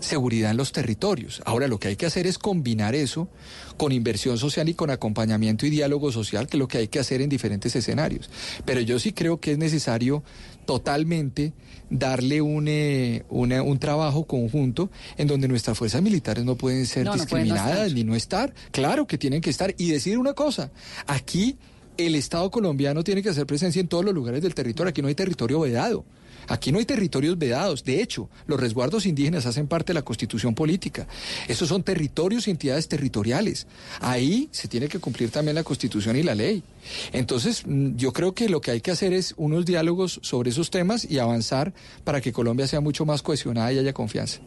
seguridad 0.00 0.50
en 0.50 0.56
los 0.56 0.72
territorios. 0.72 1.42
Ahora 1.44 1.68
lo 1.68 1.78
que 1.78 1.88
hay 1.88 1.96
que 1.96 2.06
hacer 2.06 2.26
es 2.26 2.38
combinar 2.38 2.94
eso 2.94 3.28
con 3.76 3.92
inversión 3.92 4.38
social 4.38 4.66
y 4.68 4.74
con 4.74 4.88
acompañamiento 4.90 5.66
y 5.66 5.70
diálogo 5.70 6.10
social, 6.10 6.46
que 6.46 6.56
es 6.56 6.58
lo 6.58 6.68
que 6.68 6.78
hay 6.78 6.88
que 6.88 6.98
hacer 7.00 7.20
en 7.20 7.28
diferentes 7.28 7.76
escenarios. 7.76 8.30
Pero 8.64 8.80
yo 8.80 8.98
sí 8.98 9.12
creo 9.12 9.40
que 9.40 9.52
es 9.52 9.58
necesario 9.58 10.22
totalmente 10.64 11.52
darle 11.90 12.40
un, 12.40 12.66
eh, 12.68 13.24
una- 13.28 13.62
un 13.62 13.78
trabajo 13.78 14.24
conjunto 14.24 14.90
en 15.18 15.28
donde 15.28 15.48
nuestras 15.48 15.76
fuerzas 15.76 16.00
militares 16.00 16.44
no 16.46 16.56
pueden 16.56 16.86
ser 16.86 17.04
No, 17.04 17.16
no 17.16 17.24
pueden 17.26 17.48
no 17.48 17.54
discriminadas 17.54 17.92
ni 17.92 18.04
no 18.04 18.14
estar. 18.14 18.54
Claro 18.70 19.06
que 19.06 19.18
tienen 19.18 19.42
que 19.42 19.50
estar. 19.50 19.74
Y 19.76 19.90
decir 19.90 20.16
una 20.16 20.32
cosa, 20.32 20.70
aquí 21.06 21.58
el 22.06 22.14
Estado 22.14 22.50
colombiano 22.50 23.04
tiene 23.04 23.22
que 23.22 23.28
hacer 23.28 23.46
presencia 23.46 23.80
en 23.80 23.88
todos 23.88 24.04
los 24.04 24.14
lugares 24.14 24.42
del 24.42 24.54
territorio. 24.54 24.90
Aquí 24.90 25.02
no 25.02 25.08
hay 25.08 25.14
territorio 25.14 25.60
vedado. 25.60 26.04
Aquí 26.48 26.72
no 26.72 26.78
hay 26.78 26.84
territorios 26.84 27.38
vedados. 27.38 27.84
De 27.84 28.02
hecho, 28.02 28.28
los 28.46 28.58
resguardos 28.58 29.06
indígenas 29.06 29.46
hacen 29.46 29.68
parte 29.68 29.92
de 29.92 29.94
la 29.94 30.02
constitución 30.02 30.54
política. 30.54 31.06
Esos 31.48 31.68
son 31.68 31.82
territorios 31.82 32.48
y 32.48 32.50
entidades 32.50 32.88
territoriales. 32.88 33.66
Ahí 34.00 34.48
se 34.50 34.66
tiene 34.66 34.88
que 34.88 34.98
cumplir 34.98 35.30
también 35.30 35.54
la 35.54 35.62
constitución 35.62 36.16
y 36.16 36.22
la 36.22 36.34
ley. 36.34 36.62
Entonces, 37.12 37.62
mm, 37.66 37.96
yo 37.96 38.12
creo 38.12 38.34
que 38.34 38.48
lo 38.48 38.60
que 38.60 38.72
hay 38.72 38.80
que 38.80 38.90
hacer 38.90 39.12
es 39.12 39.34
unos 39.36 39.64
diálogos 39.64 40.18
sobre 40.22 40.50
esos 40.50 40.70
temas 40.70 41.06
y 41.08 41.18
avanzar 41.18 41.72
para 42.04 42.20
que 42.20 42.32
Colombia 42.32 42.66
sea 42.66 42.80
mucho 42.80 43.04
más 43.04 43.22
cohesionada 43.22 43.72
y 43.72 43.78
haya 43.78 43.92
confianza. 43.92 44.40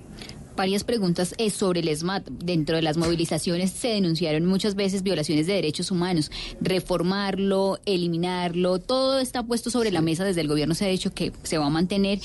Varias 0.56 0.84
preguntas 0.84 1.34
eh, 1.40 1.50
sobre 1.50 1.80
el 1.80 1.88
ESMAD. 1.88 2.24
Dentro 2.30 2.76
de 2.76 2.84
las 2.84 2.98
movilizaciones 2.98 3.72
se 3.72 3.88
denunciaron 3.90 4.46
muchas 4.46 4.76
veces 4.76 5.02
violaciones 5.02 5.48
de 5.48 5.54
derechos 5.54 5.90
humanos. 5.90 6.30
Reformarlo, 6.62 7.80
eliminarlo, 7.86 8.80
todo 8.80 9.20
está 9.20 9.42
puesto 9.44 9.72
sobre 9.72 9.92
la 9.92 10.02
mesa. 10.02 10.24
Desde 10.24 10.42
el 10.42 10.48
gobierno 10.48 10.76
se 10.76 10.86
ha 10.86 10.90
dicho 10.90 11.12
que 11.12 11.32
se 11.42 11.58
va 11.58 11.66
a 11.66 11.70
mantener. 11.72 12.20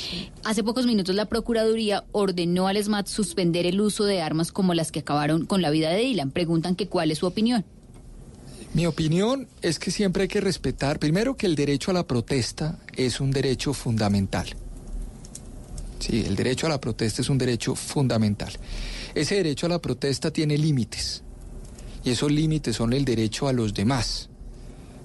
Hace 0.45 0.63
pocos 0.63 0.85
minutos 0.85 1.15
la 1.15 1.25
Procuraduría 1.25 2.05
ordenó 2.13 2.69
al 2.69 2.77
ESMAD 2.77 3.07
suspender 3.07 3.65
el 3.65 3.81
uso 3.81 4.05
de 4.05 4.21
armas 4.21 4.53
como 4.53 4.75
las 4.75 4.93
que 4.93 5.01
acabaron 5.01 5.47
con 5.47 5.63
la 5.63 5.71
vida 5.71 5.91
de 5.91 6.01
Dylan. 6.01 6.31
Preguntan 6.31 6.77
que 6.77 6.87
cuál 6.89 7.11
es 7.11 7.19
su 7.19 7.27
opinión. 7.27 7.65
Mi 8.75 8.85
opinión 8.85 9.49
es 9.63 9.79
que 9.79 9.91
siempre 9.91 10.25
hay 10.25 10.29
que 10.29 10.43
respetar, 10.43 10.99
primero 10.99 11.37
que 11.37 11.47
el 11.47 11.57
derecho 11.57 11.91
a 11.91 11.95
la 11.95 12.07
protesta 12.07 12.79
es 12.95 13.21
un 13.21 13.31
derecho 13.31 13.73
fundamental. 13.73 14.55
Sí, 15.99 16.25
el 16.27 16.37
derecho 16.37 16.67
a 16.67 16.71
la 16.71 16.81
protesta 16.81 17.23
es 17.23 17.29
un 17.29 17.39
derecho 17.39 17.75
fundamental. 17.75 18.53
Ese 19.15 19.37
derecho 19.37 19.67
a 19.67 19.71
la 19.71 19.81
protesta 19.81 20.31
tiene 20.31 20.57
límites. 20.57 21.23
Y 22.05 22.11
esos 22.11 22.31
límites 22.31 22.77
son 22.77 22.93
el 22.93 23.05
derecho 23.05 23.49
a 23.49 23.53
los 23.53 23.75
demás. 23.75 24.29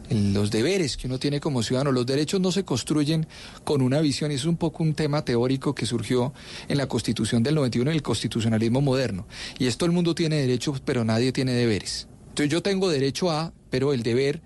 Los 0.09 0.51
deberes 0.51 0.97
que 0.97 1.07
uno 1.07 1.17
tiene 1.17 1.39
como 1.39 1.63
ciudadano, 1.63 1.91
los 1.91 2.05
derechos 2.05 2.39
no 2.39 2.51
se 2.51 2.63
construyen 2.63 3.25
con 3.63 3.81
una 3.81 3.99
visión, 4.01 4.31
y 4.31 4.35
es 4.35 4.45
un 4.45 4.57
poco 4.57 4.83
un 4.83 4.93
tema 4.93 5.25
teórico 5.25 5.73
que 5.73 5.85
surgió 5.85 6.33
en 6.67 6.77
la 6.77 6.87
Constitución 6.87 7.41
del 7.41 7.55
91 7.55 7.91
y 7.91 7.95
el 7.95 8.01
constitucionalismo 8.03 8.81
moderno. 8.81 9.25
Y 9.57 9.67
es 9.67 9.77
todo 9.77 9.87
el 9.87 9.93
mundo 9.93 10.13
tiene 10.13 10.35
derechos, 10.35 10.81
pero 10.81 11.03
nadie 11.03 11.31
tiene 11.31 11.53
deberes. 11.53 12.07
Entonces 12.29 12.51
yo 12.51 12.61
tengo 12.61 12.89
derecho 12.89 13.31
a, 13.31 13.53
pero 13.69 13.93
el 13.93 14.03
deber 14.03 14.41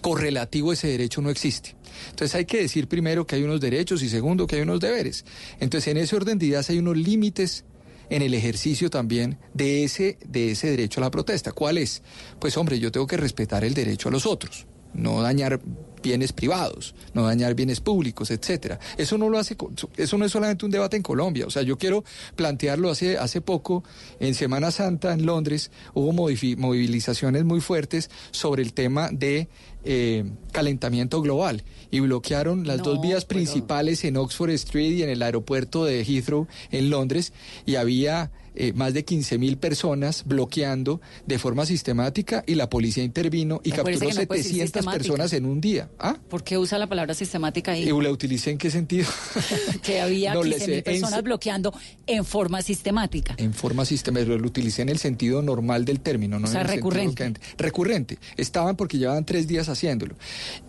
correlativo 0.00 0.70
a 0.70 0.74
ese 0.74 0.88
derecho 0.88 1.20
no 1.20 1.30
existe. 1.30 1.74
Entonces 2.10 2.34
hay 2.34 2.44
que 2.44 2.60
decir 2.62 2.88
primero 2.88 3.26
que 3.26 3.36
hay 3.36 3.42
unos 3.42 3.60
derechos 3.60 4.02
y 4.02 4.08
segundo 4.08 4.46
que 4.46 4.56
hay 4.56 4.62
unos 4.62 4.80
deberes. 4.80 5.24
Entonces 5.60 5.88
en 5.88 5.96
ese 5.98 6.16
orden 6.16 6.38
de 6.38 6.46
ideas 6.46 6.70
hay 6.70 6.78
unos 6.78 6.96
límites 6.96 7.64
en 8.10 8.22
el 8.22 8.34
ejercicio 8.34 8.90
también 8.90 9.38
de 9.54 9.84
ese, 9.84 10.18
de 10.26 10.52
ese 10.52 10.70
derecho 10.70 11.00
a 11.00 11.04
la 11.04 11.10
protesta. 11.10 11.52
¿Cuál 11.52 11.78
es? 11.78 12.02
Pues 12.38 12.56
hombre, 12.56 12.78
yo 12.78 12.92
tengo 12.92 13.06
que 13.06 13.16
respetar 13.16 13.64
el 13.64 13.74
derecho 13.74 14.08
a 14.08 14.12
los 14.12 14.26
otros, 14.26 14.66
no 14.92 15.22
dañar 15.22 15.60
bienes 16.02 16.32
privados, 16.34 16.94
no 17.14 17.24
dañar 17.24 17.54
bienes 17.54 17.80
públicos, 17.80 18.30
etcétera. 18.30 18.78
Eso 18.98 19.16
no 19.16 19.30
lo 19.30 19.38
hace, 19.38 19.56
eso 19.96 20.18
no 20.18 20.26
es 20.26 20.32
solamente 20.32 20.66
un 20.66 20.70
debate 20.70 20.96
en 20.96 21.02
Colombia. 21.02 21.46
O 21.46 21.50
sea, 21.50 21.62
yo 21.62 21.78
quiero 21.78 22.04
plantearlo 22.36 22.90
hace, 22.90 23.16
hace 23.16 23.40
poco, 23.40 23.84
en 24.20 24.34
Semana 24.34 24.70
Santa 24.70 25.14
en 25.14 25.24
Londres, 25.24 25.70
hubo 25.94 26.12
movilizaciones 26.12 27.44
muy 27.44 27.62
fuertes 27.62 28.10
sobre 28.32 28.62
el 28.62 28.74
tema 28.74 29.08
de 29.10 29.48
eh, 29.84 30.24
calentamiento 30.52 31.20
global 31.20 31.62
y 31.90 32.00
bloquearon 32.00 32.66
las 32.66 32.82
dos 32.82 33.00
vías 33.00 33.24
principales 33.24 34.04
en 34.04 34.16
Oxford 34.16 34.50
Street 34.50 34.92
y 34.92 35.02
en 35.02 35.10
el 35.10 35.22
aeropuerto 35.22 35.84
de 35.84 36.04
Heathrow 36.04 36.46
en 36.70 36.90
Londres 36.90 37.32
y 37.66 37.76
había 37.76 38.30
eh, 38.54 38.72
más 38.74 38.94
de 38.94 39.04
15 39.04 39.38
mil 39.38 39.56
personas 39.56 40.24
bloqueando 40.26 41.00
de 41.26 41.38
forma 41.38 41.66
sistemática 41.66 42.44
y 42.46 42.54
la 42.54 42.68
policía 42.70 43.02
intervino 43.04 43.60
y 43.64 43.70
capturó 43.70 43.94
no 43.94 44.26
puede 44.26 44.40
decir 44.42 44.52
700 44.52 44.62
sistemática. 44.66 44.98
personas 45.02 45.32
en 45.32 45.46
un 45.46 45.60
día. 45.60 45.88
¿Ah? 45.98 46.16
¿Por 46.28 46.44
qué 46.44 46.58
usa 46.58 46.78
la 46.78 46.86
palabra 46.88 47.14
sistemática 47.14 47.72
ahí? 47.72 47.82
¿Y 47.88 48.02
la 48.02 48.10
utilicé 48.10 48.50
en 48.50 48.58
qué 48.58 48.70
sentido? 48.70 49.06
que 49.82 50.00
había 50.00 50.34
No, 50.34 50.42
le 50.42 50.50
15 50.56 50.64
sé, 50.64 50.70
mil 50.70 50.82
personas 50.82 51.22
bloqueando 51.22 51.74
en 52.06 52.24
forma 52.24 52.62
sistemática. 52.62 53.34
En 53.38 53.54
forma 53.54 53.84
sistemática, 53.84 54.34
lo 54.34 54.46
utilicé 54.46 54.82
en 54.82 54.88
el 54.88 54.98
sentido 54.98 55.42
normal 55.42 55.84
del 55.84 56.00
término, 56.00 56.38
no 56.38 56.46
O 56.46 56.50
sea, 56.50 56.60
en 56.60 56.66
el 56.68 56.72
recurrente. 56.74 57.32
recurrente. 57.58 58.18
Estaban 58.36 58.76
porque 58.76 58.98
llevaban 58.98 59.24
tres 59.24 59.46
días 59.46 59.68
haciéndolo. 59.68 60.14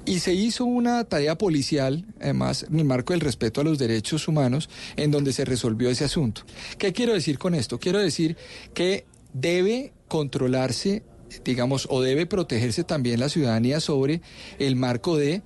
Y 0.06 0.20
se 0.20 0.34
hizo 0.34 0.66
una 0.66 1.04
tarea 1.04 1.38
policial, 1.38 2.06
además, 2.20 2.66
en 2.70 2.80
el 2.80 2.86
marco 2.86 3.14
del 3.14 3.22
respeto 3.22 3.62
a 3.62 3.64
los 3.64 3.78
derechos 3.78 4.28
humanos, 4.28 4.70
en 4.96 5.12
donde 5.12 5.34
se 5.34 5.46
resolvió 5.46 5.90
ese 5.90 6.06
asunto. 6.06 6.42
¿Qué 6.78 6.94
quiero 6.94 7.14
decir 7.14 7.38
con 7.38 7.56
esto? 7.56 7.75
Quiero 7.80 8.00
decir 8.00 8.38
que 8.74 9.06
debe 9.34 9.94
controlarse, 10.08 11.04
digamos, 11.44 11.88
o 11.90 12.02
debe 12.02 12.26
protegerse 12.26 12.84
también 12.84 13.20
la 13.20 13.30
ciudadanía 13.30 13.80
sobre 13.80 14.22
el 14.60 14.76
marco 14.76 15.18
de 15.18 15.42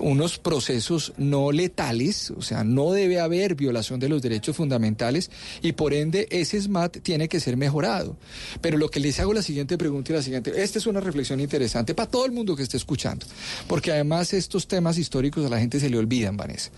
unos 0.00 0.38
procesos 0.38 1.12
no 1.16 1.52
letales, 1.52 2.30
o 2.32 2.42
sea, 2.42 2.64
no 2.64 2.92
debe 2.92 3.20
haber 3.20 3.54
violación 3.54 4.00
de 4.00 4.08
los 4.08 4.22
derechos 4.22 4.56
fundamentales 4.56 5.30
y 5.62 5.72
por 5.72 5.94
ende 5.94 6.26
ese 6.30 6.60
SMAT 6.60 6.98
tiene 6.98 7.28
que 7.28 7.40
ser 7.40 7.56
mejorado. 7.56 8.16
Pero 8.60 8.78
lo 8.78 8.88
que 8.90 9.00
les 9.00 9.20
hago 9.20 9.32
la 9.32 9.42
siguiente 9.42 9.78
pregunta 9.78 10.12
y 10.12 10.16
la 10.16 10.22
siguiente, 10.22 10.52
esta 10.62 10.78
es 10.78 10.86
una 10.86 11.00
reflexión 11.00 11.40
interesante 11.40 11.94
para 11.94 12.10
todo 12.10 12.26
el 12.26 12.32
mundo 12.32 12.56
que 12.56 12.62
esté 12.62 12.76
escuchando, 12.76 13.26
porque 13.66 13.92
además 13.92 14.32
estos 14.32 14.66
temas 14.66 14.98
históricos 14.98 15.46
a 15.46 15.48
la 15.48 15.60
gente 15.60 15.80
se 15.80 15.90
le 15.90 15.98
olvidan, 15.98 16.36
Vanessa. 16.36 16.70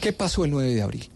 ¿Qué 0.00 0.12
pasó 0.12 0.44
el 0.44 0.50
9 0.50 0.74
de 0.74 0.82
abril? 0.82 1.11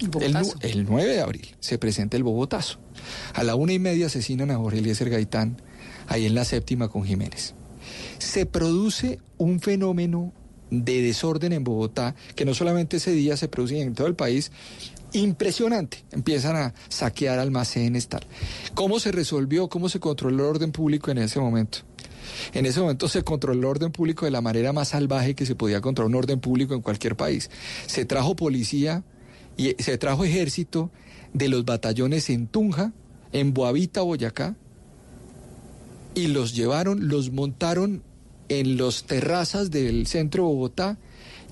El, 0.00 0.36
el, 0.70 0.84
9 0.84 1.12
de 1.12 1.20
abril 1.20 1.56
se 1.60 1.78
presenta 1.78 2.16
el 2.16 2.22
Bogotazo. 2.22 2.78
A 3.34 3.42
la 3.42 3.54
una 3.54 3.72
y 3.72 3.78
media 3.78 4.06
asesinan 4.06 4.50
a 4.50 4.56
Jorge 4.56 4.78
Eliezer 4.78 5.10
Gaitán 5.10 5.60
ahí 6.06 6.26
en 6.26 6.34
la 6.34 6.44
séptima 6.44 6.88
con 6.88 7.04
Jiménez 7.04 7.54
se 8.18 8.46
produce 8.46 9.20
un 9.36 9.60
fenómeno 9.60 10.32
de 10.70 11.00
desorden 11.00 11.52
en 11.52 11.64
Bogotá, 11.64 12.14
que 12.34 12.44
no 12.44 12.54
solamente 12.54 12.98
ese 12.98 13.12
día 13.12 13.36
se 13.36 13.48
produce 13.48 13.80
en 13.80 13.94
todo 13.94 14.06
el 14.06 14.14
país, 14.14 14.52
impresionante. 15.12 16.04
Empiezan 16.12 16.56
a 16.56 16.74
saquear 16.88 17.38
almacenes, 17.38 18.08
tal. 18.08 18.26
¿Cómo 18.74 19.00
se 19.00 19.12
resolvió, 19.12 19.68
cómo 19.68 19.88
se 19.88 20.00
controló 20.00 20.44
el 20.44 20.50
orden 20.50 20.72
público 20.72 21.10
en 21.10 21.18
ese 21.18 21.40
momento? 21.40 21.78
En 22.52 22.66
ese 22.66 22.80
momento 22.80 23.08
se 23.08 23.22
controló 23.22 23.58
el 23.58 23.64
orden 23.64 23.92
público 23.92 24.26
de 24.26 24.30
la 24.30 24.42
manera 24.42 24.74
más 24.74 24.88
salvaje 24.88 25.34
que 25.34 25.46
se 25.46 25.54
podía 25.54 25.80
controlar 25.80 26.10
un 26.10 26.16
orden 26.16 26.40
público 26.40 26.74
en 26.74 26.82
cualquier 26.82 27.16
país. 27.16 27.50
Se 27.86 28.04
trajo 28.04 28.36
policía 28.36 29.02
y 29.58 29.74
se 29.82 29.98
trajo 29.98 30.24
ejército 30.24 30.90
de 31.34 31.48
los 31.48 31.66
batallones 31.66 32.30
en 32.30 32.46
Tunja, 32.46 32.92
en 33.32 33.52
Boavita, 33.52 34.00
Boyacá, 34.00 34.56
y 36.14 36.28
los 36.28 36.54
llevaron, 36.54 37.08
los 37.08 37.30
montaron 37.30 38.02
en 38.48 38.78
los 38.78 39.04
terrazas 39.04 39.70
del 39.70 40.06
centro 40.06 40.44
de 40.44 40.54
Bogotá 40.54 40.98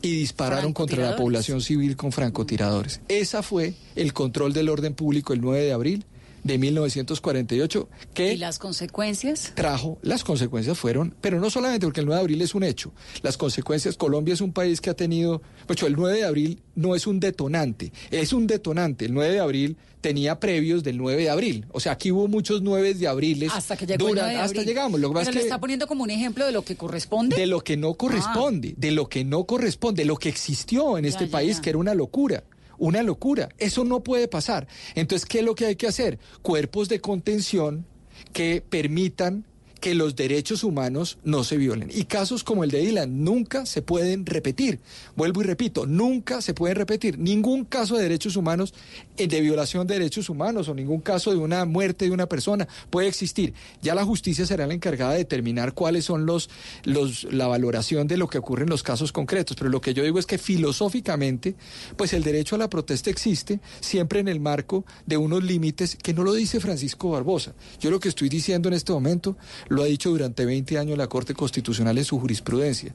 y 0.00 0.16
dispararon 0.16 0.72
contra 0.72 1.10
la 1.10 1.16
población 1.16 1.60
civil 1.60 1.96
con 1.96 2.12
francotiradores. 2.12 3.00
Esa 3.08 3.42
fue 3.42 3.74
el 3.96 4.12
control 4.12 4.52
del 4.52 4.68
orden 4.68 4.94
público 4.94 5.32
el 5.32 5.40
9 5.40 5.64
de 5.64 5.72
abril 5.72 6.06
de 6.46 6.58
1948 6.58 7.88
que... 8.14 8.34
¿Y 8.34 8.36
las 8.36 8.58
consecuencias? 8.58 9.52
Trajo, 9.54 9.98
las 10.02 10.24
consecuencias 10.24 10.78
fueron, 10.78 11.14
pero 11.20 11.40
no 11.40 11.50
solamente 11.50 11.86
porque 11.86 12.00
el 12.00 12.06
9 12.06 12.18
de 12.18 12.22
abril 12.22 12.42
es 12.42 12.54
un 12.54 12.62
hecho, 12.62 12.92
las 13.22 13.36
consecuencias, 13.36 13.96
Colombia 13.96 14.34
es 14.34 14.40
un 14.40 14.52
país 14.52 14.80
que 14.80 14.90
ha 14.90 14.94
tenido, 14.94 15.42
pues 15.66 15.82
el 15.82 15.94
9 15.96 16.18
de 16.18 16.24
abril 16.24 16.62
no 16.74 16.94
es 16.94 17.06
un 17.06 17.20
detonante, 17.20 17.92
es 18.10 18.32
un 18.32 18.46
detonante, 18.46 19.06
el 19.06 19.14
9 19.14 19.32
de 19.32 19.40
abril 19.40 19.76
tenía 20.00 20.38
previos 20.38 20.84
del 20.84 20.98
9 20.98 21.22
de 21.22 21.30
abril, 21.30 21.66
o 21.72 21.80
sea, 21.80 21.92
aquí 21.92 22.12
hubo 22.12 22.28
muchos 22.28 22.62
9 22.62 22.94
de 22.94 23.08
abril. 23.08 23.48
Hasta 23.52 23.76
que 23.76 23.86
llegó 23.86 24.08
Hasta 24.08 24.62
llegamos. 24.62 25.00
Lo 25.00 25.12
que 25.12 25.20
pero 25.20 25.32
lo 25.32 25.40
está 25.40 25.58
poniendo 25.58 25.86
como 25.86 26.04
un 26.04 26.10
ejemplo 26.10 26.46
de 26.46 26.52
lo 26.52 26.62
que 26.62 26.76
corresponde. 26.76 27.34
De 27.34 27.46
lo 27.46 27.60
que 27.60 27.76
no 27.76 27.94
corresponde, 27.94 28.74
de 28.76 28.90
lo 28.92 29.08
que 29.08 29.24
no 29.24 29.44
corresponde, 29.44 30.02
de 30.02 30.06
lo 30.06 30.16
que 30.16 30.28
existió 30.28 30.96
en 30.98 31.06
este 31.06 31.26
país, 31.26 31.60
que 31.60 31.70
era 31.70 31.78
una 31.78 31.94
locura 31.94 32.44
una 32.78 33.02
locura. 33.02 33.48
Eso 33.58 33.84
no 33.84 34.02
puede 34.02 34.28
pasar. 34.28 34.66
Entonces, 34.94 35.26
¿qué 35.26 35.40
es 35.40 35.44
lo 35.44 35.54
que 35.54 35.66
hay 35.66 35.76
que 35.76 35.86
hacer? 35.86 36.18
Cuerpos 36.42 36.88
de 36.88 37.00
contención 37.00 37.86
que 38.32 38.62
permitan 38.68 39.44
que 39.86 39.94
los 39.94 40.16
derechos 40.16 40.64
humanos 40.64 41.16
no 41.22 41.44
se 41.44 41.56
violen. 41.56 41.92
Y 41.94 42.06
casos 42.06 42.42
como 42.42 42.64
el 42.64 42.72
de 42.72 42.80
Dylan 42.80 43.22
nunca 43.22 43.66
se 43.66 43.82
pueden 43.82 44.26
repetir. 44.26 44.80
Vuelvo 45.14 45.42
y 45.42 45.44
repito, 45.44 45.86
nunca 45.86 46.42
se 46.42 46.54
pueden 46.54 46.74
repetir. 46.74 47.20
Ningún 47.20 47.64
caso 47.64 47.94
de 47.94 48.02
derechos 48.02 48.34
humanos, 48.34 48.74
eh, 49.16 49.28
de 49.28 49.40
violación 49.40 49.86
de 49.86 49.94
derechos 49.94 50.28
humanos 50.28 50.68
o 50.68 50.74
ningún 50.74 51.00
caso 51.00 51.30
de 51.30 51.36
una 51.36 51.64
muerte 51.66 52.06
de 52.06 52.10
una 52.10 52.26
persona 52.26 52.66
puede 52.90 53.06
existir. 53.06 53.54
Ya 53.80 53.94
la 53.94 54.04
justicia 54.04 54.44
será 54.44 54.66
la 54.66 54.74
encargada 54.74 55.12
de 55.12 55.18
determinar 55.18 55.72
cuáles 55.72 56.04
son 56.04 56.26
los, 56.26 56.50
los, 56.82 57.22
la 57.32 57.46
valoración 57.46 58.08
de 58.08 58.16
lo 58.16 58.26
que 58.26 58.38
ocurre 58.38 58.64
en 58.64 58.70
los 58.70 58.82
casos 58.82 59.12
concretos. 59.12 59.56
Pero 59.56 59.70
lo 59.70 59.80
que 59.80 59.94
yo 59.94 60.02
digo 60.02 60.18
es 60.18 60.26
que 60.26 60.38
filosóficamente, 60.38 61.54
pues 61.96 62.12
el 62.12 62.24
derecho 62.24 62.56
a 62.56 62.58
la 62.58 62.68
protesta 62.68 63.08
existe 63.08 63.60
siempre 63.78 64.18
en 64.18 64.26
el 64.26 64.40
marco 64.40 64.84
de 65.06 65.16
unos 65.16 65.44
límites 65.44 65.94
que 65.94 66.12
no 66.12 66.24
lo 66.24 66.32
dice 66.32 66.58
Francisco 66.58 67.10
Barbosa. 67.10 67.54
Yo 67.78 67.92
lo 67.92 68.00
que 68.00 68.08
estoy 68.08 68.28
diciendo 68.28 68.66
en 68.66 68.74
este 68.74 68.90
momento 68.90 69.36
ha 69.82 69.86
dicho 69.86 70.10
durante 70.10 70.44
20 70.44 70.78
años 70.78 70.98
la 70.98 71.08
Corte 71.08 71.34
Constitucional 71.34 71.98
en 71.98 72.04
su 72.04 72.18
jurisprudencia. 72.18 72.94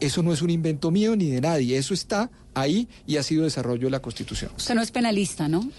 Eso 0.00 0.22
no 0.22 0.32
es 0.32 0.42
un 0.42 0.50
invento 0.50 0.90
mío 0.90 1.14
ni 1.14 1.30
de 1.30 1.40
nadie, 1.40 1.78
eso 1.78 1.94
está 1.94 2.30
ahí 2.54 2.88
y 3.06 3.16
ha 3.18 3.22
sido 3.22 3.44
desarrollo 3.44 3.84
de 3.86 3.90
la 3.90 4.02
Constitución. 4.02 4.50
Usted 4.56 4.74
no 4.74 4.82
es 4.82 4.90
penalista, 4.90 5.48
¿no? 5.48 5.70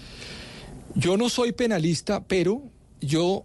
Yo 0.94 1.16
no 1.16 1.28
soy 1.28 1.52
penalista, 1.52 2.24
pero 2.24 2.62
yo 3.00 3.44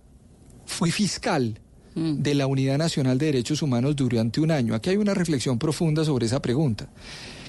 fui 0.65 0.91
fiscal 0.91 1.59
mm. 1.95 2.21
de 2.21 2.35
la 2.35 2.47
Unidad 2.47 2.77
Nacional 2.77 3.17
de 3.17 3.25
Derechos 3.27 3.61
Humanos 3.61 3.95
durante 3.95 4.39
un 4.39 4.51
año. 4.51 4.73
Aquí 4.73 4.91
hay 4.91 4.97
una 4.97 5.13
reflexión 5.13 5.59
profunda 5.59 6.05
sobre 6.05 6.27
esa 6.27 6.41
pregunta. 6.41 6.87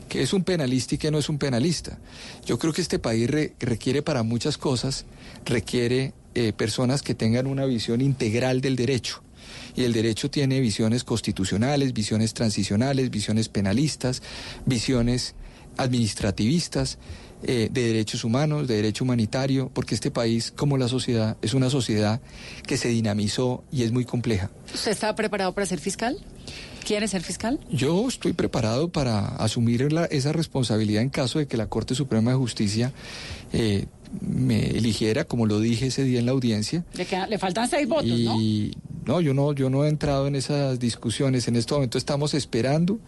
¿Qué 0.08 0.22
es 0.22 0.32
un 0.32 0.42
penalista 0.42 0.96
y 0.96 0.98
qué 0.98 1.12
no 1.12 1.18
es 1.18 1.28
un 1.28 1.38
penalista? 1.38 1.98
Yo 2.44 2.58
creo 2.58 2.72
que 2.72 2.80
este 2.80 2.98
país 2.98 3.30
requiere 3.60 4.02
para 4.02 4.24
muchas 4.24 4.58
cosas, 4.58 5.04
requiere 5.44 6.14
eh, 6.34 6.52
personas 6.52 7.02
que 7.02 7.14
tengan 7.14 7.46
una 7.46 7.64
visión 7.64 8.00
integral 8.00 8.60
del 8.60 8.74
derecho 8.74 9.22
y 9.76 9.84
el 9.84 9.92
derecho 9.92 10.30
tiene 10.30 10.60
visiones 10.60 11.04
constitucionales, 11.04 11.92
visiones 11.92 12.34
transicionales, 12.34 13.10
visiones 13.10 13.48
penalistas, 13.48 14.22
visiones 14.66 15.34
administrativistas. 15.76 16.98
Eh, 17.42 17.70
de 17.72 17.86
derechos 17.86 18.22
humanos, 18.24 18.68
de 18.68 18.76
derecho 18.76 19.02
humanitario, 19.02 19.70
porque 19.72 19.94
este 19.94 20.10
país, 20.10 20.52
como 20.54 20.76
la 20.76 20.88
sociedad, 20.88 21.38
es 21.40 21.54
una 21.54 21.70
sociedad 21.70 22.20
que 22.66 22.76
se 22.76 22.88
dinamizó 22.88 23.64
y 23.72 23.84
es 23.84 23.92
muy 23.92 24.04
compleja. 24.04 24.50
¿Usted 24.74 24.90
está 24.90 25.14
preparado 25.14 25.54
para 25.54 25.66
ser 25.66 25.80
fiscal? 25.80 26.18
¿Quiere 26.86 27.08
ser 27.08 27.22
fiscal? 27.22 27.58
Yo 27.70 28.06
estoy 28.08 28.34
preparado 28.34 28.90
para 28.90 29.24
asumir 29.36 29.88
esa 30.10 30.32
responsabilidad 30.32 31.02
en 31.02 31.08
caso 31.08 31.38
de 31.38 31.46
que 31.46 31.56
la 31.56 31.66
Corte 31.66 31.94
Suprema 31.94 32.32
de 32.32 32.36
Justicia 32.36 32.92
eh, 33.54 33.86
me 34.20 34.70
eligiera, 34.70 35.24
como 35.24 35.46
lo 35.46 35.60
dije 35.60 35.86
ese 35.86 36.04
día 36.04 36.18
en 36.18 36.26
la 36.26 36.32
audiencia. 36.32 36.84
Le, 36.94 37.38
faltan 37.38 37.68
seis 37.68 37.88
votos, 37.88 38.06
y, 38.06 38.72
¿no? 39.04 39.20
yo 39.20 39.34
no, 39.34 39.52
yo 39.52 39.70
no 39.70 39.84
he 39.84 39.88
entrado 39.88 40.26
en 40.26 40.34
esas 40.34 40.78
discusiones. 40.78 41.48
En 41.48 41.56
este 41.56 41.74
momento 41.74 41.98
estamos 41.98 42.34
esperando 42.34 42.98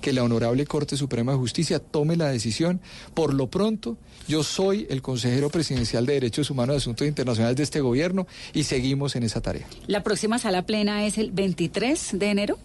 que 0.00 0.12
la 0.12 0.22
Honorable 0.22 0.64
Corte 0.66 0.96
Suprema 0.96 1.32
de 1.32 1.38
Justicia 1.38 1.78
tome 1.78 2.16
la 2.16 2.28
decisión. 2.28 2.80
Por 3.14 3.34
lo 3.34 3.48
pronto, 3.48 3.98
yo 4.28 4.42
soy 4.42 4.86
el 4.90 5.02
consejero 5.02 5.50
presidencial 5.50 6.06
de 6.06 6.14
Derechos 6.14 6.50
Humanos 6.50 6.74
y 6.74 6.78
Asuntos 6.78 7.06
Internacionales 7.06 7.56
de 7.56 7.62
este 7.62 7.80
gobierno 7.80 8.26
y 8.52 8.64
seguimos 8.64 9.16
en 9.16 9.24
esa 9.24 9.40
tarea. 9.40 9.66
¿La 9.86 10.02
próxima 10.02 10.38
sala 10.38 10.64
plena 10.64 11.04
es 11.06 11.18
el 11.18 11.32
23 11.32 12.18
de 12.18 12.30
enero? 12.30 12.58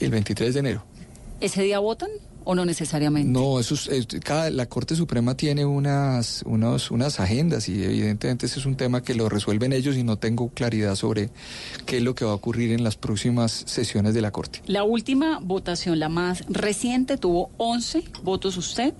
El 0.00 0.10
23 0.10 0.54
de 0.54 0.60
enero. 0.60 0.84
¿Ese 1.44 1.62
día 1.62 1.78
votan? 1.78 2.08
o 2.46 2.54
no 2.54 2.64
necesariamente? 2.64 3.30
No, 3.30 3.58
eso 3.58 3.74
es, 3.74 4.06
cada, 4.22 4.50
la 4.50 4.66
Corte 4.66 4.96
Suprema 4.96 5.34
tiene 5.34 5.64
unas, 5.64 6.42
unos, 6.46 6.90
unas 6.90 7.20
agendas 7.20 7.68
y 7.68 7.82
evidentemente 7.82 8.46
ese 8.46 8.60
es 8.60 8.66
un 8.66 8.76
tema 8.76 9.02
que 9.02 9.14
lo 9.14 9.28
resuelven 9.28 9.72
ellos 9.72 9.96
y 9.96 10.02
no 10.02 10.18
tengo 10.18 10.50
claridad 10.50 10.94
sobre 10.94 11.30
qué 11.86 11.98
es 11.98 12.02
lo 12.02 12.14
que 12.14 12.24
va 12.24 12.32
a 12.32 12.34
ocurrir 12.34 12.72
en 12.72 12.84
las 12.84 12.96
próximas 12.96 13.64
sesiones 13.66 14.12
de 14.14 14.20
la 14.20 14.30
Corte. 14.30 14.60
La 14.66 14.84
última 14.84 15.38
votación, 15.38 15.98
la 15.98 16.10
más 16.10 16.44
reciente, 16.48 17.16
tuvo 17.16 17.50
11 17.56 18.04
votos 18.22 18.58
usted 18.58 18.94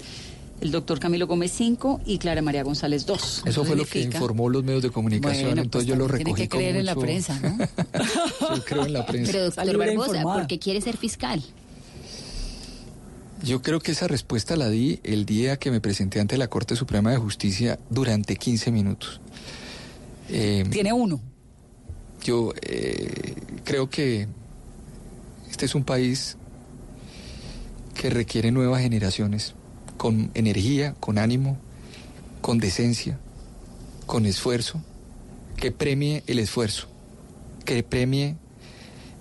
el 0.61 0.71
doctor 0.71 0.99
Camilo 0.99 1.27
Gómez 1.27 1.53
5 1.53 2.01
y 2.07 2.19
Clara 2.19 2.41
María 2.41 2.63
González 2.63 3.05
2. 3.05 3.43
Eso 3.45 3.65
fue 3.65 3.77
lo 3.77 3.85
que 3.85 4.01
informó 4.01 4.49
los 4.49 4.65
medios 4.65 4.83
de 4.83 4.91
comunicación, 4.91 5.59
entonces 5.59 5.71
pues 5.71 5.87
yo 5.87 5.97
lo 5.97 6.09
recogí 6.09 6.25
Tiene 6.25 6.49
que 6.49 6.49
creer 6.49 6.77
en 6.77 6.87
la 6.87 6.95
prensa, 6.95 7.39
¿no? 7.41 7.59
yo 8.57 8.65
creo 8.65 8.87
en 8.87 8.93
la 8.93 9.05
prensa. 9.07 9.33
Pero 9.33 9.45
doctor 9.45 9.77
Barbosa, 9.77 10.23
¿por 10.23 10.47
qué 10.47 10.59
quiere 10.59 10.81
ser 10.81 10.97
fiscal? 10.97 11.43
Yo 13.45 13.61
creo 13.61 13.79
que 13.79 13.93
esa 13.93 14.09
respuesta 14.09 14.57
la 14.57 14.71
di 14.71 15.01
el 15.03 15.27
día 15.27 15.59
que 15.59 15.71
me 15.71 15.81
presenté 15.81 16.19
ante 16.19 16.39
la 16.39 16.49
Corte 16.49 16.77
Suprema 16.77 17.11
de 17.11 17.19
Justicia 17.19 17.79
durante 17.91 18.37
15 18.37 18.71
minutos. 18.71 19.21
Em, 20.31 20.71
Tiene 20.71 20.95
uno. 20.95 21.21
Yo 22.23 22.55
eh, 22.63 23.35
creo 23.65 23.91
que 23.91 24.29
este 25.51 25.67
es 25.67 25.75
un 25.75 25.85
país 25.85 26.39
que 27.95 28.09
requiere 28.09 28.51
nuevas 28.51 28.81
generaciones, 28.81 29.55
con 29.99 30.31
energía, 30.33 30.95
con 30.99 31.19
ánimo, 31.19 31.59
con 32.41 32.59
decencia, 32.59 33.19
con 34.07 34.25
esfuerzo, 34.25 34.83
que 35.57 35.71
premie 35.71 36.23
el 36.27 36.39
esfuerzo, 36.39 36.89
que 37.67 37.83
premie 37.83 38.37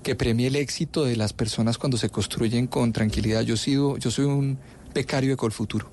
que 0.04 0.16
premie 0.16 0.48
el 0.48 0.56
éxito 0.56 1.06
de 1.06 1.16
las 1.16 1.34
personas 1.34 1.78
cuando 1.78 1.98
se 1.98 2.10
construyen 2.10 2.68
con 2.68 2.94
tranquilidad. 2.94 3.42
Yo, 3.42 3.58
sido, 3.58 3.98
yo 3.98 4.12
soy 4.12 4.26
un 4.26 4.60
becario 4.94 5.32
de 5.32 5.38
Colfuturo. 5.38 5.90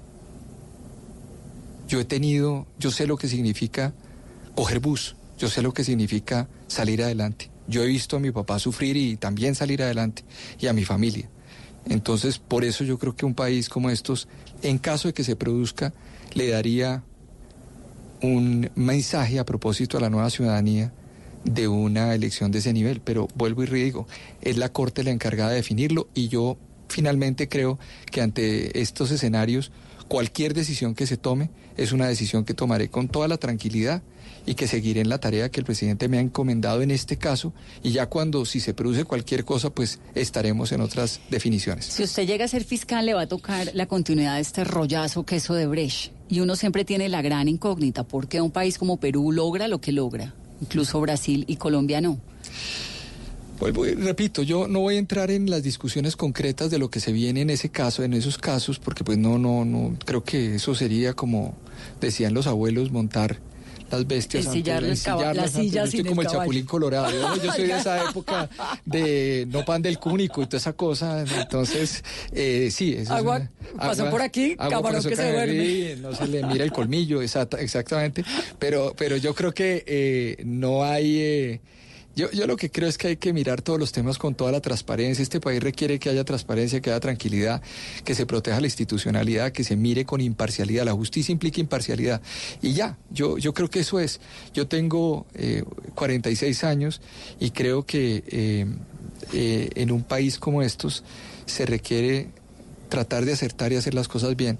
Yo 1.88 2.00
he 2.00 2.04
tenido, 2.04 2.66
yo 2.78 2.90
sé 2.90 3.06
lo 3.06 3.16
que 3.16 3.28
significa 3.28 3.94
coger 4.54 4.80
bus, 4.80 5.16
yo 5.38 5.48
sé 5.48 5.62
lo 5.62 5.72
que 5.72 5.84
significa 5.84 6.48
salir 6.66 7.02
adelante. 7.02 7.50
Yo 7.66 7.82
he 7.82 7.86
visto 7.86 8.16
a 8.16 8.20
mi 8.20 8.30
papá 8.30 8.58
sufrir 8.58 8.96
y 8.96 9.16
también 9.16 9.54
salir 9.54 9.82
adelante, 9.82 10.24
y 10.58 10.66
a 10.66 10.72
mi 10.72 10.84
familia. 10.84 11.30
Entonces, 11.88 12.38
por 12.38 12.64
eso 12.64 12.84
yo 12.84 12.98
creo 12.98 13.16
que 13.16 13.24
un 13.24 13.34
país 13.34 13.68
como 13.68 13.90
estos, 13.90 14.28
en 14.62 14.78
caso 14.78 15.08
de 15.08 15.14
que 15.14 15.24
se 15.24 15.36
produzca, 15.36 15.92
le 16.34 16.48
daría 16.48 17.02
un 18.22 18.70
mensaje 18.74 19.38
a 19.38 19.44
propósito 19.44 19.96
a 19.96 20.00
la 20.00 20.10
nueva 20.10 20.30
ciudadanía 20.30 20.92
de 21.44 21.68
una 21.68 22.14
elección 22.14 22.50
de 22.50 22.58
ese 22.58 22.72
nivel. 22.72 23.00
Pero 23.00 23.28
vuelvo 23.34 23.64
y 23.64 23.66
digo, 23.66 24.06
es 24.40 24.56
la 24.56 24.70
Corte 24.70 25.04
la 25.04 25.10
encargada 25.10 25.50
de 25.50 25.56
definirlo 25.56 26.08
y 26.14 26.28
yo 26.28 26.56
finalmente 26.88 27.48
creo 27.48 27.78
que 28.10 28.20
ante 28.20 28.80
estos 28.80 29.10
escenarios 29.10 29.70
cualquier 30.08 30.54
decisión 30.54 30.94
que 30.96 31.06
se 31.06 31.16
tome 31.16 31.50
es 31.76 31.92
una 31.92 32.08
decisión 32.08 32.44
que 32.44 32.52
tomaré 32.52 32.90
con 32.90 33.08
toda 33.08 33.28
la 33.28 33.36
tranquilidad 33.36 34.02
y 34.44 34.54
que 34.54 34.66
seguiré 34.66 35.00
en 35.00 35.08
la 35.08 35.18
tarea 35.18 35.50
que 35.50 35.60
el 35.60 35.66
presidente 35.66 36.08
me 36.08 36.18
ha 36.18 36.20
encomendado 36.20 36.82
en 36.82 36.90
este 36.90 37.16
caso 37.16 37.52
y 37.82 37.92
ya 37.92 38.06
cuando 38.06 38.44
si 38.44 38.58
se 38.58 38.74
produce 38.74 39.04
cualquier 39.04 39.44
cosa 39.44 39.70
pues 39.70 40.00
estaremos 40.16 40.72
en 40.72 40.80
otras 40.80 41.20
definiciones. 41.30 41.84
Si 41.86 42.02
usted 42.02 42.26
llega 42.26 42.44
a 42.44 42.48
ser 42.48 42.64
fiscal 42.64 43.06
le 43.06 43.14
va 43.14 43.22
a 43.22 43.28
tocar 43.28 43.70
la 43.74 43.86
continuidad 43.86 44.34
de 44.34 44.40
este 44.40 44.64
rollazo 44.64 45.24
queso 45.24 45.54
de 45.54 45.68
Brecht 45.68 46.12
y 46.28 46.40
uno 46.40 46.56
siempre 46.56 46.84
tiene 46.84 47.08
la 47.08 47.22
gran 47.22 47.46
incógnita, 47.46 48.02
¿por 48.02 48.26
qué 48.26 48.40
un 48.40 48.50
país 48.50 48.78
como 48.78 48.98
Perú 48.98 49.30
logra 49.30 49.68
lo 49.68 49.80
que 49.80 49.92
logra? 49.92 50.34
Incluso 50.60 51.00
Brasil 51.00 51.44
y 51.46 51.56
Colombia 51.56 52.00
no. 52.00 52.18
Vuelvo 53.58 53.86
y 53.86 53.92
repito, 53.92 54.42
yo 54.42 54.68
no 54.68 54.80
voy 54.80 54.96
a 54.96 54.98
entrar 54.98 55.30
en 55.30 55.50
las 55.50 55.62
discusiones 55.62 56.16
concretas 56.16 56.70
de 56.70 56.78
lo 56.78 56.90
que 56.90 56.98
se 56.98 57.12
viene 57.12 57.42
en 57.42 57.50
ese 57.50 57.68
caso, 57.68 58.02
en 58.02 58.14
esos 58.14 58.38
casos, 58.38 58.78
porque 58.78 59.04
pues 59.04 59.18
no, 59.18 59.38
no, 59.38 59.66
no, 59.66 59.96
creo 60.06 60.24
que 60.24 60.54
eso 60.54 60.74
sería 60.74 61.12
como 61.12 61.54
decían 62.00 62.32
los 62.32 62.46
abuelos, 62.46 62.90
montar 62.90 63.38
las 63.90 64.06
bestias 64.06 64.46
antes, 64.46 65.06
las 65.34 65.50
sillas 65.52 65.92
yo 65.92 66.04
como 66.04 66.22
el, 66.22 66.28
chapulín 66.28 66.66
colorado. 66.66 67.10
Yo, 67.42 67.52
soy 67.52 67.66
de 67.66 67.72
esa 67.78 68.08
época 68.08 68.48
de 68.84 69.46
no 69.50 69.64
pan 69.64 69.82
del 69.82 69.98
cúnico 69.98 70.42
y 70.42 70.46
toda 70.46 70.58
esa 70.58 70.72
cosa 70.72 71.24
entonces 71.40 72.04
eh, 72.32 72.70
sí 72.70 72.94
eso 72.94 73.14
agua 73.14 73.48
pasó 73.76 74.08
por 74.10 74.22
aquí 74.22 74.56
camarón 74.56 75.02
que 75.02 75.16
se 75.16 75.32
duerme. 75.32 75.96
no 75.96 76.14
se 76.14 76.26
le 76.28 76.44
mira 76.44 76.64
el 76.64 76.72
colmillo 76.72 77.20
exactamente. 77.22 78.24
Pero 78.58 78.94
pero 78.96 79.16
yo 79.16 79.34
creo 79.34 79.52
que 79.52 79.84
eh, 79.86 80.42
no 80.44 80.84
hay 80.84 81.18
eh, 81.20 81.60
yo, 82.20 82.30
yo 82.32 82.46
lo 82.46 82.56
que 82.56 82.70
creo 82.70 82.88
es 82.88 82.98
que 82.98 83.08
hay 83.08 83.16
que 83.16 83.32
mirar 83.32 83.62
todos 83.62 83.78
los 83.78 83.92
temas 83.92 84.18
con 84.18 84.34
toda 84.34 84.52
la 84.52 84.60
transparencia. 84.60 85.22
Este 85.22 85.40
país 85.40 85.62
requiere 85.62 85.98
que 85.98 86.10
haya 86.10 86.24
transparencia, 86.24 86.80
que 86.80 86.90
haya 86.90 87.00
tranquilidad, 87.00 87.62
que 88.04 88.14
se 88.14 88.26
proteja 88.26 88.60
la 88.60 88.66
institucionalidad, 88.66 89.52
que 89.52 89.64
se 89.64 89.74
mire 89.76 90.04
con 90.04 90.20
imparcialidad. 90.20 90.84
La 90.84 90.92
justicia 90.92 91.32
implica 91.32 91.60
imparcialidad. 91.60 92.20
Y 92.60 92.74
ya, 92.74 92.98
yo, 93.10 93.38
yo 93.38 93.54
creo 93.54 93.70
que 93.70 93.80
eso 93.80 93.98
es. 94.00 94.20
Yo 94.52 94.66
tengo 94.66 95.26
eh, 95.34 95.64
46 95.94 96.64
años 96.64 97.00
y 97.38 97.50
creo 97.52 97.86
que 97.86 98.22
eh, 98.28 98.66
eh, 99.32 99.70
en 99.74 99.90
un 99.90 100.02
país 100.02 100.38
como 100.38 100.62
estos 100.62 101.02
se 101.46 101.64
requiere 101.64 102.28
tratar 102.90 103.24
de 103.24 103.32
acertar 103.32 103.72
y 103.72 103.76
hacer 103.76 103.94
las 103.94 104.08
cosas 104.08 104.36
bien. 104.36 104.58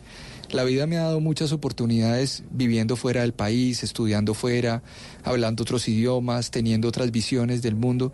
La 0.53 0.65
vida 0.65 0.87
me 0.87 0.97
ha 0.97 1.03
dado 1.03 1.21
muchas 1.21 1.53
oportunidades 1.53 2.43
viviendo 2.51 2.97
fuera 2.97 3.21
del 3.21 3.33
país, 3.33 3.85
estudiando 3.85 4.35
fuera, 4.35 4.83
hablando 5.23 5.63
otros 5.63 5.87
idiomas, 5.89 6.51
teniendo 6.51 6.89
otras 6.89 7.13
visiones 7.13 7.63
del 7.63 7.77
mundo. 7.77 8.13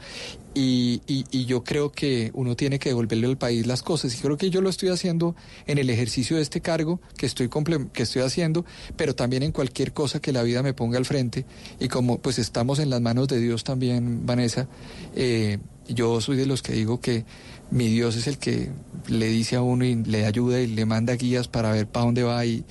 Y, 0.54 1.00
yo 1.46 1.64
creo 1.64 1.92
que 1.92 2.30
uno 2.34 2.56
tiene 2.56 2.78
que 2.78 2.90
devolverle 2.90 3.26
al 3.26 3.38
país 3.38 3.66
las 3.66 3.82
cosas. 3.82 4.14
Y 4.14 4.18
creo 4.18 4.36
que 4.36 4.50
yo 4.50 4.60
lo 4.60 4.68
estoy 4.68 4.90
haciendo 4.90 5.34
en 5.66 5.78
el 5.78 5.88
ejercicio 5.88 6.36
de 6.36 6.42
este 6.42 6.60
cargo 6.60 7.00
que 7.16 7.26
estoy, 7.26 7.48
que 7.92 8.02
estoy 8.02 8.22
haciendo, 8.22 8.64
pero 8.96 9.14
también 9.14 9.42
en 9.42 9.52
cualquier 9.52 9.92
cosa 9.92 10.20
que 10.20 10.32
la 10.32 10.42
vida 10.42 10.62
me 10.62 10.74
ponga 10.74 10.98
al 10.98 11.04
frente. 11.04 11.46
Y 11.80 11.88
como 11.88 12.18
pues 12.18 12.38
estamos 12.38 12.78
en 12.80 12.90
las 12.90 13.00
manos 13.00 13.28
de 13.28 13.40
Dios 13.40 13.64
también, 13.64 14.26
Vanessa, 14.26 14.68
eh, 15.14 15.58
yo 15.88 16.20
soy 16.20 16.36
de 16.36 16.46
los 16.46 16.62
que 16.62 16.72
digo 16.72 17.00
que 17.00 17.24
mi 17.70 17.88
Dios 17.88 18.16
es 18.16 18.26
el 18.26 18.38
que 18.38 18.70
le 19.08 19.26
dice 19.26 19.56
a 19.56 19.62
uno 19.62 19.84
y 19.84 19.94
le 19.94 20.24
ayuda 20.24 20.60
y 20.60 20.66
le 20.66 20.84
manda 20.86 21.14
guías 21.14 21.48
para 21.48 21.72
ver 21.72 21.86
para 21.86 22.06
dónde 22.06 22.22
va 22.22 22.44
y, 22.44 22.64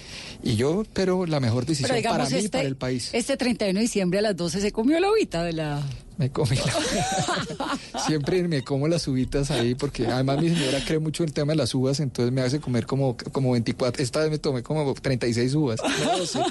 y 0.43 0.55
yo, 0.55 0.83
pero 0.93 1.25
la 1.25 1.39
mejor 1.39 1.65
decisión 1.65 2.01
para 2.03 2.29
mí 2.29 2.37
y 2.39 2.47
para 2.47 2.63
el 2.63 2.75
país. 2.75 3.09
Este 3.13 3.37
31 3.37 3.77
de 3.77 3.81
diciembre 3.81 4.19
a 4.19 4.21
las 4.21 4.35
12 4.35 4.61
se 4.61 4.71
comió 4.71 4.99
la 4.99 5.11
uvita 5.11 5.43
de 5.43 5.53
la... 5.53 5.81
Me 6.17 6.31
comí 6.31 6.55
la... 6.55 7.99
Siempre 8.07 8.47
me 8.47 8.63
como 8.63 8.87
las 8.87 9.07
uvitas 9.07 9.51
ahí 9.51 9.75
porque 9.75 10.07
además 10.07 10.41
mi 10.41 10.49
señora 10.49 10.79
cree 10.85 10.99
mucho 10.99 11.23
en 11.23 11.29
el 11.29 11.33
tema 11.33 11.51
de 11.51 11.57
las 11.57 11.73
uvas, 11.75 11.99
entonces 11.99 12.33
me 12.33 12.41
hace 12.41 12.59
comer 12.59 12.85
como, 12.85 13.17
como 13.31 13.51
24, 13.51 14.01
esta 14.01 14.21
vez 14.21 14.31
me 14.31 14.37
tomé 14.37 14.63
como 14.63 14.93
36 14.93 15.53
uvas. 15.55 15.79
No, 15.83 16.45